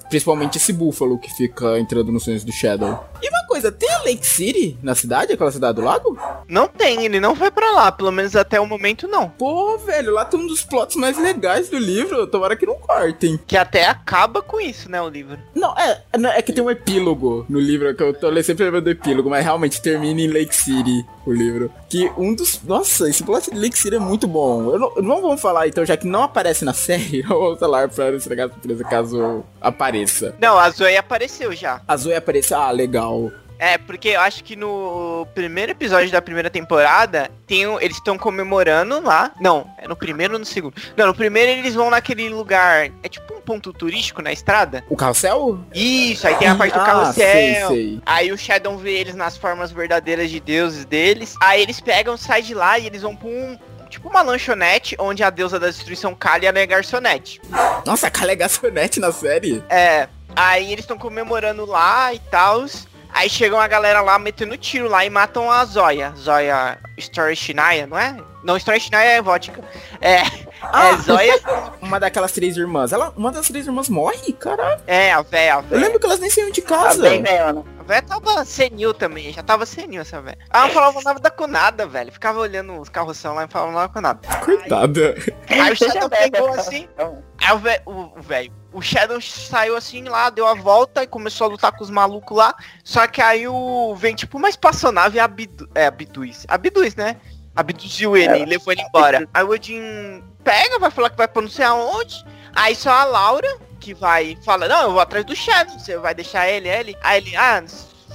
Principalmente 0.09 0.57
esse 0.57 0.73
búfalo 0.73 1.19
que 1.19 1.31
fica 1.31 1.77
entrando 1.77 2.11
nos 2.11 2.23
sonhos 2.23 2.43
do 2.43 2.51
Shadow. 2.51 3.05
E 3.21 3.29
coisa, 3.59 3.71
tem 3.71 3.91
a 3.91 4.03
Lake 4.03 4.25
City 4.25 4.77
na 4.81 4.95
cidade, 4.95 5.33
aquela 5.33 5.51
cidade 5.51 5.75
do 5.75 5.81
lago? 5.81 6.17
Não 6.47 6.67
tem, 6.67 7.05
ele 7.05 7.19
não 7.19 7.35
vai 7.35 7.51
para 7.51 7.71
lá, 7.71 7.91
pelo 7.91 8.11
menos 8.11 8.35
até 8.35 8.59
o 8.59 8.65
momento 8.65 9.07
não. 9.07 9.29
Pô, 9.29 9.77
velho, 9.77 10.13
lá 10.13 10.25
tem 10.25 10.39
um 10.39 10.47
dos 10.47 10.63
plots 10.63 10.95
mais 10.95 11.17
legais 11.17 11.69
do 11.69 11.77
livro, 11.77 12.25
tomara 12.27 12.55
que 12.55 12.65
não 12.65 12.75
cortem. 12.75 13.39
Que 13.45 13.57
até 13.57 13.85
acaba 13.85 14.41
com 14.41 14.59
isso, 14.59 14.89
né, 14.89 15.01
o 15.01 15.09
livro. 15.09 15.37
Não, 15.53 15.75
é, 15.77 16.01
é 16.37 16.41
que 16.41 16.53
tem 16.53 16.63
um 16.63 16.71
epílogo 16.71 17.45
no 17.49 17.59
livro, 17.59 17.93
que 17.93 18.01
eu 18.01 18.13
tô 18.13 18.29
sempre 18.41 18.65
lembrando 18.65 18.85
do 18.85 18.91
epílogo, 18.91 19.29
mas 19.29 19.43
realmente 19.43 19.81
termina 19.81 20.21
em 20.21 20.27
Lake 20.27 20.55
City 20.55 21.05
o 21.25 21.33
livro. 21.33 21.71
Que 21.89 22.11
um 22.17 22.33
dos. 22.33 22.61
Nossa, 22.63 23.09
esse 23.09 23.23
plot 23.23 23.51
de 23.51 23.59
Lake 23.59 23.77
City 23.77 23.95
é 23.95 23.99
muito 23.99 24.27
bom. 24.27 24.71
Eu 24.71 24.79
não, 24.79 24.95
não 24.95 25.21
vamos 25.21 25.41
falar 25.41 25.67
então, 25.67 25.85
já 25.85 25.97
que 25.97 26.07
não 26.07 26.23
aparece 26.23 26.63
na 26.65 26.73
série, 26.73 27.21
vamos 27.21 27.59
falar 27.59 27.89
pra 27.89 28.11
estragar 28.11 28.47
a 28.47 28.51
surpresa 28.51 28.83
caso 28.83 29.43
apareça. 29.59 30.35
Não, 30.39 30.57
a 30.57 30.69
Zoe 30.69 30.97
apareceu 30.97 31.53
já. 31.53 31.81
A 31.87 31.97
Zoe 31.97 32.15
apareceu, 32.15 32.57
ah, 32.57 32.71
legal. 32.71 33.31
É, 33.59 33.77
porque 33.77 34.09
eu 34.09 34.21
acho 34.21 34.41
que 34.41 34.55
no 34.55 35.27
primeiro 35.35 35.73
episódio 35.73 36.09
da 36.09 36.21
primeira 36.21 36.49
temporada, 36.49 37.29
tem 37.45 37.63
eles 37.81 37.97
estão 37.97 38.17
comemorando 38.17 39.01
lá. 39.01 39.31
Não, 39.39 39.69
é 39.77 39.85
no 39.87 39.97
primeiro 39.97 40.33
ou 40.33 40.39
no 40.39 40.45
segundo? 40.45 40.73
Não, 40.95 41.07
no 41.07 41.13
primeiro 41.13 41.51
eles 41.51 41.75
vão 41.75 41.89
naquele 41.89 42.29
lugar. 42.29 42.89
É 43.03 43.09
tipo 43.09 43.33
um 43.33 43.41
ponto 43.41 43.73
turístico 43.73 44.21
na 44.21 44.31
estrada. 44.31 44.83
O 44.89 44.95
carrossel? 44.95 45.59
Isso, 45.73 46.25
aí 46.25 46.35
tem 46.35 46.47
a 46.47 46.55
parte 46.55 46.73
do 46.73 46.79
Ah, 46.79 46.85
carrossel. 46.85 47.13
sei, 47.13 47.55
sei. 47.67 48.01
Aí 48.05 48.31
o 48.31 48.37
Shadow 48.37 48.77
vê 48.77 48.93
eles 48.93 49.13
nas 49.15 49.35
formas 49.35 49.71
verdadeiras 49.71 50.29
de 50.29 50.39
deuses 50.39 50.85
deles. 50.85 51.35
Aí 51.41 51.61
eles 51.61 51.81
pegam, 51.81 52.15
saem 52.15 52.43
de 52.45 52.53
lá 52.53 52.79
e 52.79 52.85
eles 52.87 53.01
vão 53.01 53.13
pra 53.15 53.27
um. 53.27 53.57
Tipo 53.89 54.07
uma 54.07 54.21
lanchonete 54.21 54.95
onde 54.99 55.23
a 55.23 55.31
deusa 55.31 55.59
da 55.59 55.65
destruição 55.67 56.13
Kali 56.13 56.45
é 56.45 56.65
garçonete. 56.65 57.41
Nossa, 57.85 58.05
a 58.07 58.11
Kale 58.11 58.31
é 58.31 58.35
garçonete 58.35 58.99
na 58.99 59.11
série? 59.11 59.63
É. 59.67 60.07
Aí 60.35 60.71
eles 60.71 60.83
estão 60.85 60.95
comemorando 60.97 61.65
lá 61.65 62.13
e 62.13 62.19
tal. 62.19 62.65
Aí 63.11 63.29
chegam 63.29 63.59
a 63.59 63.67
galera 63.67 64.01
lá 64.01 64.17
metendo 64.19 64.55
tiro 64.57 64.87
lá 64.87 65.03
e 65.05 65.09
matam 65.09 65.51
a 65.51 65.65
Zóia. 65.65 66.13
Zóia 66.15 66.77
Story 66.97 67.35
Shinaya, 67.35 67.85
não 67.87 67.97
é? 67.97 68.15
Não, 68.43 68.55
Story 68.55 68.79
Shinaya 68.79 69.09
é 69.17 69.21
vodka. 69.21 69.61
É. 69.99 70.21
Ah, 70.61 70.89
É 70.89 70.97
Zóia. 70.97 71.39
Uma 71.81 71.99
daquelas 71.99 72.31
três 72.31 72.55
irmãs. 72.55 72.93
Ela, 72.93 73.11
uma 73.17 73.31
das 73.31 73.47
três 73.47 73.65
irmãs 73.65 73.89
morre, 73.89 74.31
caralho. 74.33 74.79
É, 74.85 75.11
a 75.11 75.21
véia, 75.21 75.55
a 75.55 75.57
Eu 75.57 75.63
véia. 75.63 75.81
lembro 75.81 75.99
que 75.99 76.05
elas 76.05 76.19
nem 76.19 76.29
saíam 76.29 76.51
de 76.51 76.61
Tá 76.61 76.67
casa. 76.77 77.01
bem, 77.01 77.23
velho, 77.23 77.65
A 77.79 77.83
véia 77.83 78.01
tava 78.03 78.45
senil 78.45 78.93
também, 78.93 79.33
já 79.33 79.41
tava 79.41 79.65
senil 79.65 80.01
essa 80.01 80.21
véia. 80.21 80.37
Ela 80.53 80.65
não 80.67 80.73
falava 80.73 81.01
nada 81.01 81.31
com 81.31 81.47
nada, 81.47 81.87
velho. 81.87 82.11
Ficava 82.11 82.39
olhando 82.39 82.79
os 82.79 82.89
carroção 82.89 83.33
lá 83.33 83.45
e 83.45 83.47
falava 83.47 83.71
nada 83.71 83.89
com 83.89 84.01
nada. 84.01 84.19
Coitada. 84.45 85.15
Aí 85.49 85.71
o 85.73 85.75
Seja 85.75 85.93
Shadow 85.93 86.09
pegou 86.11 86.49
assim. 86.53 86.87
Aí 86.97 87.81
o 87.85 87.91
o 87.91 88.19
o 88.19 88.21
velho. 88.21 88.51
O 88.71 88.81
Shadow 88.81 89.19
saiu 89.19 89.75
assim 89.75 90.03
lá, 90.03 90.29
deu 90.29 90.45
a 90.45 90.53
volta 90.53 91.03
e 91.03 91.07
começou 91.07 91.47
a 91.47 91.49
lutar 91.49 91.71
com 91.71 91.83
os 91.83 91.89
malucos 91.89 92.37
lá. 92.37 92.53
Só 92.83 93.07
que 93.07 93.21
aí 93.21 93.47
o. 93.47 93.95
Vem 93.95 94.13
tipo 94.15 94.37
uma 94.37 94.49
espaçonave 94.49 95.17
e 95.17 95.19
abidu, 95.19 95.67
é, 95.73 95.87
abduz. 95.87 96.45
Abduz, 96.47 96.95
né? 96.95 97.17
Abduziu 97.55 98.15
ele 98.15 98.33
É. 98.33 98.39
e 98.41 98.45
levou 98.45 98.71
ele 98.71 98.81
embora. 98.83 99.27
Aí 99.33 99.43
o 99.43 99.49
Odin 99.49 100.23
pega, 100.43 100.77
vai 100.79 100.91
falar 100.91 101.09
que 101.09 101.17
vai 101.17 101.27
pra 101.27 101.41
não 101.41 101.49
sei 101.49 101.65
aonde. 101.65 102.23
Aí 102.55 102.75
só 102.75 102.91
a 102.91 103.03
Laura, 103.05 103.57
que 103.79 103.93
vai 103.93 104.37
fala, 104.45 104.67
não, 104.67 104.83
eu 104.83 104.91
vou 104.91 104.99
atrás 105.01 105.25
do 105.25 105.35
Shadow, 105.35 105.77
você 105.77 105.97
vai 105.97 106.13
deixar 106.13 106.47
ele, 106.47 106.69
ele. 106.69 106.95
Aí 107.01 107.17
ele, 107.17 107.35
ah, 107.35 107.63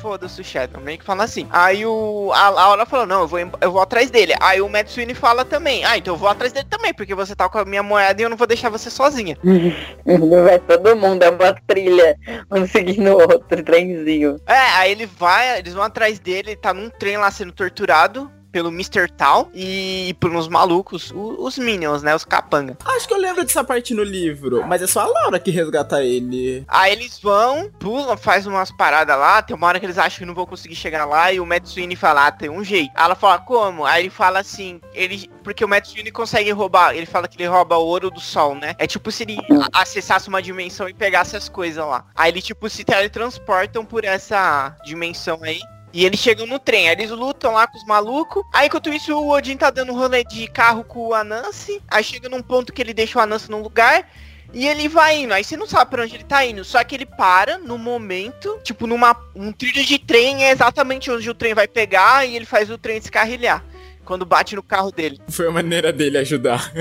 foda-se 0.05 0.39
o 0.39 0.45
Shadow, 0.45 0.83
meio 0.83 0.99
que 0.99 1.05
fala 1.05 1.25
assim. 1.25 1.49
Aí 1.51 1.87
o, 1.87 2.31
a 2.35 2.51
Laura 2.51 2.85
falou, 2.85 3.07
não, 3.07 3.23
eu 3.23 3.27
vou, 3.27 3.39
eu 3.39 3.73
vou 3.73 3.81
atrás 3.81 4.11
dele. 4.11 4.35
Aí 4.39 4.61
o 4.61 4.69
Matsui 4.69 5.15
fala 5.15 5.47
também, 5.47 5.83
ah, 5.83 5.97
então 5.97 6.13
eu 6.13 6.19
vou 6.19 6.29
atrás 6.29 6.53
dele 6.53 6.67
também, 6.69 6.93
porque 6.93 7.15
você 7.15 7.35
tá 7.35 7.49
com 7.49 7.57
a 7.57 7.65
minha 7.65 7.83
moeda 7.83 8.21
e 8.21 8.25
eu 8.25 8.29
não 8.29 8.37
vou 8.37 8.47
deixar 8.47 8.69
você 8.69 8.91
sozinha. 8.91 9.39
Vai 10.05 10.59
todo 10.59 10.95
mundo, 10.95 11.23
é 11.23 11.31
uma 11.31 11.55
trilha, 11.67 12.19
um 12.51 12.67
seguindo 12.67 13.17
o 13.17 13.21
outro, 13.23 13.63
trenzinho. 13.63 14.37
É, 14.47 14.59
aí 14.77 14.93
ele 14.93 15.07
vai, 15.07 15.59
eles 15.59 15.73
vão 15.73 15.83
atrás 15.83 16.19
dele, 16.19 16.51
ele 16.51 16.57
tá 16.57 16.75
num 16.75 16.91
trem 16.91 17.17
lá 17.17 17.31
sendo 17.31 17.53
torturado 17.53 18.31
pelo 18.55 18.69
Mr. 18.69 19.11
Tal 19.17 19.51
e 19.53 20.15
por 20.21 20.31
uns 20.31 20.47
malucos, 20.47 21.11
o- 21.11 21.45
os 21.45 21.59
Minions, 21.59 22.05
né, 22.05 22.15
os 22.15 22.25
capanga. 22.25 22.79
Acho 22.85 23.09
que 23.09 23.13
eu 23.13 23.19
lembro 23.19 23.43
dessa 23.43 23.65
parte 23.65 23.93
no 23.93 24.05
livro. 24.05 24.65
Mas 24.65 24.81
é 24.81 24.87
só 24.87 25.01
a 25.01 25.07
Laura 25.07 25.41
que 25.41 25.51
resgata 25.51 26.05
ele. 26.05 26.65
Aí 26.69 26.93
eles 26.93 27.19
vão, 27.21 27.69
pulam, 27.81 28.17
faz 28.17 28.47
umas 28.47 28.71
paradas 28.71 29.19
lá, 29.19 29.43
tem 29.43 29.57
uma 29.57 29.67
hora 29.67 29.81
que 29.81 29.87
eles 29.87 29.99
acham 29.99 30.21
que 30.21 30.25
não 30.25 30.35
vão 30.37 30.47
conseguir 30.47 30.77
chegar 30.77 31.05
lá 31.05 31.33
e 31.33 31.41
o 31.41 31.45
Matsui 31.47 31.97
fala, 31.97 32.29
ah, 32.29 32.33
tem 32.33 32.49
um 32.49 32.63
jeito. 32.63 32.93
Aí 32.95 33.05
ela 33.05 33.17
fala, 33.17 33.41
como? 33.41 33.85
Aí 33.85 34.03
ele 34.05 34.11
fala 34.11 34.39
assim, 34.39 34.81
ele, 34.93 35.29
porque 35.43 35.65
o 35.65 35.69
Matsui 35.69 36.09
consegue 36.13 36.53
roubar, 36.53 36.95
ele 36.95 37.07
fala 37.07 37.27
que 37.27 37.37
ele 37.37 37.49
rouba 37.49 37.77
o 37.77 37.85
ouro 37.85 38.09
do 38.09 38.21
sol, 38.21 38.55
né? 38.55 38.77
É 38.79 38.87
tipo 38.87 39.11
se 39.11 39.25
ele 39.25 39.37
acessasse 39.73 40.29
uma 40.29 40.41
dimensão 40.41 40.89
e 40.89 40.95
pegasse 40.95 41.37
as 41.37 41.49
coisas 41.49 41.85
lá. 41.85 42.05
Aí 42.15 42.31
ele 42.31 42.41
tipo 42.41 42.69
se 42.71 42.85
teletransportam 42.85 43.85
por 43.85 44.05
essa 44.05 44.77
dimensão 44.85 45.41
aí. 45.43 45.59
E 45.95 46.05
eles 46.05 46.19
chegam 46.19 46.45
no 46.45 46.59
trem, 46.59 46.89
aí 46.89 46.97
eles 46.97 47.11
lutam 47.11 47.53
lá 47.53 47.69
com 47.69 47.79
os 47.79 47.85
malucos. 47.85 48.43
Aí 48.53 48.67
enquanto 48.67 48.93
isso 48.93 49.17
o 49.17 49.31
Odin 49.31 49.57
tá 49.57 49.71
dando 49.71 49.95
rolê 49.95 50.25
de 50.25 50.49
carro 50.49 50.83
com 50.83 51.07
o 51.07 51.15
Anansi. 51.15 51.81
Aí 51.89 52.03
chega 52.03 52.29
num 52.29 52.43
ponto 52.43 52.73
que 52.73 52.83
ele 52.83 52.93
deixa 52.93 53.17
o 53.17 53.23
Anansi 53.23 53.49
num 53.49 53.63
lugar. 53.63 54.11
E 54.53 54.67
ele 54.67 54.89
vai 54.89 55.19
indo, 55.19 55.33
aí 55.33 55.45
você 55.45 55.57
não 55.57 55.67
sabe 55.67 55.91
pra 55.93 56.03
onde 56.03 56.17
ele 56.17 56.25
tá 56.25 56.45
indo. 56.45 56.65
Só 56.65 56.83
que 56.83 56.97
ele 56.97 57.07
para 57.07 57.59
no 57.59 57.79
momento, 57.79 58.59
tipo, 58.65 58.89
numa 58.89 59.17
um 59.37 59.53
trilho 59.53 59.85
de 59.85 59.99
trem, 60.01 60.45
é 60.45 60.51
exatamente 60.51 61.13
onde 61.13 61.31
o 61.31 61.35
trem 61.35 61.55
vai 61.55 61.69
pegar 61.69 62.27
e 62.27 62.35
ele 62.35 62.45
faz 62.45 62.69
o 62.71 62.79
trem 62.79 62.99
descarrilhar. 62.99 63.65
Quando 64.05 64.25
bate 64.27 64.55
no 64.55 64.63
carro 64.63 64.91
dele. 64.91 65.21
Foi 65.29 65.49
a 65.49 65.51
maneira 65.51 65.93
dele 65.93 66.19
ajudar. 66.19 66.73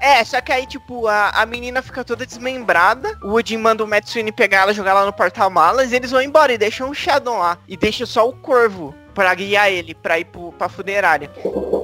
É, 0.00 0.24
só 0.24 0.40
que 0.40 0.52
aí, 0.52 0.66
tipo, 0.66 1.06
a, 1.06 1.30
a 1.30 1.46
menina 1.46 1.82
fica 1.82 2.04
toda 2.04 2.26
desmembrada. 2.26 3.18
O 3.22 3.32
Odin 3.32 3.58
manda 3.58 3.84
o 3.84 3.86
Matsui 3.86 4.30
pegar 4.32 4.62
ela, 4.62 4.74
jogar 4.74 4.92
ela 4.92 5.06
no 5.06 5.12
porta-malas. 5.12 5.92
E 5.92 5.96
eles 5.96 6.10
vão 6.10 6.22
embora 6.22 6.52
e 6.52 6.58
deixam 6.58 6.90
o 6.90 6.94
Shadow 6.94 7.38
lá. 7.38 7.58
E 7.68 7.76
deixa 7.76 8.06
só 8.06 8.28
o 8.28 8.32
Corvo 8.32 8.94
pra 9.14 9.34
guiar 9.34 9.70
ele, 9.70 9.94
pra 9.94 10.18
ir 10.18 10.24
pro, 10.24 10.52
pra 10.52 10.68
funerária. 10.68 11.30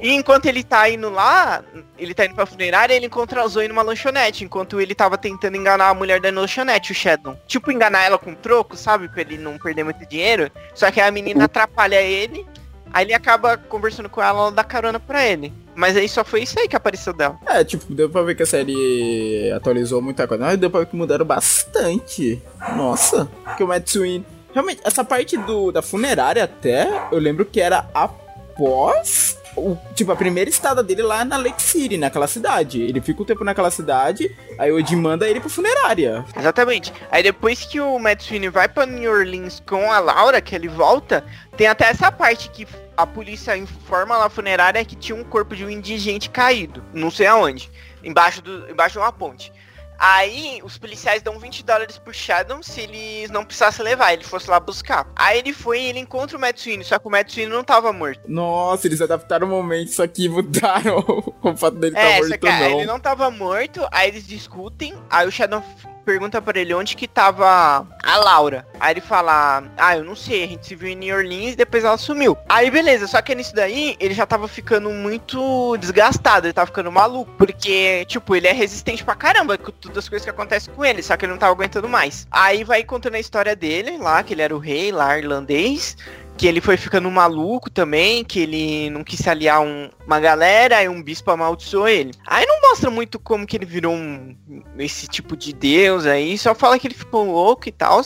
E 0.01 0.13
enquanto 0.13 0.45
ele 0.45 0.63
tá 0.63 0.89
indo 0.89 1.09
lá, 1.09 1.63
ele 1.97 2.13
tá 2.13 2.25
indo 2.25 2.35
pra 2.35 2.45
funerária, 2.45 2.93
ele 2.93 3.05
encontra 3.05 3.43
a 3.43 3.47
Zoe 3.47 3.67
numa 3.67 3.81
lanchonete. 3.81 4.43
Enquanto 4.43 4.79
ele 4.79 4.95
tava 4.95 5.17
tentando 5.17 5.57
enganar 5.57 5.89
a 5.89 5.93
mulher 5.93 6.19
da 6.19 6.29
lanchonete, 6.29 6.91
o 6.91 6.95
Shadow. 6.95 7.37
Tipo, 7.47 7.71
enganar 7.71 8.03
ela 8.03 8.17
com 8.17 8.33
troco, 8.33 8.75
sabe? 8.75 9.07
Pra 9.09 9.21
ele 9.21 9.37
não 9.37 9.57
perder 9.57 9.83
muito 9.83 10.05
dinheiro. 10.07 10.51
Só 10.73 10.89
que 10.91 10.99
aí 10.99 11.07
a 11.07 11.11
menina 11.11 11.45
atrapalha 11.45 12.01
ele. 12.01 12.45
Aí 12.93 13.05
ele 13.05 13.13
acaba 13.13 13.57
conversando 13.57 14.09
com 14.09 14.21
ela, 14.21 14.39
ela 14.39 14.51
dá 14.51 14.63
carona 14.63 14.99
pra 14.99 15.25
ele. 15.25 15.53
Mas 15.75 15.95
aí 15.95 16.09
só 16.09 16.23
foi 16.25 16.43
isso 16.43 16.59
aí 16.59 16.67
que 16.67 16.75
apareceu 16.75 17.13
dela. 17.13 17.37
É, 17.45 17.63
tipo, 17.63 17.93
deu 17.93 18.09
pra 18.09 18.21
ver 18.21 18.35
que 18.35 18.43
a 18.43 18.45
série 18.45 19.51
atualizou 19.55 20.01
muita 20.01 20.27
coisa. 20.27 20.43
Mas 20.43 20.57
deu 20.57 20.69
pra 20.69 20.81
ver 20.81 20.87
que 20.87 20.95
mudaram 20.95 21.25
bastante. 21.25 22.41
Nossa. 22.75 23.29
Porque 23.45 23.63
o 23.63 23.67
Matsui... 23.67 24.25
Realmente, 24.51 24.81
essa 24.83 25.03
parte 25.03 25.37
do, 25.37 25.71
da 25.71 25.81
funerária 25.81 26.43
até, 26.43 27.07
eu 27.11 27.19
lembro 27.19 27.45
que 27.45 27.61
era 27.61 27.87
após... 27.93 29.38
O, 29.59 29.77
tipo, 29.93 30.11
a 30.11 30.15
primeira 30.15 30.49
estada 30.49 30.81
dele 30.81 31.01
lá 31.01 31.25
na 31.25 31.37
Lake 31.37 31.61
City, 31.61 31.97
naquela 31.97 32.27
cidade. 32.27 32.81
Ele 32.81 33.01
fica 33.01 33.21
um 33.21 33.25
tempo 33.25 33.43
naquela 33.43 33.69
cidade, 33.69 34.35
aí 34.57 34.71
o 34.71 34.77
Odin 34.77 34.95
manda 34.95 35.29
ele 35.29 35.39
pra 35.39 35.49
funerária. 35.49 36.25
Exatamente. 36.35 36.93
Aí 37.11 37.21
depois 37.21 37.65
que 37.65 37.79
o 37.79 37.99
Matt 37.99 38.23
Sweeney 38.23 38.49
vai 38.49 38.67
pra 38.67 38.85
New 38.85 39.11
Orleans 39.11 39.61
com 39.65 39.91
a 39.91 39.99
Laura, 39.99 40.41
que 40.41 40.55
ele 40.55 40.67
volta, 40.67 41.23
tem 41.57 41.67
até 41.67 41.89
essa 41.89 42.11
parte 42.11 42.49
que 42.49 42.67
a 42.95 43.05
polícia 43.05 43.55
informa 43.55 44.17
lá 44.17 44.25
a 44.25 44.29
funerária 44.29 44.83
que 44.83 44.95
tinha 44.95 45.15
um 45.15 45.23
corpo 45.23 45.55
de 45.55 45.63
um 45.63 45.69
indigente 45.69 46.29
caído, 46.29 46.83
não 46.93 47.09
sei 47.09 47.27
aonde, 47.27 47.71
embaixo, 48.03 48.41
do, 48.41 48.69
embaixo 48.69 48.93
de 48.93 48.99
uma 48.99 49.11
ponte. 49.11 49.51
Aí 49.99 50.61
os 50.63 50.77
policiais 50.77 51.21
dão 51.21 51.37
20 51.37 51.65
dólares 51.65 51.97
pro 51.97 52.13
Shadow 52.13 52.63
se 52.63 52.81
eles 52.81 53.29
não 53.29 53.43
precisassem 53.43 53.83
levar, 53.83 54.13
ele 54.13 54.23
fosse 54.23 54.49
lá 54.49 54.59
buscar. 54.59 55.05
Aí 55.15 55.39
ele 55.39 55.51
foi 55.51 55.81
e 55.81 55.85
ele 55.87 55.99
encontra 55.99 56.37
o 56.37 56.57
Sweeney, 56.57 56.85
só 56.85 56.97
que 56.97 57.07
o 57.07 57.11
Sweeney 57.27 57.53
não 57.53 57.63
tava 57.63 57.91
morto. 57.91 58.21
Nossa, 58.27 58.87
eles 58.87 59.01
adaptaram 59.01 59.47
o 59.47 59.49
momento, 59.49 59.91
só 59.91 60.07
que 60.07 60.29
mudaram 60.29 61.03
o 61.43 61.57
fato 61.57 61.77
dele 61.77 61.95
estar 61.95 62.09
É, 62.09 62.17
morto 62.17 62.29
só 62.29 62.37
que 62.37 62.47
ah, 62.47 62.59
não. 62.59 62.69
ele 62.71 62.85
não 62.85 62.99
tava 62.99 63.29
morto, 63.29 63.85
aí 63.91 64.07
eles 64.07 64.25
discutem, 64.25 64.93
aí 65.09 65.27
o 65.27 65.31
Shadow 65.31 65.61
pergunta 66.09 66.41
pra 66.41 66.59
ele 66.59 66.73
onde 66.73 66.95
que 66.95 67.07
tava 67.07 67.85
a 68.03 68.17
Laura. 68.17 68.65
Aí 68.79 68.93
ele 68.93 69.01
fala, 69.01 69.63
ah, 69.77 69.95
eu 69.95 70.03
não 70.03 70.15
sei, 70.15 70.43
a 70.43 70.47
gente 70.47 70.65
se 70.65 70.73
viu 70.73 70.89
em 70.89 70.95
New 70.95 71.15
Orleans 71.15 71.53
e 71.53 71.55
depois 71.55 71.83
ela 71.83 71.99
sumiu. 71.99 72.35
Aí 72.49 72.71
beleza, 72.71 73.05
só 73.05 73.21
que 73.21 73.35
nisso 73.35 73.53
daí, 73.53 73.95
ele 73.99 74.15
já 74.15 74.25
tava 74.25 74.47
ficando 74.47 74.89
muito 74.89 75.77
desgastado, 75.77 76.47
ele 76.47 76.53
tava 76.53 76.65
ficando 76.65 76.91
maluco, 76.91 77.31
porque, 77.37 78.05
tipo, 78.05 78.35
ele 78.35 78.47
é 78.47 78.51
resistente 78.51 79.03
pra 79.03 79.13
caramba 79.13 79.55
com 79.55 79.71
todas 79.71 79.99
as 79.99 80.09
coisas 80.09 80.23
que 80.25 80.31
acontecem 80.31 80.73
com 80.73 80.83
ele, 80.83 81.03
só 81.03 81.15
que 81.15 81.25
ele 81.25 81.33
não 81.33 81.39
tava 81.39 81.51
aguentando 81.51 81.87
mais. 81.87 82.27
Aí 82.31 82.63
vai 82.63 82.83
contando 82.83 83.13
a 83.13 83.19
história 83.19 83.55
dele 83.55 83.99
lá, 83.99 84.23
que 84.23 84.33
ele 84.33 84.41
era 84.41 84.55
o 84.55 84.59
rei 84.59 84.91
lá, 84.91 85.15
irlandês, 85.15 85.95
que 86.39 86.47
ele 86.47 86.61
foi 86.61 86.77
ficando 86.77 87.11
maluco 87.11 87.69
também, 87.69 88.23
que 88.23 88.39
ele 88.39 88.89
não 88.91 89.03
quis 89.03 89.19
se 89.19 89.29
aliar 89.29 89.59
um- 89.59 89.89
uma 90.07 90.21
galera, 90.21 90.77
aí 90.77 90.87
um 90.87 91.03
bispo 91.03 91.29
amaldiçoou 91.29 91.85
ele. 91.85 92.13
Aí 92.25 92.45
não 92.45 92.61
mostra 92.61 92.89
muito 92.89 93.19
como 93.19 93.45
que 93.45 93.57
ele 93.57 93.65
virou 93.65 93.93
um, 93.93 94.37
esse 94.77 95.05
tipo 95.05 95.35
de 95.35 95.51
deus 95.51 96.05
aí, 96.05 96.37
só 96.37 96.55
fala 96.55 96.79
que 96.79 96.87
ele 96.87 96.93
ficou 96.93 97.25
louco 97.29 97.67
e 97.67 97.73
tal. 97.73 97.99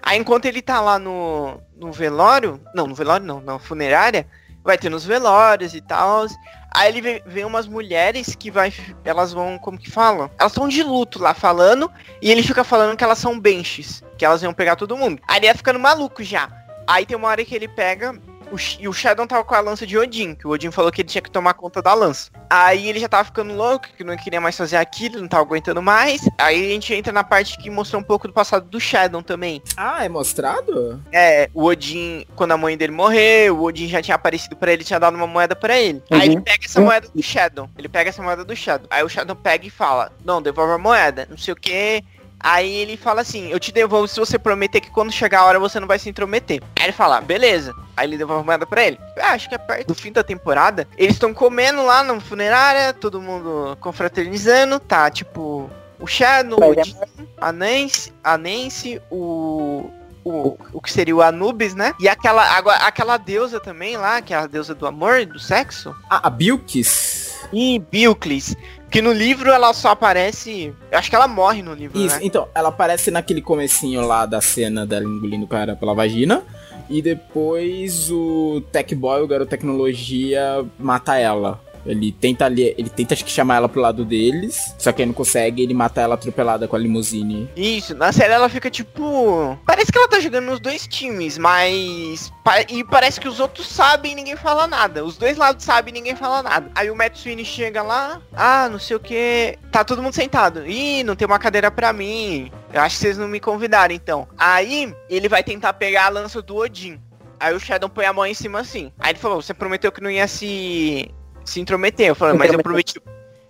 Aí 0.00 0.16
enquanto 0.16 0.44
ele 0.44 0.62
tá 0.62 0.80
lá 0.80 1.00
no, 1.00 1.60
no 1.76 1.90
velório, 1.90 2.60
não, 2.76 2.86
no 2.86 2.94
velório 2.94 3.26
não, 3.26 3.40
na 3.40 3.58
funerária, 3.58 4.24
vai 4.62 4.78
ter 4.78 4.88
nos 4.88 5.04
velórios 5.04 5.74
e 5.74 5.80
tal. 5.80 6.26
Aí 6.72 6.88
ele 6.88 7.00
vê, 7.00 7.22
vê 7.26 7.44
umas 7.44 7.66
mulheres 7.66 8.36
que 8.36 8.52
vai, 8.52 8.72
elas 9.04 9.32
vão, 9.32 9.58
como 9.58 9.78
que 9.78 9.90
falam? 9.90 10.30
Elas 10.38 10.52
estão 10.52 10.68
de 10.68 10.84
luto 10.84 11.20
lá 11.20 11.34
falando, 11.34 11.90
e 12.22 12.30
ele 12.30 12.42
fica 12.44 12.62
falando 12.62 12.96
que 12.96 13.02
elas 13.02 13.18
são 13.18 13.40
benches, 13.40 14.00
que 14.16 14.24
elas 14.24 14.44
iam 14.44 14.54
pegar 14.54 14.76
todo 14.76 14.96
mundo. 14.96 15.20
Aí 15.26 15.38
ele 15.38 15.46
ia 15.46 15.54
ficando 15.56 15.80
maluco 15.80 16.22
já. 16.22 16.48
Aí 16.86 17.06
tem 17.06 17.16
uma 17.16 17.28
hora 17.28 17.44
que 17.44 17.54
ele 17.54 17.68
pega. 17.68 18.14
O, 18.52 18.56
e 18.78 18.86
o 18.86 18.92
Shadow 18.92 19.26
tava 19.26 19.42
com 19.42 19.54
a 19.54 19.60
lança 19.60 19.86
de 19.86 19.96
Odin, 19.96 20.34
que 20.34 20.46
o 20.46 20.50
Odin 20.50 20.70
falou 20.70 20.92
que 20.92 21.00
ele 21.00 21.08
tinha 21.08 21.22
que 21.22 21.30
tomar 21.30 21.54
conta 21.54 21.80
da 21.80 21.94
lança. 21.94 22.30
Aí 22.48 22.88
ele 22.88 23.00
já 23.00 23.08
tava 23.08 23.24
ficando 23.24 23.54
louco, 23.54 23.86
que 23.96 24.04
não 24.04 24.14
queria 24.18 24.38
mais 24.40 24.54
fazer 24.56 24.76
aquilo, 24.76 25.18
não 25.18 25.26
tava 25.26 25.42
aguentando 25.42 25.80
mais. 25.80 26.20
Aí 26.38 26.66
a 26.66 26.68
gente 26.68 26.92
entra 26.94 27.10
na 27.10 27.24
parte 27.24 27.56
que 27.56 27.70
mostrou 27.70 28.00
um 28.00 28.04
pouco 28.04 28.28
do 28.28 28.34
passado 28.34 28.68
do 28.68 28.78
Shadow 28.78 29.22
também. 29.22 29.62
Ah, 29.78 30.04
é 30.04 30.08
mostrado? 30.10 31.02
É, 31.10 31.48
o 31.54 31.64
Odin, 31.64 32.26
quando 32.36 32.52
a 32.52 32.56
mãe 32.58 32.76
dele 32.76 32.92
morreu, 32.92 33.56
o 33.58 33.62
Odin 33.64 33.88
já 33.88 34.02
tinha 34.02 34.14
aparecido 34.14 34.54
pra 34.54 34.72
ele, 34.72 34.84
tinha 34.84 35.00
dado 35.00 35.16
uma 35.16 35.26
moeda 35.26 35.56
pra 35.56 35.76
ele. 35.80 36.02
Aí 36.10 36.26
ele 36.28 36.36
Uhum. 36.36 36.42
pega 36.42 36.64
essa 36.66 36.80
moeda 36.82 37.08
do 37.12 37.22
Shadow. 37.22 37.68
Ele 37.78 37.88
pega 37.88 38.10
essa 38.10 38.22
moeda 38.22 38.44
do 38.44 38.54
Shadow. 38.54 38.86
Aí 38.90 39.02
o 39.02 39.08
Shadow 39.08 39.34
pega 39.34 39.66
e 39.66 39.70
fala, 39.70 40.12
não, 40.22 40.40
devolve 40.42 40.74
a 40.74 40.78
moeda, 40.78 41.26
não 41.30 41.38
sei 41.38 41.52
o 41.54 41.56
que. 41.56 42.04
Aí 42.44 42.74
ele 42.74 42.98
fala 42.98 43.22
assim, 43.22 43.48
eu 43.48 43.58
te 43.58 43.72
devolvo 43.72 44.06
se 44.06 44.20
você 44.20 44.38
prometer 44.38 44.82
que 44.82 44.90
quando 44.90 45.10
chegar 45.10 45.40
a 45.40 45.44
hora 45.46 45.58
você 45.58 45.80
não 45.80 45.88
vai 45.88 45.98
se 45.98 46.10
intrometer. 46.10 46.62
Aí 46.76 46.84
ele 46.84 46.92
fala, 46.92 47.18
beleza. 47.18 47.74
Aí 47.96 48.06
ele 48.06 48.18
devolve 48.18 48.42
a 48.42 48.44
moeda 48.44 48.66
pra 48.66 48.84
ele. 48.84 49.00
Ah, 49.18 49.32
acho 49.32 49.48
que 49.48 49.54
é 49.54 49.58
perto 49.58 49.88
do 49.88 49.94
fim 49.94 50.12
da 50.12 50.22
temporada. 50.22 50.86
Eles 50.98 51.14
estão 51.14 51.32
comendo 51.32 51.82
lá 51.82 52.04
na 52.04 52.20
funerária, 52.20 52.92
todo 52.92 53.18
mundo 53.18 53.78
confraternizando, 53.80 54.78
tá? 54.78 55.10
Tipo, 55.10 55.70
o 55.98 56.06
Shadow, 56.06 56.58
o 56.60 56.84
Jim, 56.84 56.94
a 57.38 57.50
Nancy, 57.50 58.12
a 58.22 58.36
Nancy, 58.36 59.00
o 59.10 59.90
o, 60.24 60.56
o 60.72 60.80
que 60.80 60.90
seria 60.90 61.14
o 61.14 61.22
Anubis, 61.22 61.74
né? 61.74 61.92
E 62.00 62.08
aquela, 62.08 62.58
aquela 62.86 63.18
deusa 63.18 63.60
também 63.60 63.96
lá, 63.96 64.22
que 64.22 64.32
é 64.32 64.36
a 64.38 64.46
deusa 64.46 64.74
do 64.74 64.86
amor, 64.86 65.26
do 65.26 65.38
sexo. 65.38 65.94
Ah, 66.08 66.20
a 66.24 66.30
Bilkis. 66.30 67.23
E 67.52 67.78
Bilkis. 67.78 68.56
Que 68.90 69.02
no 69.02 69.12
livro 69.12 69.50
ela 69.50 69.72
só 69.72 69.90
aparece. 69.90 70.72
Eu 70.90 70.98
acho 70.98 71.10
que 71.10 71.16
ela 71.16 71.26
morre 71.26 71.62
no 71.62 71.74
livro. 71.74 71.98
Isso, 71.98 72.16
né? 72.16 72.22
então, 72.24 72.48
ela 72.54 72.68
aparece 72.68 73.10
naquele 73.10 73.42
comecinho 73.42 74.06
lá 74.06 74.24
da 74.24 74.40
cena 74.40 74.86
dela 74.86 75.04
engolindo 75.04 75.44
o 75.44 75.48
cara 75.48 75.74
pela 75.74 75.94
vagina. 75.94 76.42
E 76.88 77.00
depois 77.00 78.10
o 78.10 78.62
Tech 78.70 78.94
Boy, 78.94 79.22
o 79.22 79.26
garoto 79.26 79.50
tecnologia, 79.50 80.64
mata 80.78 81.16
ela. 81.16 81.60
Ele 81.86 82.12
tenta 82.12 82.44
ali, 82.44 82.74
ele 82.78 82.88
tenta 82.88 83.14
acho 83.14 83.24
que 83.24 83.30
chamar 83.30 83.56
ela 83.56 83.68
pro 83.68 83.80
lado 83.80 84.04
deles, 84.04 84.74
só 84.78 84.92
que 84.92 85.02
ele 85.02 85.08
não 85.08 85.14
consegue, 85.14 85.62
ele 85.62 85.74
mata 85.74 86.00
ela 86.00 86.14
atropelada 86.14 86.66
com 86.66 86.76
a 86.76 86.78
limusine. 86.78 87.50
Isso, 87.56 87.94
na 87.94 88.12
série 88.12 88.32
ela 88.32 88.48
fica 88.48 88.70
tipo. 88.70 89.58
Parece 89.66 89.92
que 89.92 89.98
ela 89.98 90.08
tá 90.08 90.20
jogando 90.20 90.46
nos 90.46 90.60
dois 90.60 90.86
times, 90.86 91.38
mas. 91.38 92.32
E 92.68 92.84
parece 92.84 93.20
que 93.20 93.28
os 93.28 93.40
outros 93.40 93.66
sabem 93.66 94.12
e 94.12 94.14
ninguém 94.14 94.36
fala 94.36 94.66
nada. 94.66 95.04
Os 95.04 95.16
dois 95.16 95.36
lados 95.36 95.64
sabem 95.64 95.92
e 95.92 95.98
ninguém 95.98 96.16
fala 96.16 96.42
nada. 96.42 96.70
Aí 96.74 96.90
o 96.90 96.96
Sweeney 97.14 97.44
chega 97.44 97.82
lá, 97.82 98.20
ah, 98.32 98.68
não 98.68 98.78
sei 98.78 98.96
o 98.96 99.00
que. 99.00 99.58
Tá 99.70 99.84
todo 99.84 100.02
mundo 100.02 100.14
sentado. 100.14 100.66
Ih, 100.66 101.02
não 101.04 101.16
tem 101.16 101.26
uma 101.26 101.38
cadeira 101.38 101.70
pra 101.70 101.92
mim. 101.92 102.50
Eu 102.72 102.80
acho 102.80 102.96
que 102.96 103.02
vocês 103.02 103.18
não 103.18 103.28
me 103.28 103.40
convidaram, 103.40 103.94
então. 103.94 104.26
Aí 104.36 104.94
ele 105.08 105.28
vai 105.28 105.42
tentar 105.42 105.72
pegar 105.74 106.06
a 106.06 106.10
lança 106.10 106.42
do 106.42 106.56
Odin. 106.56 107.00
Aí 107.38 107.54
o 107.54 107.60
Shadow 107.60 107.88
põe 107.88 108.06
a 108.06 108.12
mão 108.12 108.24
em 108.24 108.34
cima 108.34 108.60
assim. 108.60 108.90
Aí 108.98 109.12
ele 109.12 109.18
falou, 109.18 109.42
você 109.42 109.52
prometeu 109.52 109.92
que 109.92 110.00
não 110.00 110.10
ia 110.10 110.26
se 110.26 111.10
se 111.44 111.60
intrometer. 111.60 112.08
Eu 112.08 112.14
falei, 112.14 112.36
mas 112.36 112.52
eu 112.52 112.62
prometi. 112.62 113.00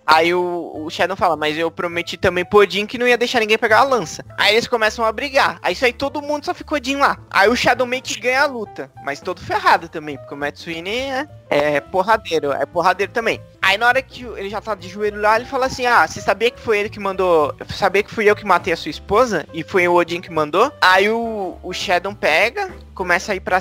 Aí 0.05 0.33
o, 0.33 0.71
o 0.75 0.89
Shadow 0.89 1.17
fala, 1.17 1.35
mas 1.35 1.57
eu 1.57 1.71
prometi 1.71 2.15
também 2.15 2.45
pro 2.45 2.59
Odin 2.59 2.85
que 2.85 2.97
não 2.97 3.07
ia 3.07 3.17
deixar 3.17 3.39
ninguém 3.39 3.57
pegar 3.57 3.79
a 3.79 3.83
lança. 3.83 4.23
Aí 4.37 4.53
eles 4.53 4.67
começam 4.67 5.03
a 5.03 5.11
brigar. 5.11 5.57
Aí 5.63 5.73
isso 5.73 5.83
aí 5.83 5.91
todo 5.91 6.21
mundo 6.21 6.45
só 6.45 6.53
ficou 6.53 6.77
Odin 6.77 6.97
lá. 6.97 7.17
Aí 7.31 7.49
o 7.49 7.55
Shadow 7.55 7.87
meio 7.87 8.03
que 8.03 8.19
ganha 8.19 8.43
a 8.43 8.45
luta. 8.45 8.91
Mas 9.03 9.19
todo 9.19 9.41
ferrado 9.41 9.89
também, 9.89 10.17
porque 10.17 10.33
o 10.33 10.37
Matsui 10.37 10.83
é, 10.87 11.27
é 11.49 11.81
porradeiro, 11.81 12.51
é 12.51 12.65
porradeiro 12.67 13.11
também. 13.11 13.41
Aí 13.61 13.79
na 13.79 13.87
hora 13.87 14.01
que 14.01 14.23
ele 14.23 14.49
já 14.49 14.61
tá 14.61 14.75
de 14.75 14.87
joelho 14.87 15.19
lá, 15.19 15.37
ele 15.37 15.45
fala 15.45 15.65
assim, 15.65 15.87
ah, 15.87 16.07
você 16.07 16.21
sabia 16.21 16.51
que 16.51 16.59
foi 16.59 16.77
ele 16.77 16.89
que 16.89 16.99
mandou. 16.99 17.55
Sabia 17.69 18.03
que 18.03 18.13
fui 18.13 18.29
eu 18.29 18.35
que 18.35 18.45
matei 18.45 18.73
a 18.73 18.77
sua 18.77 18.91
esposa? 18.91 19.47
E 19.53 19.63
foi 19.63 19.87
o 19.87 19.95
Odin 19.95 20.21
que 20.21 20.31
mandou? 20.31 20.71
Aí 20.81 21.09
o, 21.09 21.57
o 21.63 21.73
Shadow 21.73 22.13
pega, 22.13 22.69
começa 22.93 23.31
a 23.31 23.35
ir 23.35 23.39
pra. 23.39 23.57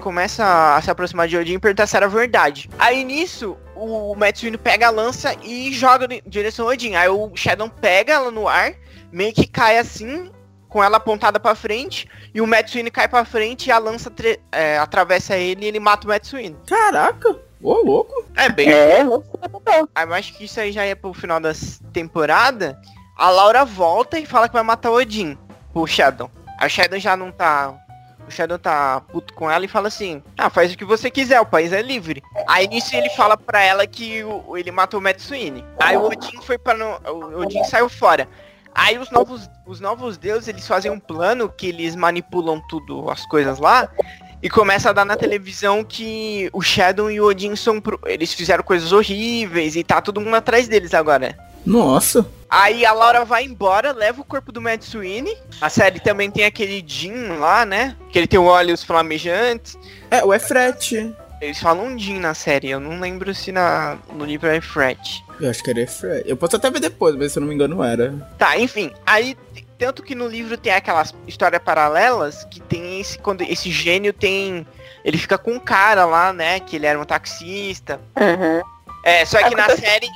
Começa 0.00 0.76
a 0.76 0.82
se 0.82 0.90
aproximar 0.90 1.28
de 1.28 1.36
Odin 1.36 1.54
e 1.54 1.58
perguntar 1.60 1.86
se 1.86 1.96
era 1.96 2.08
verdade. 2.08 2.68
Aí 2.76 3.04
nisso, 3.04 3.56
o 3.76 4.14
Matsui 4.14 4.56
pega 4.56 4.88
a 4.88 4.90
lança 4.90 5.36
e 5.42 5.72
joga 5.72 6.12
em 6.12 6.22
direção 6.26 6.64
ao 6.66 6.72
Odin. 6.72 6.94
Aí 6.94 7.08
o 7.08 7.30
Shadow 7.34 7.68
pega 7.68 8.14
ela 8.14 8.30
no 8.30 8.48
ar, 8.48 8.74
meio 9.12 9.32
que 9.32 9.46
cai 9.46 9.78
assim, 9.78 10.30
com 10.68 10.82
ela 10.82 10.96
apontada 10.96 11.38
para 11.38 11.54
frente, 11.54 12.08
e 12.34 12.40
o 12.40 12.46
Matsui 12.46 12.90
cai 12.90 13.08
para 13.08 13.24
frente 13.24 13.68
e 13.68 13.72
a 13.72 13.78
lança 13.78 14.12
é, 14.50 14.78
atravessa 14.78 15.36
ele 15.36 15.64
e 15.64 15.68
ele 15.68 15.80
mata 15.80 16.06
o 16.06 16.10
Matsui. 16.10 16.56
Caraca! 16.66 17.38
Ô, 17.62 17.74
louco. 17.82 18.24
É 18.34 18.48
bem. 18.48 18.70
É, 18.70 19.02
louco. 19.02 19.38
Eu 19.74 20.14
acho 20.14 20.34
que 20.34 20.44
isso 20.44 20.60
aí 20.60 20.72
já 20.72 20.84
é 20.84 20.94
pro 20.94 21.12
final 21.14 21.40
da 21.40 21.52
temporada. 21.92 22.78
A 23.16 23.30
Laura 23.30 23.64
volta 23.64 24.18
e 24.18 24.26
fala 24.26 24.48
que 24.48 24.54
vai 24.54 24.62
matar 24.62 24.90
o 24.90 24.94
Odin, 24.94 25.38
o 25.72 25.86
Shadow. 25.86 26.30
A 26.58 26.68
Shadow 26.68 26.98
já 26.98 27.16
não 27.16 27.32
tá. 27.32 27.74
O 28.26 28.30
Shadow 28.30 28.58
tá 28.58 29.00
puto 29.12 29.32
com 29.34 29.50
ela 29.50 29.64
e 29.64 29.68
fala 29.68 29.88
assim: 29.88 30.22
Ah, 30.36 30.50
faz 30.50 30.72
o 30.72 30.76
que 30.76 30.84
você 30.84 31.10
quiser, 31.10 31.40
o 31.40 31.46
país 31.46 31.72
é 31.72 31.80
livre. 31.80 32.22
Aí 32.48 32.66
nisso 32.66 32.94
ele 32.94 33.08
fala 33.10 33.36
pra 33.36 33.62
ela 33.62 33.86
que 33.86 34.24
o, 34.24 34.56
ele 34.56 34.70
matou 34.70 34.98
o 34.98 35.02
Matsuine. 35.02 35.64
Aí 35.78 35.96
o 35.96 36.06
Odin 36.06 36.40
foi 36.42 36.58
para 36.58 36.84
O 37.12 37.40
Odin 37.40 37.62
saiu 37.64 37.88
fora. 37.88 38.28
Aí 38.74 38.98
os 38.98 39.10
novos, 39.10 39.48
os 39.64 39.80
novos 39.80 40.18
deuses, 40.18 40.48
eles 40.48 40.66
fazem 40.66 40.90
um 40.90 41.00
plano 41.00 41.48
que 41.48 41.68
eles 41.68 41.96
manipulam 41.96 42.60
tudo, 42.68 43.08
as 43.08 43.24
coisas 43.26 43.58
lá. 43.58 43.88
E 44.42 44.50
começa 44.50 44.90
a 44.90 44.92
dar 44.92 45.04
na 45.04 45.16
televisão 45.16 45.82
que 45.82 46.50
o 46.52 46.60
Shadow 46.60 47.10
e 47.10 47.20
o 47.20 47.26
Odin 47.26 47.56
são. 47.56 47.80
Pro... 47.80 47.98
Eles 48.04 48.34
fizeram 48.34 48.62
coisas 48.62 48.92
horríveis 48.92 49.76
e 49.76 49.82
tá 49.82 50.02
todo 50.02 50.20
mundo 50.20 50.34
atrás 50.34 50.68
deles 50.68 50.92
agora. 50.92 51.36
Nossa. 51.66 52.24
Aí 52.48 52.86
a 52.86 52.92
Laura 52.92 53.24
vai 53.24 53.44
embora, 53.44 53.92
leva 53.92 54.20
o 54.20 54.24
corpo 54.24 54.52
do 54.52 54.62
Matt 54.62 54.82
Sweeney. 54.82 55.36
A 55.60 55.68
série 55.68 55.98
também 55.98 56.30
tem 56.30 56.44
aquele 56.44 56.82
Jim 56.86 57.26
lá, 57.38 57.66
né? 57.66 57.96
Que 58.10 58.18
ele 58.18 58.28
tem 58.28 58.38
olhos 58.38 58.84
flamejantes. 58.84 59.76
É, 60.10 60.24
o 60.24 60.32
Efret. 60.32 61.12
Eles 61.40 61.58
falam 61.58 61.98
Jim 61.98 62.18
na 62.18 62.32
série, 62.32 62.70
eu 62.70 62.80
não 62.80 62.98
lembro 63.00 63.34
se 63.34 63.52
na, 63.52 63.98
no 64.14 64.24
livro 64.24 64.48
é 64.48 64.56
Efret. 64.56 65.22
Eu 65.38 65.50
acho 65.50 65.62
que 65.62 65.70
era 65.70 65.80
Efret. 65.80 66.22
Eu 66.24 66.36
posso 66.36 66.56
até 66.56 66.70
ver 66.70 66.80
depois, 66.80 67.14
mas 67.16 67.32
se 67.32 67.38
eu 67.38 67.42
não 67.42 67.48
me 67.48 67.54
engano 67.54 67.82
era. 67.82 68.14
Tá, 68.38 68.56
enfim. 68.58 68.90
Aí 69.04 69.36
tanto 69.78 70.02
que 70.02 70.14
no 70.14 70.26
livro 70.26 70.56
tem 70.56 70.72
aquelas 70.72 71.14
histórias 71.26 71.62
paralelas 71.62 72.44
que 72.44 72.60
tem 72.60 73.00
esse. 73.00 73.18
Quando 73.18 73.42
esse 73.42 73.70
gênio 73.70 74.12
tem. 74.12 74.66
Ele 75.04 75.18
fica 75.18 75.36
com 75.36 75.52
um 75.52 75.60
cara 75.60 76.04
lá, 76.04 76.32
né? 76.32 76.60
Que 76.60 76.76
ele 76.76 76.86
era 76.86 76.98
um 76.98 77.04
taxista. 77.04 78.00
Uhum. 78.16 78.62
É, 79.04 79.24
só 79.24 79.38
que 79.38 79.44
acontece, 79.44 79.82
na 79.82 79.88
série. 79.88 80.08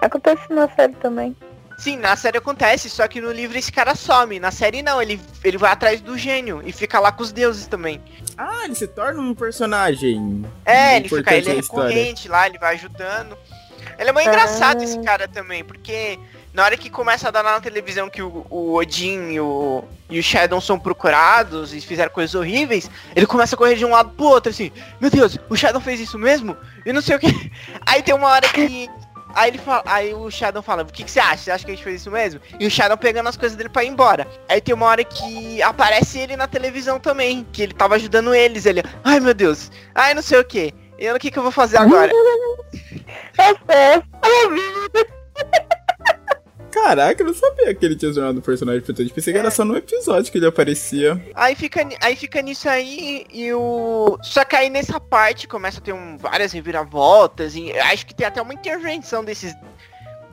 Acontece 0.00 0.52
na 0.52 0.68
série 0.68 0.94
também. 0.94 1.36
Sim, 1.78 1.98
na 1.98 2.16
série 2.16 2.38
acontece, 2.38 2.88
só 2.88 3.06
que 3.06 3.20
no 3.20 3.30
livro 3.30 3.58
esse 3.58 3.70
cara 3.70 3.94
some. 3.94 4.40
Na 4.40 4.50
série 4.50 4.82
não, 4.82 5.00
ele, 5.00 5.20
ele 5.44 5.58
vai 5.58 5.70
atrás 5.70 6.00
do 6.00 6.16
gênio 6.16 6.62
e 6.64 6.72
fica 6.72 6.98
lá 6.98 7.12
com 7.12 7.22
os 7.22 7.32
deuses 7.32 7.66
também. 7.66 8.00
Ah, 8.36 8.64
ele 8.64 8.74
se 8.74 8.86
torna 8.86 9.20
um 9.20 9.34
personagem. 9.34 10.44
É, 10.64 10.96
ele 10.96 11.08
fica, 11.08 11.34
ele 11.34 11.50
é 11.50 11.54
recorrente 11.54 12.28
lá, 12.28 12.46
ele 12.46 12.58
vai 12.58 12.74
ajudando. 12.74 13.36
Ele 13.98 14.08
é 14.08 14.12
muito 14.12 14.26
ah. 14.26 14.32
engraçado 14.32 14.82
esse 14.82 14.98
cara 15.02 15.28
também, 15.28 15.62
porque 15.62 16.18
na 16.56 16.64
hora 16.64 16.76
que 16.78 16.88
começa 16.88 17.28
a 17.28 17.30
dar 17.30 17.42
na 17.42 17.60
televisão 17.60 18.08
que 18.08 18.22
o, 18.22 18.46
o 18.48 18.74
Odin 18.74 19.32
e 19.32 19.40
o, 19.40 19.84
e 20.08 20.18
o 20.18 20.22
Shadow 20.22 20.58
são 20.58 20.78
procurados 20.78 21.74
e 21.74 21.82
fizeram 21.82 22.10
coisas 22.10 22.34
horríveis, 22.34 22.90
ele 23.14 23.26
começa 23.26 23.54
a 23.54 23.58
correr 23.58 23.74
de 23.74 23.84
um 23.84 23.90
lado 23.90 24.08
pro 24.10 24.24
outro, 24.24 24.50
assim, 24.50 24.72
meu 24.98 25.10
Deus, 25.10 25.38
o 25.50 25.54
Shadow 25.54 25.82
fez 25.82 26.00
isso 26.00 26.18
mesmo? 26.18 26.56
E 26.86 26.94
não 26.94 27.02
sei 27.02 27.16
o 27.16 27.18
que. 27.18 27.52
Aí 27.84 28.02
tem 28.02 28.14
uma 28.14 28.28
hora 28.28 28.48
que. 28.48 28.88
Aí 29.36 29.50
ele 29.50 29.58
fala, 29.58 29.82
aí 29.84 30.14
o 30.14 30.30
Shadow 30.30 30.62
fala, 30.62 30.82
o 30.82 30.86
que, 30.86 31.04
que 31.04 31.10
você 31.10 31.20
acha? 31.20 31.36
Você 31.36 31.50
acha 31.50 31.62
que 31.62 31.70
a 31.70 31.74
gente 31.74 31.84
fez 31.84 32.00
isso 32.00 32.10
mesmo? 32.10 32.40
E 32.58 32.66
o 32.66 32.70
Shadow 32.70 32.96
pegando 32.96 33.28
as 33.28 33.36
coisas 33.36 33.54
dele 33.54 33.68
pra 33.68 33.84
ir 33.84 33.88
embora. 33.88 34.26
Aí 34.48 34.62
tem 34.62 34.74
uma 34.74 34.86
hora 34.86 35.04
que 35.04 35.60
aparece 35.60 36.18
ele 36.18 36.36
na 36.36 36.48
televisão 36.48 36.98
também, 36.98 37.46
que 37.52 37.62
ele 37.62 37.74
tava 37.74 37.96
ajudando 37.96 38.34
eles. 38.34 38.64
Ele, 38.64 38.82
ai 39.04 39.20
meu 39.20 39.34
Deus, 39.34 39.70
ai 39.94 40.14
não 40.14 40.22
sei 40.22 40.40
o 40.40 40.44
que. 40.44 40.72
E 40.98 41.10
o 41.10 41.18
que, 41.18 41.30
que 41.30 41.38
eu 41.38 41.42
vou 41.42 41.52
fazer 41.52 41.76
agora? 41.76 42.10
É 46.76 46.82
Caraca, 46.82 47.22
eu 47.22 47.26
não 47.26 47.34
sabia 47.34 47.74
que 47.74 47.84
ele 47.84 47.96
tinha 47.96 48.10
se 48.10 48.16
tornado 48.16 48.38
um 48.38 48.42
personagem 48.42 48.80
importante. 48.80 49.12
Pensei 49.12 49.32
que 49.32 49.38
era 49.38 49.50
só 49.50 49.64
no 49.64 49.76
episódio 49.76 50.30
que 50.30 50.38
ele 50.38 50.46
aparecia. 50.46 51.20
Aí 51.34 51.54
fica, 51.54 51.86
aí 52.00 52.14
fica 52.14 52.42
nisso 52.42 52.68
aí 52.68 53.24
e 53.32 53.52
o. 53.52 54.18
Só 54.22 54.44
que 54.44 54.54
aí 54.54 54.68
nessa 54.68 55.00
parte 55.00 55.48
começa 55.48 55.78
a 55.78 55.80
ter 55.82 55.92
um, 55.92 56.18
várias 56.18 56.52
reviravoltas. 56.52 57.54
E 57.56 57.72
acho 57.78 58.06
que 58.06 58.14
tem 58.14 58.26
até 58.26 58.40
uma 58.42 58.54
intervenção 58.54 59.24
desses. 59.24 59.54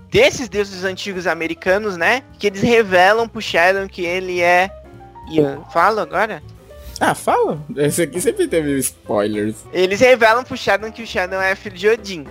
Desses 0.10 0.48
deuses 0.48 0.84
antigos 0.84 1.26
americanos, 1.26 1.98
né? 1.98 2.24
Que 2.38 2.46
eles 2.46 2.62
revelam 2.62 3.28
pro 3.28 3.42
Shadow 3.42 3.88
que 3.88 4.06
ele 4.06 4.42
é. 4.42 4.70
Ian. 5.32 5.64
Fala 5.72 6.04
agora? 6.04 6.44
Ah, 7.00 7.16
fala. 7.16 7.60
Esse 7.76 8.04
aqui 8.04 8.22
sempre 8.22 8.48
teve 8.48 8.78
spoilers. 8.78 9.56
Eles 9.74 10.00
revelam 10.02 10.44
pro 10.44 10.56
Shadow 10.56 10.92
que 10.92 11.02
o 11.02 11.08
Shadow 11.08 11.42
é 11.42 11.56
filho 11.56 11.76
de 11.76 11.90
Odin. 11.90 12.28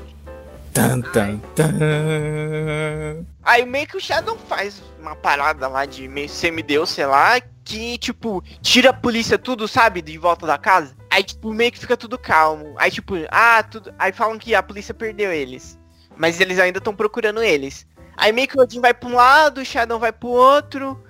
Tan, 0.73 1.01
tan, 1.03 1.39
tan. 1.55 3.27
Aí 3.43 3.67
meio 3.67 3.87
que 3.87 3.97
o 3.97 4.01
Shadow 4.01 4.39
faz 4.49 4.83
uma 4.99 5.15
parada 5.15 5.69
lá 5.69 5.85
de 5.85 6.09
meio 6.09 6.29
semideus, 6.29 6.91
sei 6.91 7.07
lá, 7.07 7.41
que, 7.65 7.99
tipo, 7.99 8.43
tira 8.61 8.91
a 8.91 8.95
polícia 8.95 9.39
tudo, 9.39 9.69
sabe, 9.69 10.01
de 10.01 10.17
volta 10.17 10.47
da 10.47 10.57
casa. 10.57 10.95
Aí, 11.11 11.23
tipo, 11.23 11.53
meio 11.53 11.71
que 11.73 11.79
fica 11.79 11.97
tudo 11.97 12.19
calmo. 12.19 12.75
Aí, 12.79 12.91
tipo, 12.91 13.15
ah, 13.31 13.63
tudo. 13.63 13.93
Aí 13.99 14.13
falam 14.13 14.39
que 14.39 14.55
a 14.55 14.63
polícia 14.63 14.95
perdeu 14.95 15.31
eles. 15.33 15.79
Mas 16.17 16.41
eles 16.41 16.59
ainda 16.59 16.79
estão 16.79 16.95
procurando 16.95 17.43
eles. 17.43 17.87
Aí 18.17 18.33
meio 18.33 18.49
que 18.49 18.57
o 18.57 18.63
Odin 18.63 18.81
vai 18.81 18.95
pra 18.95 19.09
um 19.09 19.15
lado, 19.15 19.61
o 19.61 19.65
Shadow 19.65 19.99
vai 19.99 20.13
pro 20.13 20.29
outro. 20.29 21.03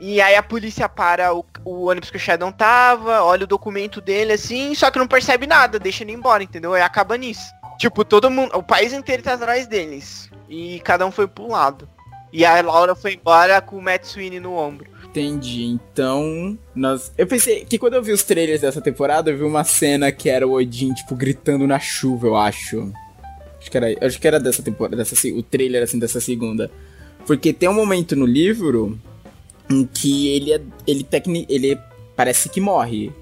E 0.00 0.20
aí 0.20 0.34
a 0.34 0.42
polícia 0.42 0.88
para 0.88 1.32
o, 1.32 1.44
o 1.64 1.88
ônibus 1.88 2.10
que 2.10 2.16
o 2.16 2.20
Shadow 2.20 2.50
tava, 2.52 3.22
olha 3.22 3.44
o 3.44 3.46
documento 3.46 4.00
dele 4.00 4.32
assim, 4.32 4.74
só 4.74 4.90
que 4.90 4.98
não 4.98 5.06
percebe 5.06 5.46
nada, 5.46 5.78
deixa 5.78 6.02
ele 6.02 6.12
embora, 6.12 6.42
entendeu? 6.42 6.74
Aí 6.74 6.82
acaba 6.82 7.16
nisso. 7.16 7.52
Tipo, 7.78 8.04
todo 8.04 8.30
mundo, 8.30 8.56
o 8.56 8.62
país 8.62 8.92
inteiro 8.92 9.22
tá 9.22 9.34
atrás 9.34 9.66
deles. 9.66 10.30
E 10.48 10.80
cada 10.80 11.06
um 11.06 11.10
foi 11.10 11.26
pro 11.26 11.48
lado. 11.48 11.88
E 12.32 12.44
a 12.44 12.60
Laura 12.62 12.94
foi 12.94 13.14
embora 13.14 13.60
com 13.60 13.76
o 13.76 13.82
Matt 13.82 14.04
Sweeney 14.04 14.40
no 14.40 14.54
ombro. 14.54 14.90
Entendi. 15.04 15.64
Então, 15.64 16.58
nós. 16.74 17.12
Eu 17.18 17.26
pensei 17.26 17.66
que 17.66 17.78
quando 17.78 17.94
eu 17.94 18.02
vi 18.02 18.12
os 18.12 18.22
trailers 18.22 18.62
dessa 18.62 18.80
temporada, 18.80 19.30
eu 19.30 19.36
vi 19.36 19.44
uma 19.44 19.62
cena 19.62 20.10
que 20.10 20.30
era 20.30 20.48
o 20.48 20.52
Odin, 20.52 20.94
tipo, 20.94 21.14
gritando 21.14 21.66
na 21.66 21.78
chuva, 21.78 22.28
eu 22.28 22.36
acho. 22.36 22.90
Acho 23.60 23.70
que 23.70 23.76
era, 23.76 24.06
acho 24.06 24.18
que 24.18 24.26
era 24.26 24.40
dessa 24.40 24.62
temporada, 24.62 24.96
dessa, 24.96 25.14
o 25.28 25.42
trailer 25.42 25.82
assim 25.82 25.98
dessa 25.98 26.20
segunda. 26.20 26.70
Porque 27.26 27.52
tem 27.52 27.68
um 27.68 27.74
momento 27.74 28.16
no 28.16 28.24
livro 28.24 28.98
em 29.70 29.84
que 29.84 30.28
ele 30.34 30.52
é. 30.54 30.60
Ele, 30.86 31.04
tecni, 31.04 31.46
ele 31.48 31.78
parece 32.16 32.48
que 32.48 32.60
morre. 32.60 33.12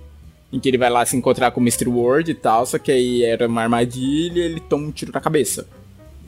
Em 0.53 0.59
que 0.59 0.69
ele 0.69 0.79
vai 0.79 0.91
lá 0.91 1.05
se 1.07 1.17
encontrar 1.17 1.51
com 1.53 1.61
o 1.61 1.63
Mr. 1.63 1.89
World 1.89 2.31
e 2.31 2.35
tal, 2.35 2.67
só 2.67 2.79
que 2.79 2.91
aí 2.91 3.23
era 3.23 3.47
uma 3.47 3.63
armadilha 3.63 4.41
e 4.41 4.45
ele 4.45 4.61
toma 4.61 4.89
um 4.89 4.91
tiro 4.91 5.13
na 5.13 5.21
cabeça. 5.21 5.67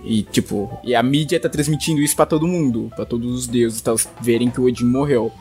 E 0.04 0.22
tipo, 0.22 0.70
e 0.82 0.94
a 0.94 1.02
mídia 1.02 1.38
tá 1.38 1.48
transmitindo 1.48 2.00
isso 2.00 2.16
para 2.16 2.26
todo 2.26 2.46
mundo, 2.46 2.90
para 2.94 3.04
todos 3.04 3.32
os 3.32 3.46
deuses 3.46 3.80
tal, 3.80 3.96
verem 4.20 4.50
que 4.50 4.60
o 4.60 4.64
Odin 4.64 4.84
morreu. 4.84 5.32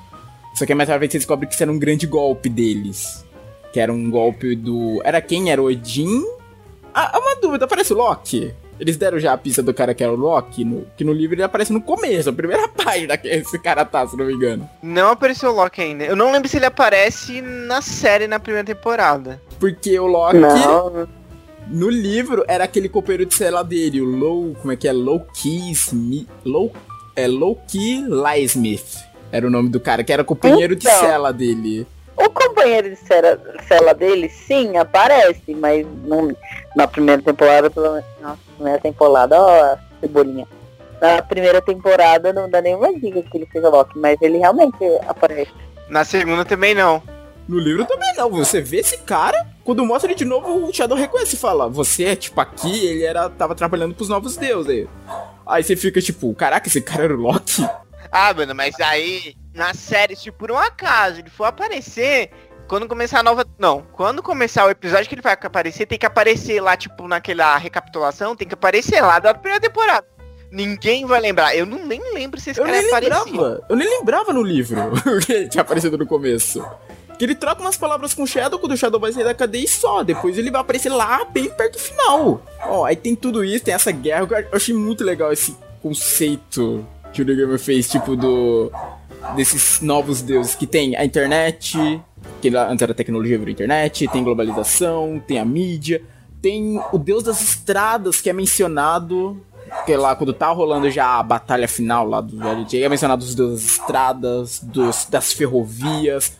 Só 0.55 0.65
que 0.65 0.75
mais 0.75 0.89
tarde 0.89 1.07
você 1.07 1.17
descobre 1.17 1.47
que 1.47 1.53
isso 1.53 1.63
era 1.63 1.71
um 1.71 1.79
grande 1.79 2.05
golpe 2.05 2.49
deles. 2.49 3.25
Que 3.71 3.79
era 3.79 3.91
um 3.91 4.09
golpe 4.09 4.55
do. 4.55 5.01
Era 5.03 5.21
quem? 5.21 5.51
Era 5.51 5.61
Odin? 5.61 6.23
Ah, 6.93 7.17
uma 7.17 7.35
dúvida, 7.41 7.67
parece 7.67 7.93
o 7.93 7.97
Loki? 7.97 8.53
Eles 8.81 8.97
deram 8.97 9.19
já 9.19 9.31
a 9.31 9.37
pista 9.37 9.61
do 9.61 9.71
cara 9.75 9.93
que 9.93 10.03
era 10.03 10.11
o 10.11 10.15
Loki, 10.15 10.65
no, 10.65 10.87
que 10.97 11.03
no 11.03 11.13
livro 11.13 11.35
ele 11.35 11.43
aparece 11.43 11.71
no 11.71 11.79
começo, 11.79 12.31
a 12.31 12.33
primeira 12.33 12.67
página 12.75 13.15
que 13.15 13.27
esse 13.27 13.59
cara 13.59 13.85
tá, 13.85 14.07
se 14.07 14.17
não 14.17 14.25
me 14.25 14.33
engano. 14.33 14.67
Não 14.81 15.09
apareceu 15.11 15.51
o 15.51 15.55
Loki 15.55 15.79
ainda. 15.81 16.03
Eu 16.03 16.15
não 16.15 16.31
lembro 16.31 16.49
se 16.49 16.57
ele 16.57 16.65
aparece 16.65 17.41
na 17.43 17.79
série 17.79 18.25
na 18.25 18.39
primeira 18.39 18.65
temporada. 18.65 19.39
Porque 19.59 19.99
o 19.99 20.07
Loki. 20.07 20.37
Não. 20.39 21.07
No 21.67 21.89
livro 21.91 22.43
era 22.47 22.63
aquele 22.63 22.89
copeiro 22.89 23.23
de 23.23 23.35
cela 23.35 23.63
dele, 23.63 24.01
o 24.01 24.05
Low. 24.05 24.55
Como 24.59 24.73
é 24.73 24.75
que 24.75 24.87
é? 24.87 24.91
Low-Key 24.91 25.71
Smith. 25.73 26.27
Low, 26.43 26.73
é 27.15 27.27
Low-Key 27.27 28.05
Lysmith. 28.09 28.97
Era 29.31 29.45
o 29.45 29.49
nome 29.51 29.69
do 29.69 29.79
cara, 29.79 30.03
que 30.03 30.11
era 30.11 30.23
companheiro 30.23 30.75
de 30.75 30.87
Então. 30.87 30.99
cela 30.99 31.31
dele. 31.31 31.85
O 32.23 32.29
companheiro 32.29 32.89
de 32.89 32.95
cela, 32.95 33.39
cela 33.67 33.93
dele, 33.93 34.29
sim, 34.29 34.77
aparece, 34.77 35.55
mas 35.55 35.85
não, 36.03 36.35
na 36.75 36.87
primeira 36.87 37.21
temporada, 37.21 37.69
pelo 37.69 37.93
menos. 37.93 38.05
Nossa, 38.21 38.39
primeira 38.55 38.79
temporada, 38.79 39.41
ó, 39.41 39.77
cebolinha. 39.99 40.47
Na 41.01 41.21
primeira 41.23 41.61
temporada 41.61 42.31
não 42.31 42.47
dá 42.47 42.61
nenhuma 42.61 42.93
dica 42.93 43.23
que 43.23 43.37
ele 43.37 43.49
seja 43.51 43.69
Loki, 43.69 43.97
mas 43.97 44.21
ele 44.21 44.37
realmente 44.37 44.77
aparece. 45.07 45.51
Na 45.89 46.05
segunda 46.05 46.45
também 46.45 46.75
não. 46.75 47.01
No 47.47 47.57
livro 47.57 47.85
também 47.85 48.13
não. 48.15 48.29
Você 48.29 48.61
vê 48.61 48.77
esse 48.77 48.99
cara, 48.99 49.47
quando 49.63 49.83
mostra 49.83 50.11
ele 50.11 50.17
de 50.17 50.25
novo, 50.25 50.67
o 50.67 50.73
Shadow 50.73 50.95
reconhece 50.95 51.35
e 51.35 51.39
fala: 51.39 51.67
Você 51.67 52.05
é 52.05 52.15
tipo 52.15 52.39
aqui, 52.39 52.85
ele 52.85 53.03
era 53.03 53.29
tava 53.29 53.55
trabalhando 53.55 53.95
pros 53.95 54.09
novos 54.09 54.37
deuses. 54.37 54.87
Aí 55.45 55.63
você 55.63 55.75
fica 55.75 55.99
tipo, 55.99 56.33
caraca, 56.35 56.67
esse 56.67 56.81
cara 56.81 57.05
era 57.05 57.15
o 57.15 57.19
Loki? 57.19 57.67
Ah, 58.11 58.33
mano, 58.33 58.53
mas 58.53 58.79
aí 58.79 59.35
na 59.53 59.73
série, 59.73 60.15
se 60.15 60.31
por 60.31 60.51
um 60.51 60.57
acaso 60.57 61.19
ele 61.19 61.29
for 61.29 61.45
aparecer, 61.45 62.29
quando 62.67 62.87
começar 62.87 63.19
a 63.19 63.23
nova. 63.23 63.45
Não, 63.59 63.85
quando 63.91 64.23
começar 64.23 64.65
o 64.65 64.69
episódio 64.69 65.07
que 65.07 65.15
ele 65.15 65.21
vai 65.21 65.33
aparecer, 65.33 65.85
tem 65.85 65.97
que 65.97 66.05
aparecer 66.05 66.61
lá, 66.61 66.77
tipo, 66.77 67.07
naquela 67.07 67.57
recapitulação, 67.57 68.35
tem 68.35 68.47
que 68.47 68.53
aparecer 68.53 69.01
lá 69.01 69.19
da 69.19 69.33
primeira 69.33 69.59
temporada. 69.59 70.07
Ninguém 70.51 71.05
vai 71.05 71.19
lembrar. 71.21 71.55
Eu 71.55 71.65
não 71.65 71.85
nem 71.85 72.13
lembro 72.13 72.39
se 72.39 72.51
esse 72.51 72.59
Eu 72.59 72.65
cara 72.65 72.79
lembrava. 72.81 73.65
Eu 73.69 73.75
nem 73.75 73.89
lembrava 73.89 74.33
no 74.33 74.43
livro 74.43 74.77
que 75.25 75.31
ele 75.31 75.49
tinha 75.49 75.61
aparecido 75.61 75.97
no 75.97 76.05
começo. 76.05 76.65
Que 77.17 77.25
ele 77.25 77.35
troca 77.35 77.61
umas 77.61 77.77
palavras 77.77 78.13
com 78.13 78.23
o 78.23 78.27
Shadow 78.27 78.59
quando 78.59 78.73
o 78.73 78.77
Shadow 78.77 78.99
vai 78.99 79.13
sair 79.13 79.23
da 79.23 79.33
cadeia 79.33 79.63
e 79.63 79.67
só. 79.67 80.03
Depois 80.03 80.37
ele 80.37 80.51
vai 80.51 80.59
aparecer 80.59 80.89
lá 80.89 81.23
bem 81.25 81.49
perto 81.49 81.73
do 81.73 81.79
final. 81.79 82.41
Ó, 82.63 82.83
aí 82.83 82.95
tem 82.95 83.15
tudo 83.15 83.45
isso, 83.45 83.63
tem 83.63 83.73
essa 83.73 83.91
guerra. 83.91 84.27
Eu 84.29 84.57
achei 84.57 84.73
muito 84.75 85.03
legal 85.03 85.31
esse 85.31 85.55
conceito 85.81 86.85
que 87.13 87.21
o 87.21 87.25
Gamer 87.25 87.59
fez, 87.59 87.89
tipo, 87.89 88.15
do. 88.15 88.71
Desses 89.35 89.81
novos 89.81 90.21
deuses 90.21 90.55
que 90.55 90.65
tem 90.65 90.95
a 90.95 91.05
internet, 91.05 91.77
que 92.41 92.49
antes 92.49 92.81
era 92.81 92.93
tecnologia 92.93 93.37
virou 93.37 93.51
internet, 93.51 94.07
tem 94.07 94.23
globalização, 94.23 95.21
tem 95.25 95.37
a 95.37 95.45
mídia, 95.45 96.01
tem 96.41 96.81
o 96.91 96.97
deus 96.97 97.23
das 97.23 97.39
estradas 97.39 98.19
que 98.19 98.29
é 98.29 98.33
mencionado 98.33 99.39
que 99.85 99.95
lá 99.95 100.15
quando 100.15 100.33
tá 100.33 100.49
rolando 100.49 100.89
já 100.89 101.19
a 101.19 101.23
batalha 101.23 101.67
final 101.67 102.05
lá 102.05 102.21
do 102.21 102.37
velho 102.37 102.65
é 102.73 102.89
mencionado 102.89 103.23
os 103.23 103.33
deuses 103.33 103.63
das 103.63 103.71
estradas, 103.73 104.59
dos, 104.59 105.05
das 105.05 105.33
ferrovias. 105.33 106.37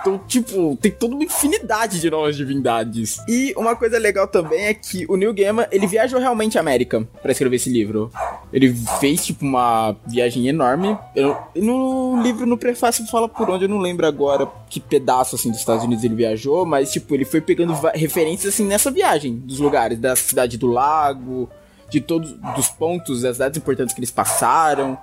Então, 0.00 0.18
tipo, 0.26 0.76
tem 0.80 0.90
toda 0.90 1.14
uma 1.14 1.24
infinidade 1.24 2.00
de 2.00 2.08
novas 2.10 2.34
divindades. 2.36 3.18
E 3.28 3.52
uma 3.56 3.76
coisa 3.76 3.98
legal 3.98 4.26
também 4.26 4.64
é 4.64 4.72
que 4.74 5.04
o 5.08 5.16
Neil 5.16 5.34
Gaiman, 5.34 5.66
ele 5.70 5.86
viajou 5.86 6.18
realmente 6.18 6.56
à 6.56 6.60
América 6.62 7.06
pra 7.20 7.32
escrever 7.32 7.56
esse 7.56 7.68
livro. 7.68 8.10
Ele 8.50 8.74
fez, 8.98 9.26
tipo, 9.26 9.44
uma 9.44 9.94
viagem 10.06 10.48
enorme. 10.48 10.96
Eu- 11.14 11.36
no 11.54 12.20
livro, 12.22 12.46
no 12.46 12.56
prefácio, 12.56 13.06
fala 13.06 13.28
por 13.28 13.50
onde, 13.50 13.64
eu 13.64 13.68
não 13.68 13.78
lembro 13.78 14.06
agora 14.06 14.48
que 14.70 14.80
pedaço, 14.80 15.36
assim, 15.36 15.50
dos 15.50 15.58
Estados 15.60 15.84
Unidos 15.84 16.02
ele 16.02 16.14
viajou, 16.14 16.64
mas, 16.64 16.90
tipo, 16.90 17.14
ele 17.14 17.24
foi 17.26 17.40
pegando 17.42 17.74
referências, 17.94 18.54
assim, 18.54 18.64
nessa 18.64 18.90
viagem, 18.90 19.36
dos 19.36 19.58
lugares, 19.58 19.98
da 19.98 20.16
cidade 20.16 20.56
do 20.56 20.66
lago, 20.66 21.48
de 21.90 22.00
todos 22.00 22.32
dos 22.56 22.68
pontos, 22.68 23.20
das 23.22 23.36
cidades 23.36 23.58
importantes 23.58 23.94
que 23.94 24.00
eles 24.00 24.10
passaram. 24.10 24.96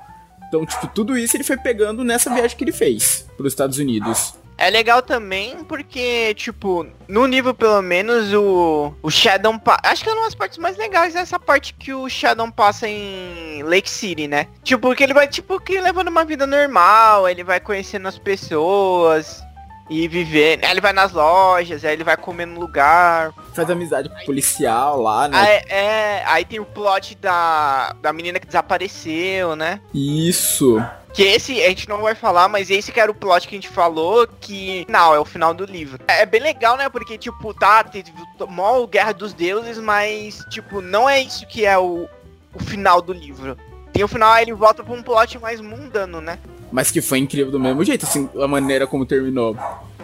Então, 0.47 0.65
tipo, 0.65 0.87
tudo 0.87 1.17
isso 1.17 1.35
ele 1.37 1.43
foi 1.43 1.57
pegando 1.57 2.03
nessa 2.03 2.33
viagem 2.33 2.57
que 2.57 2.63
ele 2.63 2.71
fez 2.71 3.25
pros 3.37 3.51
Estados 3.53 3.77
Unidos. 3.77 4.33
É 4.58 4.70
legal 4.70 5.01
também 5.01 5.64
porque, 5.66 6.34
tipo, 6.34 6.88
no 7.08 7.28
nível 7.28 7.53
pelo 7.53 7.82
menos 7.82 8.34
o, 8.34 8.93
o 9.03 9.12
Shadow 9.12 9.53
Acho 9.84 10.03
que 10.03 10.10
é 10.10 10.14
uma 10.14 10.24
das 10.24 10.36
partes 10.36 10.58
mais 10.58 10.78
legais 10.78 11.16
essa 11.16 11.39
parte 11.39 11.74
que 11.74 11.93
o 11.93 12.10
Shadow 12.10 12.51
passa 12.51 12.88
em 12.88 13.62
Lake 13.64 13.89
City, 13.89 14.28
né? 14.28 14.47
Tipo, 14.64 14.88
porque 14.88 15.03
ele 15.03 15.14
vai, 15.14 15.28
tipo, 15.28 15.60
que 15.60 15.80
levando 15.80 16.08
uma 16.08 16.26
vida 16.26 16.47
normal, 16.47 17.30
ele 17.30 17.43
vai 17.43 17.60
conhecendo 17.60 18.08
as 18.08 18.18
pessoas 18.18 19.43
e 19.89 20.08
vivendo. 20.08 20.66
Aí 20.66 20.72
ele 20.72 20.82
vai 20.82 20.93
nas 20.93 21.12
lojas, 21.12 21.86
aí 21.86 21.93
ele 21.93 22.03
vai 22.03 22.18
comer 22.18 22.45
no 22.45 22.60
lugar. 22.60 23.34
Faz 23.53 23.70
amizade 23.70 24.10
com 24.10 24.16
o 24.16 24.26
policial 24.26 25.01
lá, 25.01 25.28
né? 25.28 25.38
Aí, 25.38 25.62
é, 25.70 26.24
aí 26.26 26.45
tem 26.45 26.60
o 26.60 26.66
plot 26.66 27.16
da, 27.16 27.93
da 28.01 28.12
menina 28.12 28.39
que 28.39 28.47
desapareceu, 28.47 29.55
né? 29.55 29.80
Isso. 29.93 30.84
Que 31.18 31.24
esse 31.24 31.63
a 31.63 31.70
gente 31.70 31.89
não 31.89 32.03
vai 32.03 32.13
falar, 32.13 32.47
mas 32.47 32.70
esse 32.70 32.91
que 32.91 32.99
era 32.99 33.09
o 33.09 33.15
plot 33.15 33.47
que 33.47 33.55
a 33.55 33.57
gente 33.57 33.70
falou, 33.70 34.28
que 34.39 34.86
não, 34.88 35.15
é 35.15 35.20
o 35.20 35.26
final 35.26 35.51
do 35.51 35.65
livro. 35.65 35.99
É 36.07 36.28
bem 36.28 36.39
legal, 36.39 36.78
né? 36.78 36.89
Porque, 36.89 37.18
tipo, 37.18 37.55
tá, 37.55 37.84
teve 37.84 38.13
mó 38.47 38.86
Guerra 38.86 39.13
dos 39.13 39.34
Deuses, 39.34 39.80
mas, 39.80 40.45
tipo, 40.51 40.80
não 40.80 41.09
é 41.09 41.20
isso 41.20 41.47
que 41.47 41.65
é 41.65 41.76
o, 41.76 42.07
o 42.53 42.59
final 42.63 43.01
do 43.01 43.13
livro. 43.13 43.57
Tem 43.91 44.03
o 44.03 44.07
final, 44.07 44.38
ele 44.38 44.53
volta 44.53 44.84
pra 44.84 44.93
um 44.93 45.01
plot 45.01 45.39
mais 45.39 45.59
mundano, 45.59 46.22
né? 46.22 46.38
Mas 46.72 46.91
que 46.91 47.01
foi 47.01 47.18
incrível 47.18 47.51
do 47.51 47.59
mesmo 47.59 47.84
jeito, 47.84 48.05
assim, 48.05 48.30
a 48.39 48.47
maneira 48.47 48.86
como 48.86 49.03
terminou. 49.03 49.57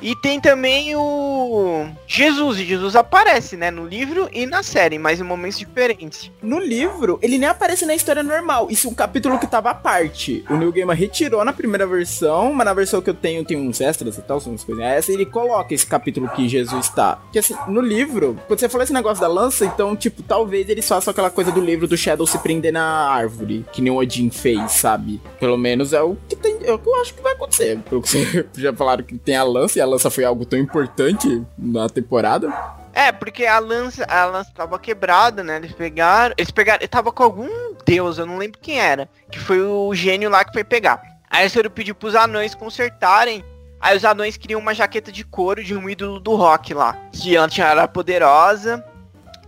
E 0.03 0.17
tem 0.17 0.37
também 0.37 0.93
o 0.97 1.87
Jesus, 2.05 2.59
e 2.59 2.65
Jesus 2.65 2.93
aparece, 2.93 3.55
né, 3.55 3.71
no 3.71 3.87
livro 3.87 4.27
e 4.33 4.45
na 4.45 4.61
série, 4.61 4.99
mas 4.99 5.21
em 5.21 5.23
momentos 5.23 5.57
diferentes. 5.57 6.29
No 6.41 6.59
livro, 6.59 7.17
ele 7.21 7.37
nem 7.37 7.47
aparece 7.47 7.85
na 7.85 7.95
história 7.95 8.21
normal. 8.21 8.67
Isso 8.69 8.89
é 8.89 8.91
um 8.91 8.93
capítulo 8.93 9.39
que 9.39 9.47
tava 9.47 9.69
à 9.69 9.73
parte. 9.73 10.43
O 10.49 10.57
Neil 10.57 10.73
Gaiman 10.73 10.93
retirou 10.93 11.45
na 11.45 11.53
primeira 11.53 11.87
versão, 11.87 12.51
mas 12.53 12.65
na 12.65 12.73
versão 12.73 13.01
que 13.01 13.09
eu 13.09 13.13
tenho 13.13 13.45
tem 13.45 13.55
uns 13.55 13.79
extras 13.79 14.17
e 14.17 14.21
tal, 14.21 14.41
são 14.41 14.51
umas 14.51 14.65
coisinhas. 14.65 14.91
Essa 14.91 15.13
ele 15.13 15.25
coloca 15.25 15.73
esse 15.73 15.85
capítulo 15.85 16.27
que 16.27 16.49
Jesus 16.49 16.89
tá. 16.89 17.15
Porque 17.15 17.39
assim, 17.39 17.55
no 17.69 17.79
livro, 17.79 18.37
quando 18.45 18.59
você 18.59 18.67
falou 18.67 18.83
esse 18.83 18.91
negócio 18.91 19.21
da 19.21 19.29
lança, 19.29 19.63
então, 19.63 19.95
tipo, 19.95 20.21
talvez 20.21 20.67
eles 20.67 20.85
façam 20.85 21.11
aquela 21.11 21.29
coisa 21.29 21.49
do 21.49 21.61
livro 21.61 21.87
do 21.87 21.95
Shadow 21.95 22.27
se 22.27 22.37
prender 22.39 22.73
na 22.73 23.07
árvore, 23.07 23.65
que 23.71 23.81
nem 23.81 23.89
o 23.91 23.95
Odin 23.95 24.29
fez, 24.29 24.73
sabe? 24.73 25.21
Pelo 25.39 25.57
menos 25.57 25.93
é 25.93 26.01
o 26.01 26.17
que 26.27 26.35
tem, 26.35 26.57
é 26.63 26.73
o 26.73 26.77
que 26.77 26.89
eu 26.89 26.99
acho 26.99 27.13
que 27.13 27.21
vai 27.21 27.31
acontecer. 27.31 27.79
Pelo 27.89 28.01
que 28.01 28.09
você 28.09 28.45
já 28.57 28.73
falaram 28.73 29.01
que 29.05 29.17
tem 29.17 29.37
a 29.37 29.43
lança, 29.45 29.79
e 29.79 29.81
a 29.81 29.92
lança 29.93 30.09
foi 30.09 30.25
algo 30.25 30.45
tão 30.45 30.59
importante 30.59 31.41
na 31.57 31.87
temporada. 31.87 32.51
É, 32.93 33.11
porque 33.11 33.45
a 33.45 33.57
lança, 33.57 34.05
a 34.05 34.25
lança 34.25 34.51
tava 34.53 34.77
quebrada, 34.77 35.43
né? 35.43 35.57
Eles 35.57 35.71
pegaram. 35.71 36.35
Eles 36.37 36.51
pegaram. 36.51 36.85
Tava 36.87 37.11
com 37.11 37.23
algum 37.23 37.73
deus, 37.85 38.17
eu 38.17 38.25
não 38.25 38.37
lembro 38.37 38.59
quem 38.61 38.79
era. 38.79 39.09
Que 39.31 39.39
foi 39.39 39.61
o 39.61 39.93
gênio 39.95 40.29
lá 40.29 40.43
que 40.43 40.53
foi 40.53 40.63
pegar. 40.63 41.01
Aí 41.29 41.49
foram 41.49 41.69
pedir 41.69 41.93
pros 41.93 42.15
anões 42.15 42.53
consertarem. 42.53 43.43
Aí 43.81 43.97
os 43.97 44.05
anões 44.05 44.37
queriam 44.37 44.59
uma 44.59 44.73
jaqueta 44.73 45.11
de 45.11 45.25
couro 45.25 45.63
de 45.63 45.75
um 45.75 45.89
ídolo 45.89 46.19
do 46.19 46.35
rock 46.35 46.73
lá. 46.73 46.95
Que 47.11 47.35
antes 47.35 47.57
era 47.57 47.87
poderosa. 47.87 48.83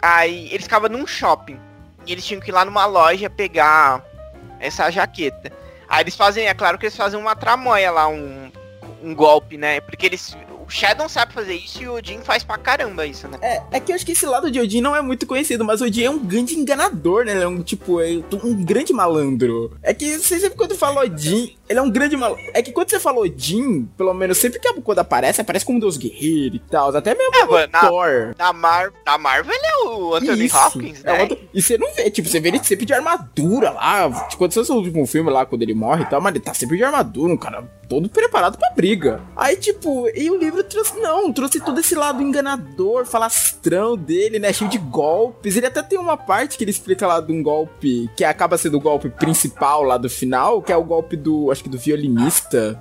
Aí 0.02 0.48
eles 0.52 0.64
ficavam 0.64 0.90
num 0.90 1.06
shopping. 1.06 1.60
E 2.06 2.12
eles 2.12 2.26
tinham 2.26 2.42
que 2.42 2.50
ir 2.50 2.54
lá 2.54 2.66
numa 2.66 2.86
loja 2.86 3.30
pegar 3.30 4.04
essa 4.60 4.90
jaqueta. 4.90 5.52
Aí 5.88 6.02
eles 6.02 6.16
fazem, 6.16 6.48
é 6.48 6.54
claro 6.54 6.78
que 6.78 6.86
eles 6.86 6.98
fazem 6.98 7.20
uma 7.20 7.36
tramóia 7.36 7.92
lá, 7.92 8.08
um, 8.08 8.52
um 9.06 9.14
golpe, 9.16 9.58
né? 9.58 9.80
Porque 9.82 10.06
eles. 10.06 10.36
O 10.68 10.70
Shadow 10.70 11.08
sabe 11.08 11.32
fazer 11.32 11.54
isso 11.54 11.84
e 11.84 11.88
o 11.88 11.94
Odin 11.94 12.22
faz 12.22 12.44
pra 12.44 12.58
caramba 12.58 13.06
isso, 13.06 13.28
né? 13.28 13.38
É, 13.40 13.62
é 13.74 13.80
que 13.80 13.92
eu 13.92 13.96
acho 13.96 14.04
que 14.04 14.14
esse 14.14 14.26
lado 14.26 14.50
de 14.50 14.60
Odin 14.60 14.82
não 14.82 14.96
é 14.96 15.02
muito 15.02 15.28
conhecido, 15.28 15.64
mas 15.64 15.80
o 15.80 15.86
Odin 15.86 16.04
é 16.06 16.10
um 16.10 16.18
grande 16.18 16.56
enganador, 16.56 17.24
né? 17.24 17.34
Ele 17.34 17.44
é 17.44 17.48
um, 17.48 17.62
tipo, 17.62 18.02
é 18.02 18.20
um 18.44 18.64
grande 18.64 18.92
malandro. 18.92 19.78
É 19.84 19.94
que 19.94 20.18
você 20.18 20.40
sempre 20.40 20.58
quando 20.58 20.74
fala 20.76 21.02
Odin, 21.02 21.56
ele 21.70 21.78
é 21.78 21.82
um 21.84 21.90
grande 21.92 22.18
malandro. 22.18 22.44
É 22.52 22.64
que 22.64 22.72
quando 22.72 22.90
você 22.90 23.00
fala 23.00 23.20
Odin, 23.20 23.86
pelo 23.96 24.12
menos 24.16 24.40
sempre 24.40 24.58
que 24.60 24.68
a 24.68 24.74
quando 24.82 24.98
aparece, 24.98 25.40
aparece 25.40 25.64
como 25.64 25.78
um 25.78 25.80
deus 25.82 25.98
guerreiro 25.98 26.56
e 26.56 26.60
tal. 26.60 26.90
Até 26.96 27.14
mesmo 27.14 27.36
É, 27.36 27.46
mano, 27.46 27.70
na- 27.72 27.82
Thor. 27.88 28.34
Na, 28.36 28.52
Mar 28.52 28.92
na 29.06 29.18
Marvel 29.20 29.54
ele 29.54 29.66
é 29.68 29.78
o 29.88 30.16
Anthony 30.16 30.46
Isso. 30.46 30.58
Hopkins, 30.58 31.06
É 31.06 31.14
né? 31.14 31.22
outro- 31.22 31.40
E 31.54 31.62
você 31.62 31.78
não 31.78 31.94
vê, 31.94 32.10
tipo, 32.10 32.28
você 32.28 32.40
vê 32.40 32.48
ele 32.50 32.64
sempre 32.64 32.88
de 32.88 32.94
armadura 32.94 33.70
lá. 33.70 34.10
Tipo, 34.30 34.38
quando 34.40 34.52
você 34.52 34.72
o 34.72 34.76
último 34.78 35.06
filme 35.06 35.30
lá, 35.30 35.46
quando 35.46 35.62
ele 35.62 35.76
morre 35.76 36.02
e 36.04 36.10
tal, 36.10 36.20
mas 36.20 36.34
ele 36.34 36.44
tá 36.44 36.56
sempre 36.56 36.76
de 36.76 36.84
armadura, 36.84 37.32
um 37.32 37.38
cara 37.38 37.64
todo 37.88 38.10
preparado 38.10 38.58
pra 38.58 38.72
briga. 38.76 39.22
Aí, 39.36 39.56
tipo, 39.56 40.08
e 40.14 40.30
o 40.30 40.38
livro 40.38 40.64
trouxe, 40.64 41.00
não, 41.00 41.32
trouxe 41.32 41.60
todo 41.60 41.80
esse 41.80 41.96
lado 41.96 42.22
enganador, 42.22 43.06
falastrão 43.06 43.96
dele, 43.98 44.40
né, 44.40 44.52
cheio 44.52 44.70
de 44.70 44.78
golpes. 44.78 45.56
Ele 45.56 45.68
até 45.68 45.82
tem 45.82 45.98
uma 45.98 46.18
parte 46.18 46.58
que 46.58 46.64
ele 46.64 46.72
explica 46.72 47.08
lá 47.08 47.20
de 47.20 47.32
um 47.32 47.42
golpe 47.42 48.10
que 48.16 48.24
acaba 48.24 48.58
sendo 48.58 48.78
o 48.78 48.82
golpe 48.82 49.10
principal 49.10 49.84
lá 49.84 49.98
do 49.98 50.10
final, 50.10 50.62
que 50.62 50.72
é 50.72 50.78
o 50.78 50.84
golpe 50.84 51.16
do, 51.16 51.52
acho 51.52 51.64
que 51.64 51.70
do 51.70 51.78
violinista. 51.78 52.80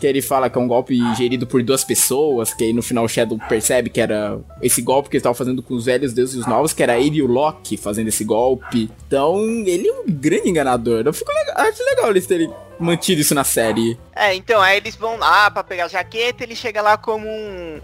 Que 0.00 0.06
ele 0.06 0.22
fala 0.22 0.50
que 0.50 0.58
é 0.58 0.60
um 0.60 0.68
golpe 0.68 0.98
gerido 1.14 1.46
por 1.46 1.62
duas 1.62 1.84
pessoas, 1.84 2.52
que 2.52 2.64
aí 2.64 2.72
no 2.72 2.82
final 2.82 3.04
o 3.04 3.08
Shadow 3.08 3.38
percebe 3.48 3.90
que 3.90 4.00
era 4.00 4.38
esse 4.62 4.82
golpe 4.82 5.08
que 5.08 5.16
ele 5.16 5.20
estava 5.20 5.34
fazendo 5.34 5.62
com 5.62 5.74
os 5.74 5.84
velhos 5.84 6.12
deuses 6.12 6.36
e 6.36 6.38
os 6.38 6.46
novos, 6.46 6.72
que 6.72 6.82
era 6.82 6.98
ele 6.98 7.16
e 7.16 7.22
o 7.22 7.26
Loki 7.26 7.76
fazendo 7.76 8.08
esse 8.08 8.24
golpe. 8.24 8.90
Então, 9.06 9.38
ele 9.66 9.88
é 9.88 9.92
um 9.92 10.04
grande 10.06 10.48
enganador. 10.48 11.02
Eu 11.04 11.12
fico 11.12 11.32
legal, 11.32 11.54
acho 11.58 11.84
legal 11.84 12.10
eles 12.10 12.26
terem 12.26 12.52
mantido 12.78 13.20
isso 13.20 13.34
na 13.34 13.44
série. 13.44 13.98
É, 14.14 14.34
então, 14.34 14.60
aí 14.60 14.76
eles 14.76 14.96
vão 14.96 15.16
lá 15.16 15.50
pra 15.50 15.64
pegar 15.64 15.84
a 15.84 15.88
jaqueta, 15.88 16.42
ele 16.42 16.56
chega 16.56 16.82
lá 16.82 16.96
como 16.96 17.26
um. 17.26 17.80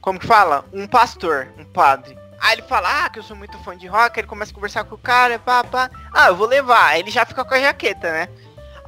Como 0.00 0.18
que 0.18 0.26
fala? 0.26 0.64
Um 0.72 0.86
pastor, 0.86 1.48
um 1.58 1.64
padre. 1.64 2.16
Aí 2.40 2.54
ele 2.54 2.62
fala, 2.62 3.04
ah, 3.04 3.10
que 3.10 3.18
eu 3.18 3.22
sou 3.22 3.36
muito 3.36 3.58
fã 3.58 3.76
de 3.76 3.88
rock, 3.88 4.18
ele 4.18 4.28
começa 4.28 4.52
a 4.52 4.54
conversar 4.54 4.84
com 4.84 4.94
o 4.94 4.98
cara, 4.98 5.38
pá, 5.38 5.64
pá. 5.64 5.90
Ah, 6.12 6.28
eu 6.28 6.36
vou 6.36 6.46
levar. 6.46 6.90
Aí 6.90 7.00
ele 7.00 7.10
já 7.10 7.26
fica 7.26 7.44
com 7.44 7.54
a 7.54 7.60
jaqueta, 7.60 8.12
né? 8.12 8.28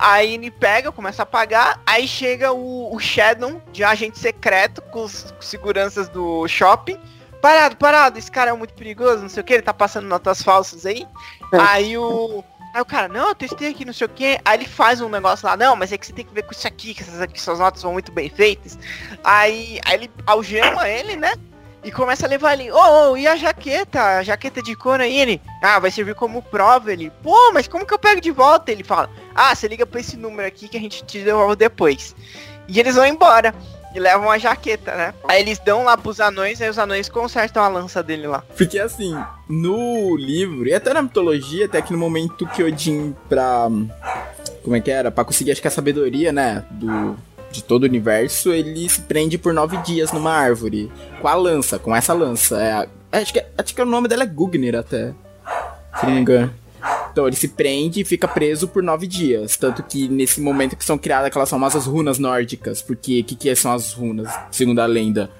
Aí 0.00 0.32
ele 0.32 0.50
pega, 0.50 0.90
começa 0.90 1.24
a 1.24 1.26
pagar, 1.26 1.78
aí 1.86 2.08
chega 2.08 2.52
o, 2.52 2.94
o 2.94 2.98
Shadow 2.98 3.60
de 3.70 3.84
agente 3.84 4.18
secreto 4.18 4.80
com 4.80 5.04
os 5.04 5.30
com 5.30 5.42
seguranças 5.42 6.08
do 6.08 6.48
shopping. 6.48 6.98
Parado, 7.42 7.76
parado, 7.76 8.18
esse 8.18 8.30
cara 8.30 8.50
é 8.50 8.52
muito 8.54 8.72
perigoso, 8.72 9.20
não 9.20 9.28
sei 9.28 9.42
o 9.42 9.44
que, 9.44 9.52
ele 9.52 9.62
tá 9.62 9.74
passando 9.74 10.06
notas 10.06 10.42
falsas 10.42 10.86
aí. 10.86 11.06
É. 11.52 11.58
Aí 11.58 11.98
o. 11.98 12.42
Aí 12.72 12.80
o 12.80 12.84
cara, 12.84 13.08
não, 13.08 13.28
eu 13.28 13.34
testei 13.34 13.68
aqui, 13.68 13.84
não 13.84 13.92
sei 13.92 14.06
o 14.06 14.10
que. 14.10 14.38
Aí 14.42 14.56
ele 14.56 14.66
faz 14.66 15.02
um 15.02 15.08
negócio 15.08 15.46
lá, 15.46 15.54
não, 15.56 15.76
mas 15.76 15.92
é 15.92 15.98
que 15.98 16.06
você 16.06 16.12
tem 16.12 16.24
que 16.24 16.32
ver 16.32 16.44
com 16.44 16.52
isso 16.52 16.66
aqui, 16.66 16.94
que 16.94 17.02
essas 17.02 17.20
aqui, 17.20 17.40
suas 17.40 17.58
notas 17.58 17.82
são 17.82 17.92
muito 17.92 18.10
bem 18.10 18.30
feitas. 18.30 18.78
Aí, 19.22 19.80
aí 19.84 19.94
ele 19.94 20.10
algema 20.26 20.88
ele, 20.88 21.16
né? 21.16 21.34
E 21.82 21.90
começa 21.90 22.26
a 22.26 22.28
levar 22.28 22.50
ali, 22.50 22.70
oh, 22.70 23.10
oh, 23.10 23.16
e 23.16 23.26
a 23.26 23.36
jaqueta? 23.36 24.18
A 24.18 24.22
jaqueta 24.22 24.62
de 24.62 24.74
couro 24.76 25.02
aí, 25.02 25.18
ele, 25.18 25.40
ah, 25.62 25.78
vai 25.78 25.90
servir 25.90 26.14
como 26.14 26.42
prova, 26.42 26.92
ele, 26.92 27.10
pô, 27.22 27.52
mas 27.52 27.66
como 27.66 27.86
que 27.86 27.94
eu 27.94 27.98
pego 27.98 28.20
de 28.20 28.30
volta? 28.30 28.70
Ele 28.70 28.84
fala, 28.84 29.08
ah, 29.34 29.54
você 29.54 29.66
liga 29.66 29.86
pra 29.86 30.00
esse 30.00 30.16
número 30.16 30.46
aqui 30.46 30.68
que 30.68 30.76
a 30.76 30.80
gente 30.80 31.04
te 31.04 31.20
devolve 31.20 31.56
depois. 31.56 32.14
E 32.68 32.78
eles 32.78 32.94
vão 32.94 33.06
embora. 33.06 33.54
E 33.92 33.98
levam 33.98 34.30
a 34.30 34.38
jaqueta, 34.38 34.94
né? 34.94 35.14
Aí 35.26 35.40
eles 35.40 35.58
dão 35.58 35.82
lá 35.82 35.96
pros 35.96 36.20
anões, 36.20 36.60
aí 36.62 36.70
os 36.70 36.78
anões 36.78 37.08
consertam 37.08 37.64
a 37.64 37.66
lança 37.66 38.00
dele 38.02 38.28
lá. 38.28 38.44
Porque 38.56 38.78
assim, 38.78 39.16
no 39.48 40.16
livro, 40.16 40.68
e 40.68 40.72
até 40.72 40.94
na 40.94 41.02
mitologia, 41.02 41.64
até 41.66 41.82
que 41.82 41.92
no 41.92 41.98
momento 41.98 42.46
que 42.46 42.62
Odin 42.62 43.16
pra. 43.28 43.68
Como 44.62 44.76
é 44.76 44.80
que 44.80 44.92
era? 44.92 45.10
Pra 45.10 45.24
conseguir, 45.24 45.50
acho 45.50 45.60
que 45.60 45.66
a 45.66 45.72
sabedoria, 45.72 46.30
né? 46.30 46.64
Do, 46.70 47.16
de 47.50 47.62
todo 47.62 47.82
o 47.82 47.86
universo, 47.86 48.52
ele 48.52 48.88
se 48.88 49.02
prende 49.02 49.36
por 49.36 49.52
nove 49.52 49.76
dias 49.78 50.12
numa 50.12 50.32
árvore. 50.32 50.90
Com 51.20 51.28
a 51.28 51.34
lança, 51.34 51.78
com 51.78 51.94
essa 51.94 52.12
lança. 52.12 52.60
É, 52.60 53.18
acho, 53.18 53.32
que, 53.32 53.44
acho 53.56 53.74
que 53.74 53.82
o 53.82 53.86
nome 53.86 54.08
dela 54.08 54.22
é 54.22 54.26
Gugnir 54.26 54.76
até. 54.76 55.12
Se 55.98 56.06
não 56.06 56.14
me 56.14 56.20
engano. 56.20 56.52
Então 57.12 57.26
ele 57.26 57.36
se 57.36 57.48
prende 57.48 58.00
e 58.00 58.04
fica 58.04 58.28
preso 58.28 58.68
por 58.68 58.82
nove 58.82 59.06
dias. 59.06 59.56
Tanto 59.56 59.82
que 59.82 60.08
nesse 60.08 60.40
momento 60.40 60.76
que 60.76 60.84
são 60.84 60.96
criadas 60.96 61.26
aquelas 61.26 61.50
famosas 61.50 61.86
runas 61.86 62.18
nórdicas. 62.18 62.80
Porque 62.80 63.20
o 63.20 63.24
que, 63.24 63.34
que 63.34 63.54
são 63.56 63.72
as 63.72 63.92
runas, 63.92 64.32
segundo 64.50 64.80
a 64.80 64.86
lenda? 64.86 65.30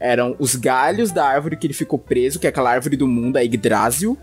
Eram 0.00 0.36
os 0.38 0.54
galhos 0.54 1.10
da 1.10 1.26
árvore 1.26 1.56
que 1.56 1.66
ele 1.66 1.74
ficou 1.74 1.98
preso, 1.98 2.38
que 2.38 2.46
é 2.46 2.50
aquela 2.50 2.70
árvore 2.70 2.96
do 2.96 3.06
mundo, 3.06 3.36
a 3.36 3.40
Yggdrasil. 3.40 4.16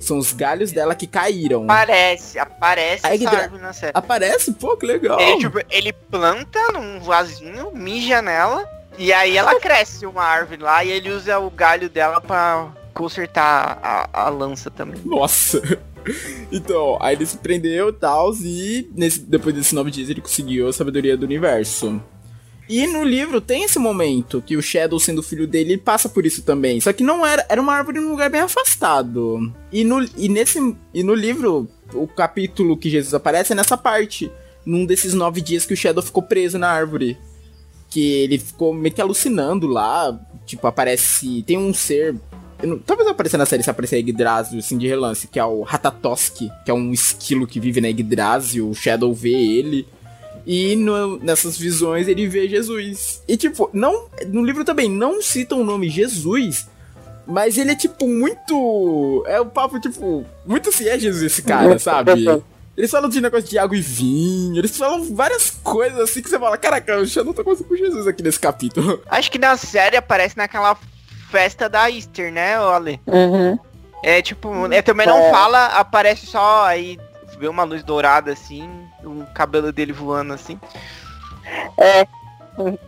São 0.00 0.18
os 0.18 0.32
galhos 0.32 0.72
dela 0.72 0.94
que 0.94 1.06
caíram. 1.06 1.64
Aparece, 1.64 2.38
aparece 2.38 3.06
Aí, 3.06 3.24
essa 3.24 3.36
árvore 3.36 3.62
na 3.62 3.72
série. 3.72 3.92
Aparece? 3.94 4.52
Pô, 4.52 4.76
que 4.76 4.86
legal. 4.86 5.20
Ele, 5.20 5.38
tipo, 5.38 5.58
ele 5.70 5.92
planta 5.92 6.60
num 6.72 7.00
vasinho, 7.00 7.70
mija 7.72 8.20
nela, 8.20 8.68
e 8.98 9.12
aí 9.12 9.36
ela 9.36 9.58
cresce 9.60 10.06
uma 10.06 10.22
árvore 10.22 10.62
lá, 10.62 10.84
e 10.84 10.90
ele 10.90 11.10
usa 11.10 11.38
o 11.38 11.50
galho 11.50 11.88
dela 11.88 12.20
pra 12.20 12.72
consertar 12.92 13.78
a, 13.82 14.26
a 14.26 14.28
lança 14.28 14.70
também. 14.70 15.00
Nossa! 15.04 15.60
Então, 16.52 16.98
aí 17.00 17.16
ele 17.16 17.26
se 17.26 17.38
prendeu 17.38 17.88
e 17.88 17.92
tal, 17.92 18.32
e 18.34 18.90
nesse, 18.94 19.20
depois 19.20 19.54
desses 19.54 19.72
nove 19.72 19.90
dias 19.90 20.10
ele 20.10 20.20
conseguiu 20.20 20.68
a 20.68 20.72
sabedoria 20.72 21.16
do 21.16 21.24
universo. 21.24 22.00
E 22.68 22.86
no 22.86 23.04
livro 23.04 23.40
tem 23.40 23.64
esse 23.64 23.78
momento 23.78 24.42
que 24.44 24.56
o 24.56 24.62
Shadow, 24.62 24.98
sendo 24.98 25.22
filho 25.22 25.46
dele, 25.46 25.76
passa 25.76 26.08
por 26.08 26.24
isso 26.24 26.42
também. 26.42 26.80
Só 26.80 26.92
que 26.92 27.02
não 27.02 27.24
era. 27.24 27.44
Era 27.48 27.60
uma 27.60 27.74
árvore 27.74 28.00
num 28.00 28.10
lugar 28.10 28.30
bem 28.30 28.40
afastado. 28.40 29.52
E 29.70 29.84
no, 29.84 30.02
e 30.16 30.28
nesse, 30.28 30.74
e 30.92 31.02
no 31.02 31.14
livro, 31.14 31.68
o 31.92 32.06
capítulo 32.06 32.76
que 32.76 32.88
Jesus 32.88 33.12
aparece 33.12 33.52
é 33.52 33.56
nessa 33.56 33.76
parte. 33.76 34.30
Num 34.64 34.86
desses 34.86 35.12
nove 35.12 35.42
dias 35.42 35.66
que 35.66 35.74
o 35.74 35.76
Shadow 35.76 36.02
ficou 36.02 36.22
preso 36.22 36.58
na 36.58 36.68
árvore. 36.70 37.18
Que 37.90 38.22
ele 38.22 38.38
ficou 38.38 38.72
meio 38.72 38.94
que 38.94 39.00
alucinando 39.00 39.66
lá. 39.66 40.18
Tipo, 40.46 40.66
aparece. 40.66 41.42
Tem 41.42 41.58
um 41.58 41.74
ser. 41.74 42.16
Não, 42.62 42.78
talvez 42.78 43.06
apareça 43.06 43.36
na 43.36 43.44
série 43.44 43.62
se 43.62 43.68
aparecer 43.68 43.98
Yggdrasil, 43.98 44.58
assim, 44.58 44.78
de 44.78 44.88
relance, 44.88 45.28
que 45.28 45.38
é 45.38 45.44
o 45.44 45.62
Ratatosk, 45.62 46.38
que 46.64 46.70
é 46.70 46.72
um 46.72 46.92
esquilo 46.94 47.46
que 47.46 47.60
vive 47.60 47.82
na 47.82 47.88
Yggdrasil. 47.88 48.70
O 48.70 48.74
Shadow 48.74 49.12
vê 49.12 49.32
ele. 49.32 49.86
E 50.46 50.76
no, 50.76 51.18
nessas 51.18 51.56
visões 51.56 52.06
ele 52.06 52.26
vê 52.28 52.48
Jesus. 52.48 53.22
E 53.26 53.36
tipo, 53.36 53.70
não. 53.72 54.08
No 54.26 54.44
livro 54.44 54.64
também 54.64 54.90
não 54.90 55.22
citam 55.22 55.60
o 55.60 55.64
nome 55.64 55.88
Jesus. 55.88 56.68
Mas 57.26 57.56
ele 57.56 57.72
é 57.72 57.76
tipo 57.76 58.06
muito. 58.06 59.24
É 59.26 59.40
o 59.40 59.44
um 59.44 59.48
papo, 59.48 59.80
tipo. 59.80 60.24
Muito 60.46 60.70
se 60.70 60.88
é 60.88 60.98
Jesus 60.98 61.22
esse 61.22 61.42
cara, 61.42 61.78
sabe? 61.78 62.12
Eles 62.76 62.90
falam 62.90 63.08
de 63.08 63.20
negócio 63.20 63.48
de 63.48 63.56
água 63.56 63.76
e 63.76 63.80
vinho, 63.80 64.58
eles 64.58 64.76
falam 64.76 65.14
várias 65.14 65.48
coisas 65.48 65.96
assim 66.00 66.20
que 66.20 66.28
você 66.28 66.36
fala, 66.36 66.58
caraca, 66.58 66.90
eu 66.90 67.06
já 67.06 67.22
não 67.22 67.32
tô 67.32 67.44
conversando 67.44 67.68
com 67.68 67.76
Jesus 67.76 68.04
aqui 68.08 68.20
nesse 68.20 68.40
capítulo. 68.40 69.00
Acho 69.06 69.30
que 69.30 69.38
na 69.38 69.56
série 69.56 69.96
aparece 69.96 70.36
naquela 70.36 70.76
festa 71.30 71.68
da 71.68 71.88
Easter, 71.88 72.32
né, 72.32 72.60
Oli? 72.60 73.00
Uhum. 73.06 73.56
É 74.02 74.20
tipo, 74.20 74.50
é, 74.72 74.82
também 74.82 75.06
não 75.06 75.18
é. 75.18 75.30
fala, 75.30 75.66
aparece 75.66 76.26
só 76.26 76.66
aí 76.66 76.98
vê 77.38 77.48
uma 77.48 77.64
luz 77.64 77.82
dourada 77.82 78.32
assim, 78.32 78.68
o 79.04 79.26
cabelo 79.34 79.72
dele 79.72 79.92
voando 79.92 80.32
assim. 80.32 80.58
É. 81.78 82.06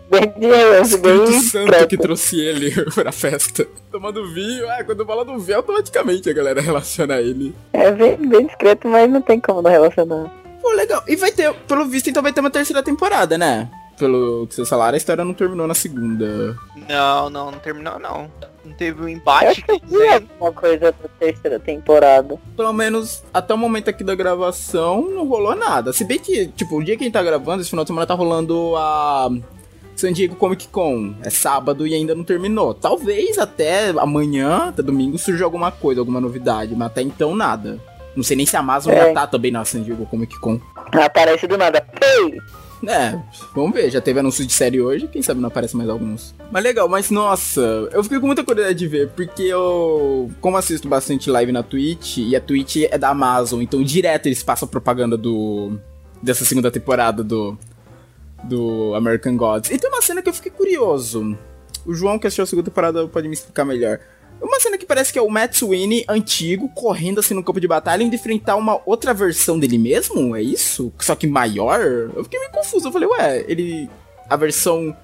Bem 0.09 0.33
Deus, 0.39 0.95
bem 0.95 1.41
Santo 1.43 1.67
preto. 1.67 1.89
que 1.89 1.97
trouxe 1.97 2.39
ele 2.41 2.71
pra 2.95 3.11
festa. 3.11 3.67
Tomando 3.91 4.33
vinho, 4.33 4.65
é, 4.71 4.85
quando 4.85 5.05
fala 5.05 5.25
do 5.25 5.39
vinho, 5.41 5.57
automaticamente 5.57 6.31
a 6.31 6.33
galera 6.33 6.61
relaciona 6.61 7.21
ele. 7.21 7.53
É 7.73 7.91
bem, 7.91 8.17
bem 8.17 8.47
discreto, 8.47 8.87
mas 8.87 9.11
não 9.11 9.21
tem 9.21 9.41
como 9.41 9.63
não 9.63 9.71
relacionar. 9.71 10.33
Pô, 10.63 10.71
legal. 10.73 11.03
E 11.09 11.17
vai 11.17 11.33
ter, 11.33 11.53
pelo 11.53 11.85
visto, 11.87 12.09
então 12.09 12.23
vai 12.23 12.33
ter 12.33 12.41
uma 12.41 12.51
terceira 12.51 12.81
temporada, 12.83 13.37
né? 13.37 13.69
Pelo 13.99 14.47
que 14.47 14.55
vocês 14.55 14.69
falaram, 14.69 14.95
a 14.95 14.99
história 14.99 15.25
não 15.25 15.33
terminou 15.33 15.67
na 15.67 15.75
segunda. 15.75 16.57
Não, 16.89 17.31
não, 17.31 17.51
não 17.51 17.59
terminou 17.59 17.99
não. 17.99 18.31
Não 18.65 18.73
teve 18.73 19.03
um 19.03 19.09
embate. 19.09 19.45
Eu 19.45 19.51
acho 19.51 19.65
que 19.65 20.03
é 20.03 20.15
alguma 20.15 20.53
coisa 20.53 20.93
da 20.93 21.09
terceira 21.19 21.59
temporada. 21.59 22.39
Pelo 22.57 22.73
menos 22.73 23.23
até 23.33 23.55
o 23.55 23.59
momento 23.59 23.89
aqui 23.89 24.05
da 24.05 24.15
gravação 24.15 25.09
não 25.09 25.27
rolou 25.27 25.55
nada. 25.55 25.93
Se 25.93 26.05
bem 26.05 26.19
que, 26.19 26.49
tipo, 26.49 26.77
o 26.77 26.85
dia 26.85 26.97
que 26.97 27.05
a 27.05 27.07
gente 27.07 27.15
tá 27.15 27.23
gravando, 27.23 27.63
esse 27.63 27.71
final 27.71 27.85
de 27.85 27.89
semana 27.89 28.07
tá 28.07 28.15
rolando 28.15 28.75
a 28.77 29.31
San 29.95 30.13
Diego 30.13 30.37
Comic 30.37 30.69
Con. 30.69 31.15
É 31.23 31.31
sábado 31.31 31.87
e 31.87 31.95
ainda 31.95 32.15
não 32.15 32.25
terminou. 32.25 32.75
Talvez 32.75 33.39
até 33.39 33.91
amanhã, 33.91 34.69
até 34.69 34.83
domingo, 34.83 35.17
surja 35.17 35.45
alguma 35.45 35.73
coisa, 35.73 36.01
alguma 36.01 36.21
novidade, 36.21 36.75
mas 36.77 36.89
até 36.89 37.03
então 37.03 37.35
nada. 37.35 37.81
Não 38.15 38.23
sei 38.23 38.37
nem 38.37 38.47
se 38.47 38.57
a 38.57 38.61
Amazon 38.61 38.93
é. 38.93 39.09
já 39.09 39.13
tá 39.15 39.27
também 39.27 39.51
na 39.51 39.65
San 39.65 39.83
Diego 39.83 40.07
Comic 40.07 40.39
Con. 40.41 40.61
Aparece 40.93 41.47
do 41.47 41.57
nada. 41.57 41.87
Ei! 42.03 42.39
É, 42.87 43.19
vamos 43.55 43.73
ver. 43.73 43.91
Já 43.91 44.01
teve 44.01 44.21
anúncio 44.21 44.45
de 44.45 44.53
série 44.53 44.81
hoje, 44.81 45.09
quem 45.09 45.23
sabe 45.23 45.41
não 45.41 45.49
aparece 45.49 45.77
mais 45.77 45.89
alguns. 45.89 46.35
Mas 46.51 46.63
legal, 46.63 46.89
mas 46.89 47.11
nossa, 47.11 47.61
eu 47.93 48.03
fiquei 48.03 48.21
com 48.21 48.27
muita 48.27 48.45
curiosidade 48.45 48.79
de 48.79 48.87
ver, 48.87 49.09
porque 49.11 49.43
eu, 49.43 50.31
como 50.41 50.57
assisto 50.57 50.89
bastante 50.89 51.31
live 51.31 51.53
na 51.53 51.63
Twitch, 51.63 52.19
e 52.19 52.37
a 52.37 52.41
Twitch 52.41 52.77
é 52.91 52.99
da 52.99 53.11
Amazon, 53.11 53.63
então 53.63 53.83
direto 53.83 54.27
eles 54.27 54.43
passam 54.43 54.69
propaganda 54.69 55.17
do. 55.17 55.79
dessa 56.23 56.45
segunda 56.45 56.71
temporada 56.71 57.25
do. 57.25 57.59
do 58.45 58.95
American 58.95 59.37
Gods. 59.37 59.71
E 59.71 59.79
tem 59.79 59.91
uma 59.91 60.03
cena 60.03 60.23
que 60.23 60.29
eu 60.29 60.35
fiquei 60.35 60.51
curioso. 60.51 61.37
O 61.85 61.95
João 61.95 62.19
que 62.19 62.27
assistiu 62.27 62.43
a 62.43 62.47
segunda 62.47 62.69
temporada 62.69 63.07
pode 63.07 63.29
me 63.29 63.35
explicar 63.35 63.65
melhor. 63.65 64.01
Uma 64.41 64.61
cena 64.61 64.79
que 64.79 64.87
parece 64.87 65.13
que 65.13 65.19
é 65.19 65.23
o 65.23 65.31
Matt 65.31 65.55
Sweeney 65.55 66.05
antigo, 66.09 66.69
correndo 66.69 67.21
assim 67.21 67.35
no 67.35 67.43
campo 67.43 67.61
de 67.61 67.69
batalha, 67.69 68.03
indo 68.03 68.15
enfrentar 68.15 68.57
uma 68.57 68.81
outra 68.85 69.15
versão 69.15 69.59
dele 69.59 69.79
mesmo? 69.79 70.37
É 70.37 70.43
isso? 70.43 70.93
Só 70.99 71.15
que 71.15 71.27
maior? 71.27 71.81
Eu 71.81 72.25
fiquei 72.25 72.39
meio 72.39 72.53
confuso. 72.53 72.89
Eu 72.89 72.93
falei, 72.93 73.09
ué, 73.09 73.45
ele. 73.49 73.89
A 74.29 74.37
versão 74.37 74.97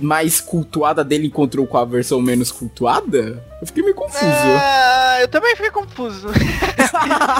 mais 0.00 0.40
cultuada 0.40 1.02
dele 1.02 1.26
encontrou 1.26 1.66
com 1.66 1.76
a 1.78 1.84
versão 1.84 2.20
menos 2.20 2.52
cultuada? 2.52 3.44
Eu 3.60 3.66
fiquei 3.66 3.82
meio 3.82 3.94
confuso. 3.94 4.24
Uh, 4.24 5.20
eu 5.20 5.28
também 5.28 5.56
fiquei 5.56 5.70
confuso. 5.70 6.28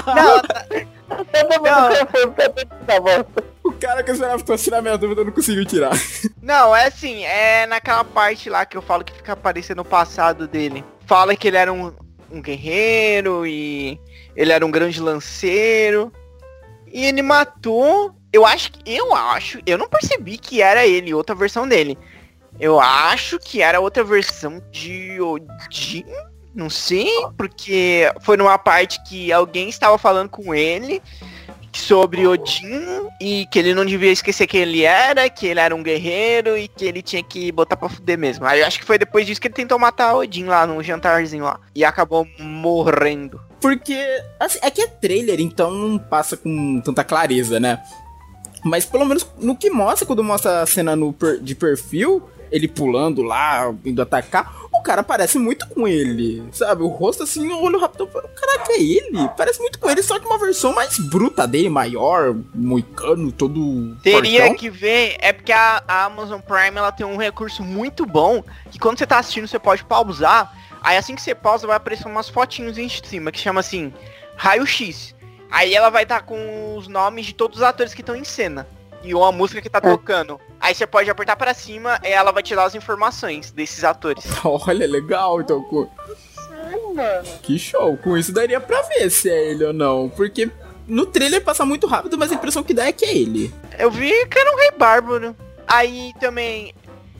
não, 0.07 0.41
não. 1.61 1.91
O 3.63 3.71
cara 3.73 4.03
que 4.03 4.11
esperava 4.11 4.43
que 4.43 4.57
tirar 4.57 4.81
minha 4.81 4.97
dúvida 4.97 5.23
não 5.23 5.31
conseguiu 5.31 5.65
tirar. 5.65 5.91
Não, 6.41 6.75
é 6.75 6.87
assim, 6.87 7.23
é 7.23 7.65
naquela 7.67 8.03
parte 8.03 8.49
lá 8.49 8.65
que 8.65 8.75
eu 8.75 8.81
falo 8.81 9.03
que 9.03 9.13
fica 9.13 9.33
aparecendo 9.33 9.79
o 9.79 9.85
passado 9.85 10.47
dele 10.47 10.83
fala 11.11 11.35
que 11.35 11.49
ele 11.49 11.57
era 11.57 11.73
um, 11.73 11.91
um 12.31 12.41
guerreiro 12.41 13.45
e 13.45 13.99
ele 14.33 14.53
era 14.53 14.65
um 14.65 14.71
grande 14.71 15.01
lanceiro. 15.01 16.09
E 16.87 17.05
ele 17.05 17.21
matou. 17.21 18.15
Eu 18.31 18.45
acho 18.45 18.71
que. 18.71 18.95
Eu 18.95 19.13
acho. 19.13 19.59
Eu 19.65 19.77
não 19.77 19.89
percebi 19.89 20.37
que 20.37 20.61
era 20.61 20.87
ele, 20.87 21.13
outra 21.13 21.35
versão 21.35 21.67
dele. 21.67 21.97
Eu 22.57 22.79
acho 22.79 23.37
que 23.39 23.61
era 23.61 23.81
outra 23.81 24.05
versão 24.05 24.63
de 24.71 25.19
Odin. 25.19 26.05
Não 26.55 26.69
sei, 26.69 27.09
porque 27.37 28.09
foi 28.21 28.37
numa 28.37 28.57
parte 28.57 29.03
que 29.03 29.33
alguém 29.33 29.67
estava 29.67 29.97
falando 29.97 30.29
com 30.29 30.55
ele. 30.55 31.01
Sobre 31.79 32.25
Odin 32.27 33.09
e 33.19 33.45
que 33.45 33.59
ele 33.59 33.73
não 33.73 33.85
devia 33.85 34.11
esquecer 34.11 34.47
quem 34.47 34.61
ele 34.61 34.83
era, 34.83 35.29
que 35.29 35.47
ele 35.47 35.59
era 35.59 35.75
um 35.75 35.83
guerreiro 35.83 36.57
e 36.57 36.67
que 36.67 36.85
ele 36.85 37.01
tinha 37.01 37.23
que 37.23 37.51
botar 37.51 37.77
pra 37.77 37.89
fuder 37.89 38.17
mesmo. 38.17 38.45
Aí 38.45 38.61
eu 38.61 38.67
acho 38.67 38.79
que 38.79 38.85
foi 38.85 38.97
depois 38.97 39.25
disso 39.25 39.39
que 39.39 39.47
ele 39.47 39.53
tentou 39.53 39.79
matar 39.79 40.15
Odin 40.15 40.45
lá 40.45 40.65
no 40.65 40.81
jantarzinho 40.83 41.45
lá. 41.45 41.59
E 41.75 41.85
acabou 41.85 42.27
morrendo. 42.39 43.39
Porque, 43.61 43.97
assim, 44.39 44.59
é 44.61 44.71
que 44.71 44.81
é 44.81 44.87
trailer, 44.87 45.39
então 45.39 45.71
não 45.71 45.97
passa 45.99 46.35
com 46.35 46.81
tanta 46.81 47.03
clareza, 47.03 47.59
né? 47.59 47.79
Mas 48.63 48.85
pelo 48.85 49.05
menos 49.05 49.27
no 49.39 49.55
que 49.55 49.69
mostra, 49.69 50.05
quando 50.05 50.23
mostra 50.23 50.61
a 50.61 50.65
cena 50.65 50.95
no 50.95 51.11
per, 51.13 51.39
de 51.39 51.55
perfil, 51.55 52.29
ele 52.51 52.67
pulando 52.67 53.23
lá, 53.23 53.73
indo 53.85 54.01
atacar, 54.01 54.53
o 54.71 54.81
cara 54.81 55.01
parece 55.01 55.39
muito 55.39 55.67
com 55.69 55.87
ele, 55.87 56.43
sabe? 56.51 56.83
O 56.83 56.87
rosto 56.87 57.23
assim, 57.23 57.49
o 57.49 57.61
olho 57.61 57.79
rápido, 57.79 58.07
caraca, 58.07 58.73
é 58.73 58.81
ele? 58.81 59.29
Parece 59.37 59.59
muito 59.59 59.79
com 59.79 59.89
ele, 59.89 60.03
só 60.03 60.19
que 60.19 60.25
uma 60.25 60.37
versão 60.37 60.73
mais 60.73 60.99
bruta 60.99 61.47
dele, 61.47 61.69
maior, 61.69 62.35
moicano, 62.53 63.31
todo 63.31 63.95
Teria 64.03 64.41
fortão. 64.41 64.57
que 64.57 64.69
ver, 64.69 65.15
é 65.19 65.31
porque 65.31 65.53
a, 65.53 65.81
a, 65.87 66.05
Amazon 66.05 66.41
Prime, 66.41 66.77
ela 66.77 66.91
tem 66.91 67.05
um 67.05 67.17
recurso 67.17 67.63
muito 67.63 68.05
bom, 68.05 68.43
que 68.69 68.77
quando 68.77 68.97
você 68.97 69.07
tá 69.07 69.19
assistindo, 69.19 69.47
você 69.47 69.59
pode 69.59 69.85
pausar, 69.85 70.53
aí 70.81 70.97
assim 70.97 71.15
que 71.15 71.21
você 71.21 71.33
pausa, 71.33 71.65
vai 71.65 71.77
aparecer 71.77 72.07
umas 72.07 72.27
fotinhos 72.27 72.77
em 72.77 72.89
cima, 72.89 73.31
que 73.31 73.39
chama 73.39 73.61
assim, 73.61 73.93
raio-x. 74.35 75.15
Aí 75.51 75.75
ela 75.75 75.89
vai 75.89 76.03
estar 76.03 76.21
tá 76.21 76.25
com 76.25 76.77
os 76.77 76.87
nomes 76.87 77.25
de 77.25 77.33
todos 77.33 77.57
os 77.57 77.63
atores 77.63 77.93
que 77.93 78.01
estão 78.01 78.15
em 78.15 78.23
cena 78.23 78.65
e 79.03 79.13
uma 79.13 79.31
música 79.31 79.61
que 79.61 79.69
tá 79.69 79.79
é. 79.79 79.81
tocando. 79.81 80.39
Aí 80.59 80.73
você 80.73 80.85
pode 80.85 81.09
apertar 81.09 81.35
para 81.35 81.53
cima 81.53 81.99
e 82.03 82.07
ela 82.07 82.31
vai 82.31 82.43
te 82.43 82.55
dar 82.55 82.65
as 82.65 82.75
informações 82.75 83.51
desses 83.51 83.83
atores. 83.83 84.23
Olha, 84.43 84.87
legal, 84.87 85.41
então. 85.41 85.61
Com... 85.63 85.89
Que 87.41 87.57
show. 87.57 87.97
Com 87.97 88.17
isso 88.17 88.31
daria 88.31 88.59
pra 88.59 88.81
ver 88.83 89.09
se 89.09 89.29
é 89.29 89.51
ele 89.51 89.65
ou 89.65 89.73
não. 89.73 90.09
Porque 90.09 90.49
no 90.87 91.05
trailer 91.05 91.43
passa 91.43 91.65
muito 91.65 91.87
rápido, 91.87 92.17
mas 92.17 92.31
a 92.31 92.35
impressão 92.35 92.63
que 92.63 92.73
dá 92.73 92.85
é 92.85 92.91
que 92.91 93.05
é 93.05 93.15
ele. 93.15 93.53
Eu 93.77 93.89
vi 93.89 94.25
que 94.27 94.37
era 94.37 94.53
um 94.53 94.57
rei 94.57 94.71
bárbaro. 94.71 95.35
Aí 95.67 96.13
também. 96.19 96.73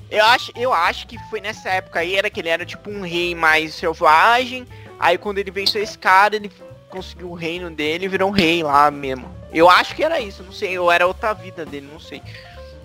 Eu 0.10 0.26
acho, 0.26 0.52
eu 0.58 0.74
acho 0.74 1.08
que 1.08 1.18
foi 1.30 1.40
nessa 1.40 1.70
época 1.70 2.02
aí, 2.02 2.18
era 2.18 2.30
que 2.30 2.42
ele 2.42 2.50
era 2.50 2.66
tipo 2.66 2.90
um 2.90 3.02
rei 3.02 3.34
mais 3.34 3.74
selvagem. 3.74 4.68
Aí 5.00 5.18
quando 5.18 5.38
ele 5.38 5.50
venceu 5.50 5.82
esse 5.82 5.98
cara, 5.98 6.36
ele 6.36 6.52
conseguiu 6.92 7.32
o 7.32 7.34
reino 7.34 7.72
dele 7.72 8.06
e 8.06 8.08
virou 8.08 8.30
um 8.30 8.34
rei 8.34 8.62
lá 8.62 8.92
mesmo. 8.92 9.26
Eu 9.52 9.70
acho 9.70 9.96
que 9.96 10.04
era 10.04 10.20
isso, 10.20 10.44
não 10.44 10.52
sei, 10.52 10.78
ou 10.78 10.92
era 10.92 11.08
outra 11.08 11.34
vida 11.34 11.66
dele, 11.66 11.88
não 11.92 12.00
sei. 12.00 12.22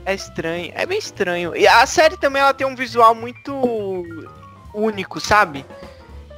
É 0.05 0.15
estranho, 0.15 0.73
é 0.75 0.87
bem 0.87 0.99
estranho. 0.99 1.55
E 1.57 1.67
a 1.67 1.85
série 1.85 2.17
também 2.17 2.41
ela 2.41 2.55
tem 2.55 2.67
um 2.67 2.77
visual 2.77 3.15
muito 3.15 3.53
único, 4.73 5.21
sabe? 5.21 5.67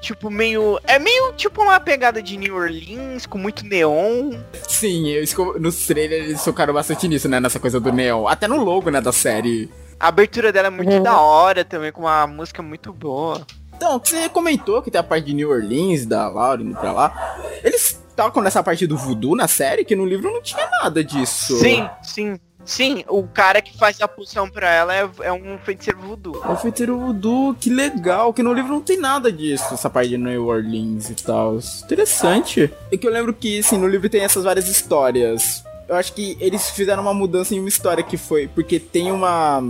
Tipo, 0.00 0.30
meio. 0.30 0.78
É 0.84 0.98
meio 0.98 1.32
tipo 1.32 1.62
uma 1.62 1.78
pegada 1.80 2.22
de 2.22 2.36
New 2.36 2.54
Orleans, 2.54 3.26
com 3.26 3.36
muito 3.36 3.66
neon. 3.66 4.32
Sim, 4.66 5.08
eu, 5.08 5.24
nos 5.60 5.86
trailers 5.86 6.28
eles 6.28 6.44
focaram 6.44 6.72
bastante 6.72 7.08
nisso, 7.08 7.28
né? 7.28 7.40
Nessa 7.40 7.58
coisa 7.58 7.80
do 7.80 7.92
neon. 7.92 8.26
Até 8.26 8.46
no 8.46 8.62
logo, 8.62 8.90
né, 8.90 9.00
da 9.00 9.12
série. 9.12 9.68
A 9.98 10.08
abertura 10.08 10.52
dela 10.52 10.68
é 10.68 10.70
muito 10.70 10.92
uhum. 10.92 11.02
da 11.02 11.20
hora 11.20 11.64
também, 11.64 11.90
com 11.90 12.02
uma 12.02 12.26
música 12.26 12.62
muito 12.62 12.92
boa. 12.92 13.44
Então, 13.78 14.00
você 14.04 14.28
comentou 14.28 14.82
que 14.82 14.90
tem 14.90 14.98
a 14.98 15.04
parte 15.04 15.26
de 15.26 15.34
New 15.34 15.50
Orleans, 15.50 16.04
da 16.04 16.28
Laura 16.28 16.60
indo 16.60 16.74
pra 16.74 16.90
lá. 16.90 17.38
Eles 17.62 18.02
tocam 18.16 18.42
nessa 18.42 18.60
parte 18.60 18.88
do 18.88 18.96
voodoo 18.96 19.36
na 19.36 19.46
série, 19.46 19.84
que 19.84 19.94
no 19.94 20.04
livro 20.04 20.32
não 20.32 20.42
tinha 20.42 20.68
nada 20.82 21.04
disso. 21.04 21.56
Sim, 21.58 21.88
sim. 22.02 22.40
Sim, 22.64 23.04
o 23.08 23.22
cara 23.22 23.62
que 23.62 23.78
faz 23.78 23.98
a 24.02 24.08
poção 24.08 24.50
pra 24.50 24.70
ela 24.70 24.94
é, 24.94 25.08
é 25.20 25.32
um 25.32 25.56
feiticeiro 25.58 26.00
voodoo. 26.00 26.42
É 26.44 26.48
um 26.48 26.56
feiticeiro 26.56 26.98
voodoo, 26.98 27.54
que 27.54 27.70
legal, 27.70 28.34
que 28.34 28.42
no 28.42 28.52
livro 28.52 28.72
não 28.72 28.82
tem 28.82 28.98
nada 28.98 29.32
disso, 29.32 29.72
essa 29.72 29.88
parte 29.88 30.10
de 30.10 30.18
New 30.18 30.48
Orleans 30.48 31.08
e 31.08 31.14
tal. 31.14 31.60
Interessante. 31.84 32.70
É 32.92 32.96
que 32.96 33.06
eu 33.06 33.12
lembro 33.12 33.32
que, 33.32 33.60
assim, 33.60 33.78
no 33.78 33.88
livro 33.88 34.10
tem 34.10 34.22
essas 34.22 34.42
várias 34.42 34.68
histórias. 34.68 35.64
Eu 35.88 35.94
acho 35.94 36.12
que 36.12 36.36
eles 36.40 36.68
fizeram 36.68 37.02
uma 37.02 37.14
mudança 37.14 37.54
em 37.54 37.60
uma 37.60 37.68
história 37.68 38.02
que 38.02 38.18
foi, 38.18 38.48
porque 38.48 38.78
tem 38.80 39.10
uma 39.10 39.62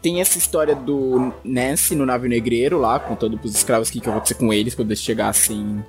tem 0.00 0.20
essa 0.20 0.38
história 0.38 0.74
do 0.74 1.32
Nancy 1.44 1.94
no 1.94 2.06
navio 2.06 2.28
negreiro 2.28 2.78
lá, 2.78 2.98
contando 2.98 3.38
pros 3.38 3.54
escravos 3.54 3.88
o 3.88 3.92
que, 3.92 4.00
que 4.00 4.06
vai 4.06 4.16
acontecer 4.16 4.34
com 4.34 4.52
eles 4.52 4.74
quando 4.74 4.88
eles 4.90 5.02
chegassem 5.02 5.84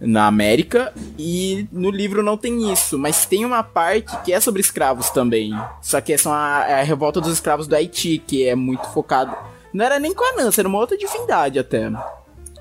na 0.00 0.26
América. 0.26 0.92
E 1.18 1.66
no 1.72 1.90
livro 1.90 2.22
não 2.22 2.36
tem 2.36 2.72
isso, 2.72 2.98
mas 2.98 3.24
tem 3.26 3.44
uma 3.44 3.62
parte 3.62 4.16
que 4.24 4.32
é 4.32 4.40
sobre 4.40 4.60
escravos 4.60 5.10
também. 5.10 5.52
Só 5.80 6.00
que 6.00 6.12
é 6.12 6.16
a, 6.26 6.64
é 6.68 6.80
a 6.80 6.84
revolta 6.84 7.20
dos 7.20 7.32
escravos 7.32 7.66
do 7.66 7.74
Haiti, 7.74 8.22
que 8.26 8.46
é 8.46 8.54
muito 8.54 8.86
focado. 8.88 9.36
Não 9.72 9.84
era 9.84 9.98
nem 9.98 10.14
com 10.14 10.24
a 10.24 10.42
Nancy, 10.42 10.60
era 10.60 10.68
uma 10.68 10.78
outra 10.78 10.96
divindade 10.96 11.58
até. 11.58 11.90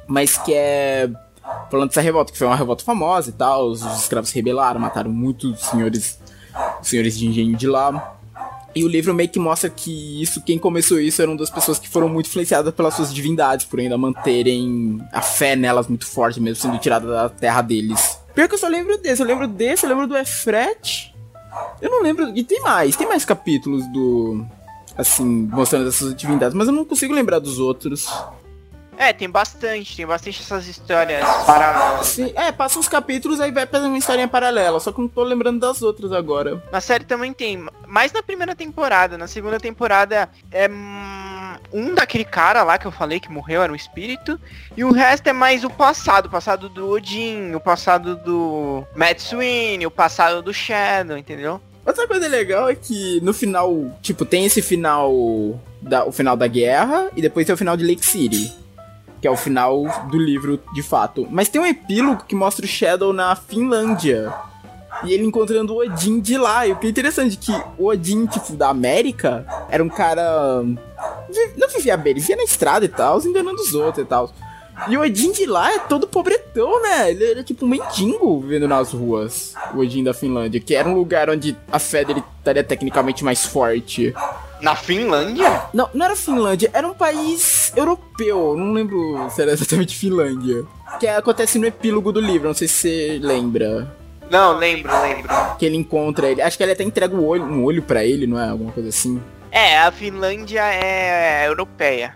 Mas 0.07 0.37
que 0.37 0.53
é. 0.53 1.09
Falando 1.69 1.89
dessa 1.89 2.01
revolta, 2.01 2.31
que 2.31 2.37
foi 2.37 2.47
uma 2.47 2.55
revolta 2.55 2.83
famosa 2.83 3.29
e 3.29 3.33
tal, 3.33 3.67
os 3.67 3.81
escravos 3.99 4.29
se 4.29 4.35
rebelaram, 4.35 4.79
mataram 4.79 5.11
muitos 5.11 5.59
senhores, 5.59 6.19
senhores 6.81 7.17
de 7.17 7.27
engenho 7.27 7.57
de 7.57 7.67
lá. 7.67 8.17
E 8.73 8.83
o 8.83 8.87
livro 8.87 9.13
meio 9.13 9.29
que 9.29 9.39
mostra 9.39 9.69
que 9.69 10.21
isso, 10.21 10.41
quem 10.41 10.57
começou 10.57 10.99
isso 10.99 11.21
eram 11.21 11.35
das 11.35 11.49
pessoas 11.49 11.77
que 11.77 11.89
foram 11.89 12.07
muito 12.07 12.27
influenciadas 12.27 12.73
pelas 12.73 12.93
suas 12.93 13.13
divindades, 13.13 13.65
por 13.65 13.79
ainda 13.79 13.97
manterem 13.97 15.01
a 15.11 15.21
fé 15.21 15.55
nelas 15.55 15.87
muito 15.87 16.05
forte, 16.05 16.39
mesmo 16.39 16.61
sendo 16.61 16.79
tirada 16.79 17.07
da 17.07 17.29
terra 17.29 17.61
deles. 17.61 18.19
Pior 18.33 18.47
que 18.47 18.55
eu 18.55 18.59
só 18.59 18.67
lembro 18.67 18.97
desse, 18.97 19.21
eu 19.21 19.27
lembro 19.27 19.47
desse, 19.47 19.85
eu 19.85 19.89
lembro 19.89 20.07
do 20.07 20.17
Efret. 20.17 21.13
Eu 21.81 21.89
não 21.89 22.01
lembro. 22.01 22.31
E 22.35 22.43
tem 22.43 22.61
mais, 22.61 22.95
tem 22.95 23.07
mais 23.07 23.25
capítulos 23.25 23.85
do. 23.91 24.45
Assim, 24.97 25.49
mostrando 25.51 25.87
essas 25.87 26.13
divindades, 26.15 26.53
mas 26.53 26.67
eu 26.67 26.73
não 26.73 26.85
consigo 26.85 27.13
lembrar 27.13 27.39
dos 27.39 27.59
outros. 27.59 28.07
É, 28.97 29.13
tem 29.13 29.29
bastante, 29.29 29.95
tem 29.95 30.05
bastante 30.05 30.41
essas 30.41 30.67
histórias 30.67 31.25
paralelas. 31.45 32.07
Sim, 32.07 32.31
é, 32.35 32.51
passa 32.51 32.77
uns 32.77 32.87
capítulos, 32.87 33.39
aí 33.39 33.51
vai 33.51 33.65
fazer 33.65 33.87
uma 33.87 33.97
historinha 33.97 34.27
paralela, 34.27 34.79
só 34.79 34.91
que 34.91 34.99
não 34.99 35.07
tô 35.07 35.23
lembrando 35.23 35.59
das 35.59 35.81
outras 35.81 36.11
agora. 36.11 36.61
Na 36.71 36.81
série 36.81 37.03
também 37.03 37.33
tem, 37.33 37.65
mais 37.87 38.11
na 38.11 38.21
primeira 38.21 38.55
temporada, 38.55 39.17
na 39.17 39.27
segunda 39.27 39.59
temporada 39.59 40.29
é 40.51 40.69
hum, 40.69 41.55
um 41.73 41.95
daquele 41.95 42.25
cara 42.25 42.63
lá 42.63 42.77
que 42.77 42.85
eu 42.85 42.91
falei 42.91 43.19
que 43.19 43.31
morreu, 43.31 43.63
era 43.63 43.71
um 43.71 43.75
espírito, 43.75 44.39
e 44.75 44.83
o 44.83 44.91
resto 44.91 45.27
é 45.27 45.33
mais 45.33 45.63
o 45.63 45.69
passado, 45.69 46.27
o 46.27 46.29
passado 46.29 46.69
do 46.69 46.89
Odin, 46.89 47.55
o 47.55 47.59
passado 47.59 48.15
do 48.17 48.85
Matt 48.95 49.19
Sweeney, 49.19 49.85
o 49.85 49.91
passado 49.91 50.41
do 50.41 50.53
Shadow, 50.53 51.17
entendeu? 51.17 51.61
Outra 51.83 52.07
coisa 52.07 52.27
legal 52.27 52.69
é 52.69 52.75
que 52.75 53.19
no 53.21 53.33
final, 53.33 53.97
tipo, 54.01 54.23
tem 54.23 54.45
esse 54.45 54.61
final 54.61 55.59
da, 55.81 56.05
o 56.05 56.11
final 56.11 56.37
da 56.37 56.45
guerra 56.45 57.09
e 57.15 57.21
depois 57.21 57.45
tem 57.45 57.55
o 57.55 57.57
final 57.57 57.75
de 57.75 57.83
Lake 57.83 58.05
City 58.05 58.61
que 59.21 59.27
é 59.27 59.31
o 59.31 59.37
final 59.37 59.83
do 60.09 60.17
livro 60.17 60.59
de 60.73 60.81
fato. 60.81 61.27
Mas 61.29 61.47
tem 61.47 61.61
um 61.61 61.65
epílogo 61.65 62.23
que 62.27 62.35
mostra 62.35 62.65
o 62.65 62.67
Shadow 62.67 63.13
na 63.13 63.35
Finlândia. 63.35 64.33
E 65.03 65.13
ele 65.13 65.25
encontrando 65.25 65.73
o 65.73 65.77
Odin 65.77 66.19
de 66.19 66.37
lá. 66.37 66.65
E 66.67 66.71
o 66.71 66.75
que 66.75 66.87
é 66.87 66.89
interessante 66.89 67.37
é 67.37 67.45
que 67.45 67.63
o 67.77 67.87
Odin, 67.87 68.25
tipo, 68.25 68.53
da 68.53 68.69
América, 68.69 69.45
era 69.69 69.83
um 69.83 69.89
cara. 69.89 70.63
Não 71.57 71.69
vivia 71.69 71.95
bem, 71.95 72.11
ele 72.11 72.19
vivia 72.19 72.35
na 72.35 72.43
estrada 72.43 72.83
e 72.83 72.89
tal, 72.89 73.21
enganando 73.21 73.61
os 73.61 73.73
outros 73.73 74.03
e 74.03 74.07
tal. 74.07 74.31
E 74.87 74.97
o 74.97 75.01
Odin 75.01 75.31
de 75.31 75.45
lá 75.45 75.71
é 75.71 75.79
todo 75.79 76.07
pobretão, 76.07 76.81
né? 76.81 77.11
Ele 77.11 77.31
era 77.31 77.43
tipo 77.43 77.65
um 77.65 77.69
mendigo 77.69 78.39
vivendo 78.41 78.67
nas 78.67 78.91
ruas. 78.91 79.53
O 79.73 79.79
Odin 79.79 80.03
da 80.03 80.13
Finlândia, 80.13 80.59
que 80.59 80.73
era 80.73 80.89
um 80.89 80.95
lugar 80.95 81.29
onde 81.29 81.55
a 81.71 81.77
fé 81.77 82.03
dele 82.03 82.23
estaria 82.39 82.63
tecnicamente 82.63 83.23
mais 83.23 83.45
forte. 83.45 84.13
Na 84.61 84.75
Finlândia? 84.75 85.63
Não, 85.73 85.89
não 85.93 86.05
era 86.05 86.15
Finlândia, 86.15 86.69
era 86.73 86.87
um 86.87 86.93
país 86.93 87.73
europeu. 87.75 88.55
Não 88.55 88.73
lembro 88.73 89.29
se 89.29 89.41
era 89.41 89.51
exatamente 89.51 89.97
Finlândia. 89.97 90.63
Que 90.99 91.07
acontece 91.07 91.57
no 91.57 91.65
epílogo 91.65 92.11
do 92.11 92.19
livro, 92.19 92.47
não 92.47 92.53
sei 92.53 92.67
se 92.67 92.75
você 92.75 93.19
lembra. 93.21 93.91
Não, 94.29 94.57
lembro, 94.57 94.91
lembro. 95.01 95.29
Que 95.57 95.65
ele 95.65 95.75
encontra 95.75 96.29
ele. 96.29 96.41
Acho 96.41 96.55
que 96.55 96.63
ele 96.63 96.71
até 96.71 96.83
entrega 96.83 97.13
um 97.15 97.25
olho, 97.25 97.43
um 97.43 97.63
olho 97.63 97.81
para 97.81 98.05
ele, 98.05 98.25
não 98.25 98.39
é? 98.39 98.49
Alguma 98.49 98.71
coisa 98.71 98.87
assim. 98.87 99.21
É, 99.51 99.79
a 99.79 99.91
Finlândia 99.91 100.63
é 100.63 101.47
europeia. 101.47 102.15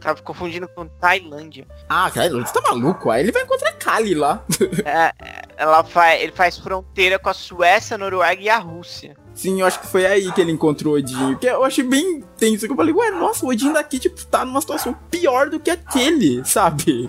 Tava 0.00 0.22
confundindo 0.22 0.68
com 0.68 0.86
Tailândia. 0.86 1.66
Ah, 1.88 2.10
Tailândia, 2.10 2.52
tá 2.52 2.60
maluco? 2.62 3.10
Aí 3.10 3.22
ele 3.22 3.32
vai 3.32 3.42
encontrar 3.42 3.72
Kali 3.72 4.14
lá. 4.14 4.42
é, 4.84 5.12
ela 5.56 5.82
faz, 5.84 6.22
ele 6.22 6.32
faz 6.32 6.58
fronteira 6.58 7.18
com 7.18 7.28
a 7.28 7.34
Suécia, 7.34 7.94
a 7.94 7.98
Noruega 7.98 8.42
e 8.42 8.48
a 8.48 8.58
Rússia. 8.58 9.16
Sim, 9.34 9.60
eu 9.60 9.66
acho 9.66 9.80
que 9.80 9.86
foi 9.86 10.06
aí 10.06 10.30
que 10.32 10.40
ele 10.40 10.52
encontrou 10.52 10.94
o 10.94 10.98
Odin. 10.98 11.34
Que 11.36 11.46
eu 11.46 11.64
achei 11.64 11.84
bem 11.84 12.22
tenso. 12.38 12.66
Que 12.66 12.72
eu 12.72 12.76
falei, 12.76 12.94
ué, 12.94 13.10
nossa, 13.10 13.44
o 13.44 13.48
Odin 13.48 13.72
daqui, 13.72 13.98
tipo, 13.98 14.24
tá 14.26 14.44
numa 14.44 14.60
situação 14.60 14.96
pior 15.10 15.50
do 15.50 15.58
que 15.58 15.70
aquele, 15.70 16.44
sabe? 16.44 17.08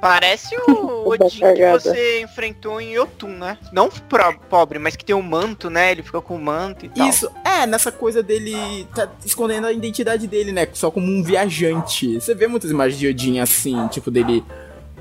Parece 0.00 0.54
o 0.68 1.08
Odin 1.08 1.40
que 1.54 1.72
você 1.72 2.20
enfrentou 2.20 2.80
em 2.80 2.94
Yotun, 2.94 3.38
né? 3.38 3.56
Não 3.72 3.88
pro, 3.88 4.38
pobre, 4.50 4.78
mas 4.78 4.96
que 4.96 5.04
tem 5.04 5.16
um 5.16 5.22
manto, 5.22 5.70
né? 5.70 5.92
Ele 5.92 6.02
fica 6.02 6.20
com 6.20 6.36
o 6.36 6.42
manto 6.42 6.84
e 6.84 6.88
tal. 6.90 7.08
Isso, 7.08 7.30
é, 7.44 7.66
nessa 7.66 7.90
coisa 7.90 8.22
dele 8.22 8.86
tá 8.94 9.08
escondendo 9.24 9.66
a 9.66 9.72
identidade 9.72 10.26
dele, 10.26 10.52
né? 10.52 10.68
Só 10.74 10.90
como 10.90 11.06
um 11.06 11.22
viajante. 11.22 12.20
Você 12.20 12.34
vê 12.34 12.46
muitas 12.46 12.70
imagens 12.70 12.98
de 12.98 13.08
Odin 13.08 13.38
assim, 13.38 13.88
tipo, 13.88 14.10
dele 14.10 14.44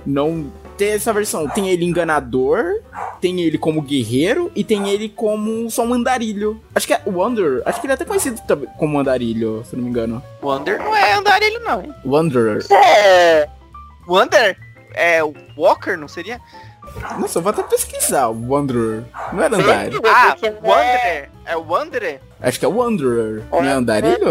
não 0.06 0.52
ter 0.82 0.96
essa 0.96 1.14
versão. 1.14 1.48
Tem 1.48 1.70
ele 1.70 1.86
enganador, 1.86 2.82
tem 3.22 3.40
ele 3.42 3.60
como 3.60 3.84
guerreiro 3.84 4.52
e 4.56 4.64
tem 4.64 4.90
ele 4.90 5.08
como 5.10 5.70
só 5.70 5.84
um 5.84 5.94
andarilho. 5.94 6.60
Acho 6.74 6.88
que 6.88 6.94
é 6.96 7.02
Wonder. 7.06 7.62
Acho 7.68 7.80
que 7.80 7.86
ele 7.86 7.92
é 7.92 7.96
até 7.96 8.04
conhecido 8.04 8.42
como 8.80 8.98
andarilho, 8.98 9.64
se 9.64 9.76
não 9.76 9.84
me 9.84 9.90
engano. 9.92 10.24
Wonder 10.42 10.80
não 10.80 10.96
é 10.96 11.14
andarilho, 11.14 11.60
não. 11.60 11.96
Wanderer. 12.04 12.66
É. 12.72 13.48
Wonder? 14.08 14.58
É 14.96 15.20
Walker, 15.56 15.96
não 15.96 16.08
seria? 16.08 16.42
Nossa, 17.20 17.38
eu 17.38 17.44
vou 17.44 17.52
até 17.52 17.62
pesquisar 17.62 18.30
o 18.30 18.50
Wanderer. 18.50 19.04
Não 19.32 19.44
era 19.44 19.56
Andarilho? 19.56 20.02
Ah, 20.04 20.36
é- 20.42 20.68
Wanderer. 20.68 21.30
É 21.46 21.58
o 21.58 21.62
Wanderer? 21.70 22.20
Acho 22.42 22.60
que 22.60 22.66
é 22.66 22.68
Wanderer. 22.68 23.44
Não 23.52 23.64
é 23.64 23.72
Andarilho? 23.72 24.30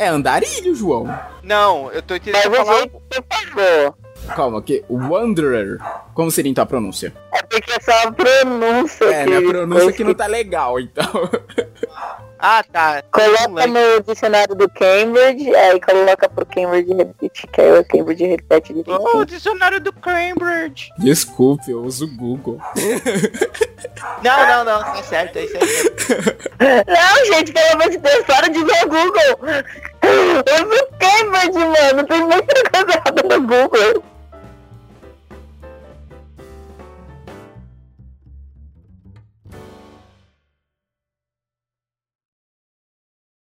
É 0.00 0.08
Andarilho, 0.08 0.74
João. 0.74 1.06
Não, 1.44 1.92
eu 1.92 2.02
tô 2.02 2.14
Mas 2.14 2.26
entendendo 2.26 2.90
o 2.92 3.00
que 3.00 3.50
você. 3.54 4.05
Calma, 4.34 4.60
que 4.62 4.84
Wanderer. 4.88 5.78
Como 6.14 6.30
seria 6.30 6.50
então 6.50 6.62
a 6.64 6.66
pronúncia? 6.66 7.12
É 7.32 7.42
porque 7.42 7.70
é 7.72 7.80
só 7.80 8.08
a 8.08 8.12
pronúncia 8.12 9.04
É, 9.04 9.24
que... 9.24 9.30
minha 9.30 9.48
pronúncia 9.50 9.92
que 9.92 10.04
não 10.04 10.14
tá 10.14 10.26
legal, 10.26 10.78
então. 10.80 11.04
Ah, 12.38 12.62
tá. 12.70 13.02
Coloca 13.10 13.48
Moleque. 13.48 13.72
no 13.72 14.02
dicionário 14.02 14.54
do 14.54 14.68
Cambridge, 14.68 15.54
aí 15.56 15.80
coloca 15.80 16.28
pro 16.28 16.44
Cambridge 16.44 16.92
Repeat, 16.92 17.46
que 17.50 17.60
aí 17.62 17.78
o 17.78 17.84
Cambridge 17.86 18.26
repete 18.26 18.72
Oh, 18.76 18.82
direitinho. 18.82 19.16
o 19.20 19.24
dicionário 19.24 19.80
do 19.80 19.90
Cambridge. 19.94 20.90
Desculpe, 20.98 21.70
eu 21.70 21.82
uso 21.82 22.04
o 22.04 22.14
Google. 22.14 22.60
Não, 24.22 24.46
não, 24.46 24.64
não, 24.64 24.82
tá 24.84 25.02
certo, 25.02 25.36
é 25.38 25.44
isso 25.44 25.56
aí. 25.56 25.62
Não, 26.86 27.24
gente, 27.34 27.52
pelo 27.52 27.72
amor 27.72 27.88
de 27.90 27.96
Deus, 27.98 28.24
para 28.26 28.48
de 28.48 28.62
ver 28.64 28.84
o 28.84 28.88
Google. 28.88 29.54
Eu 30.02 30.66
uso 30.66 30.82
o 30.84 30.88
Cambridge, 30.98 31.58
mano, 31.58 32.06
tem 32.06 32.20
muita 32.22 32.54
coisa 32.70 32.92
errada 32.98 33.22
no 33.22 33.40
Google. 33.46 34.04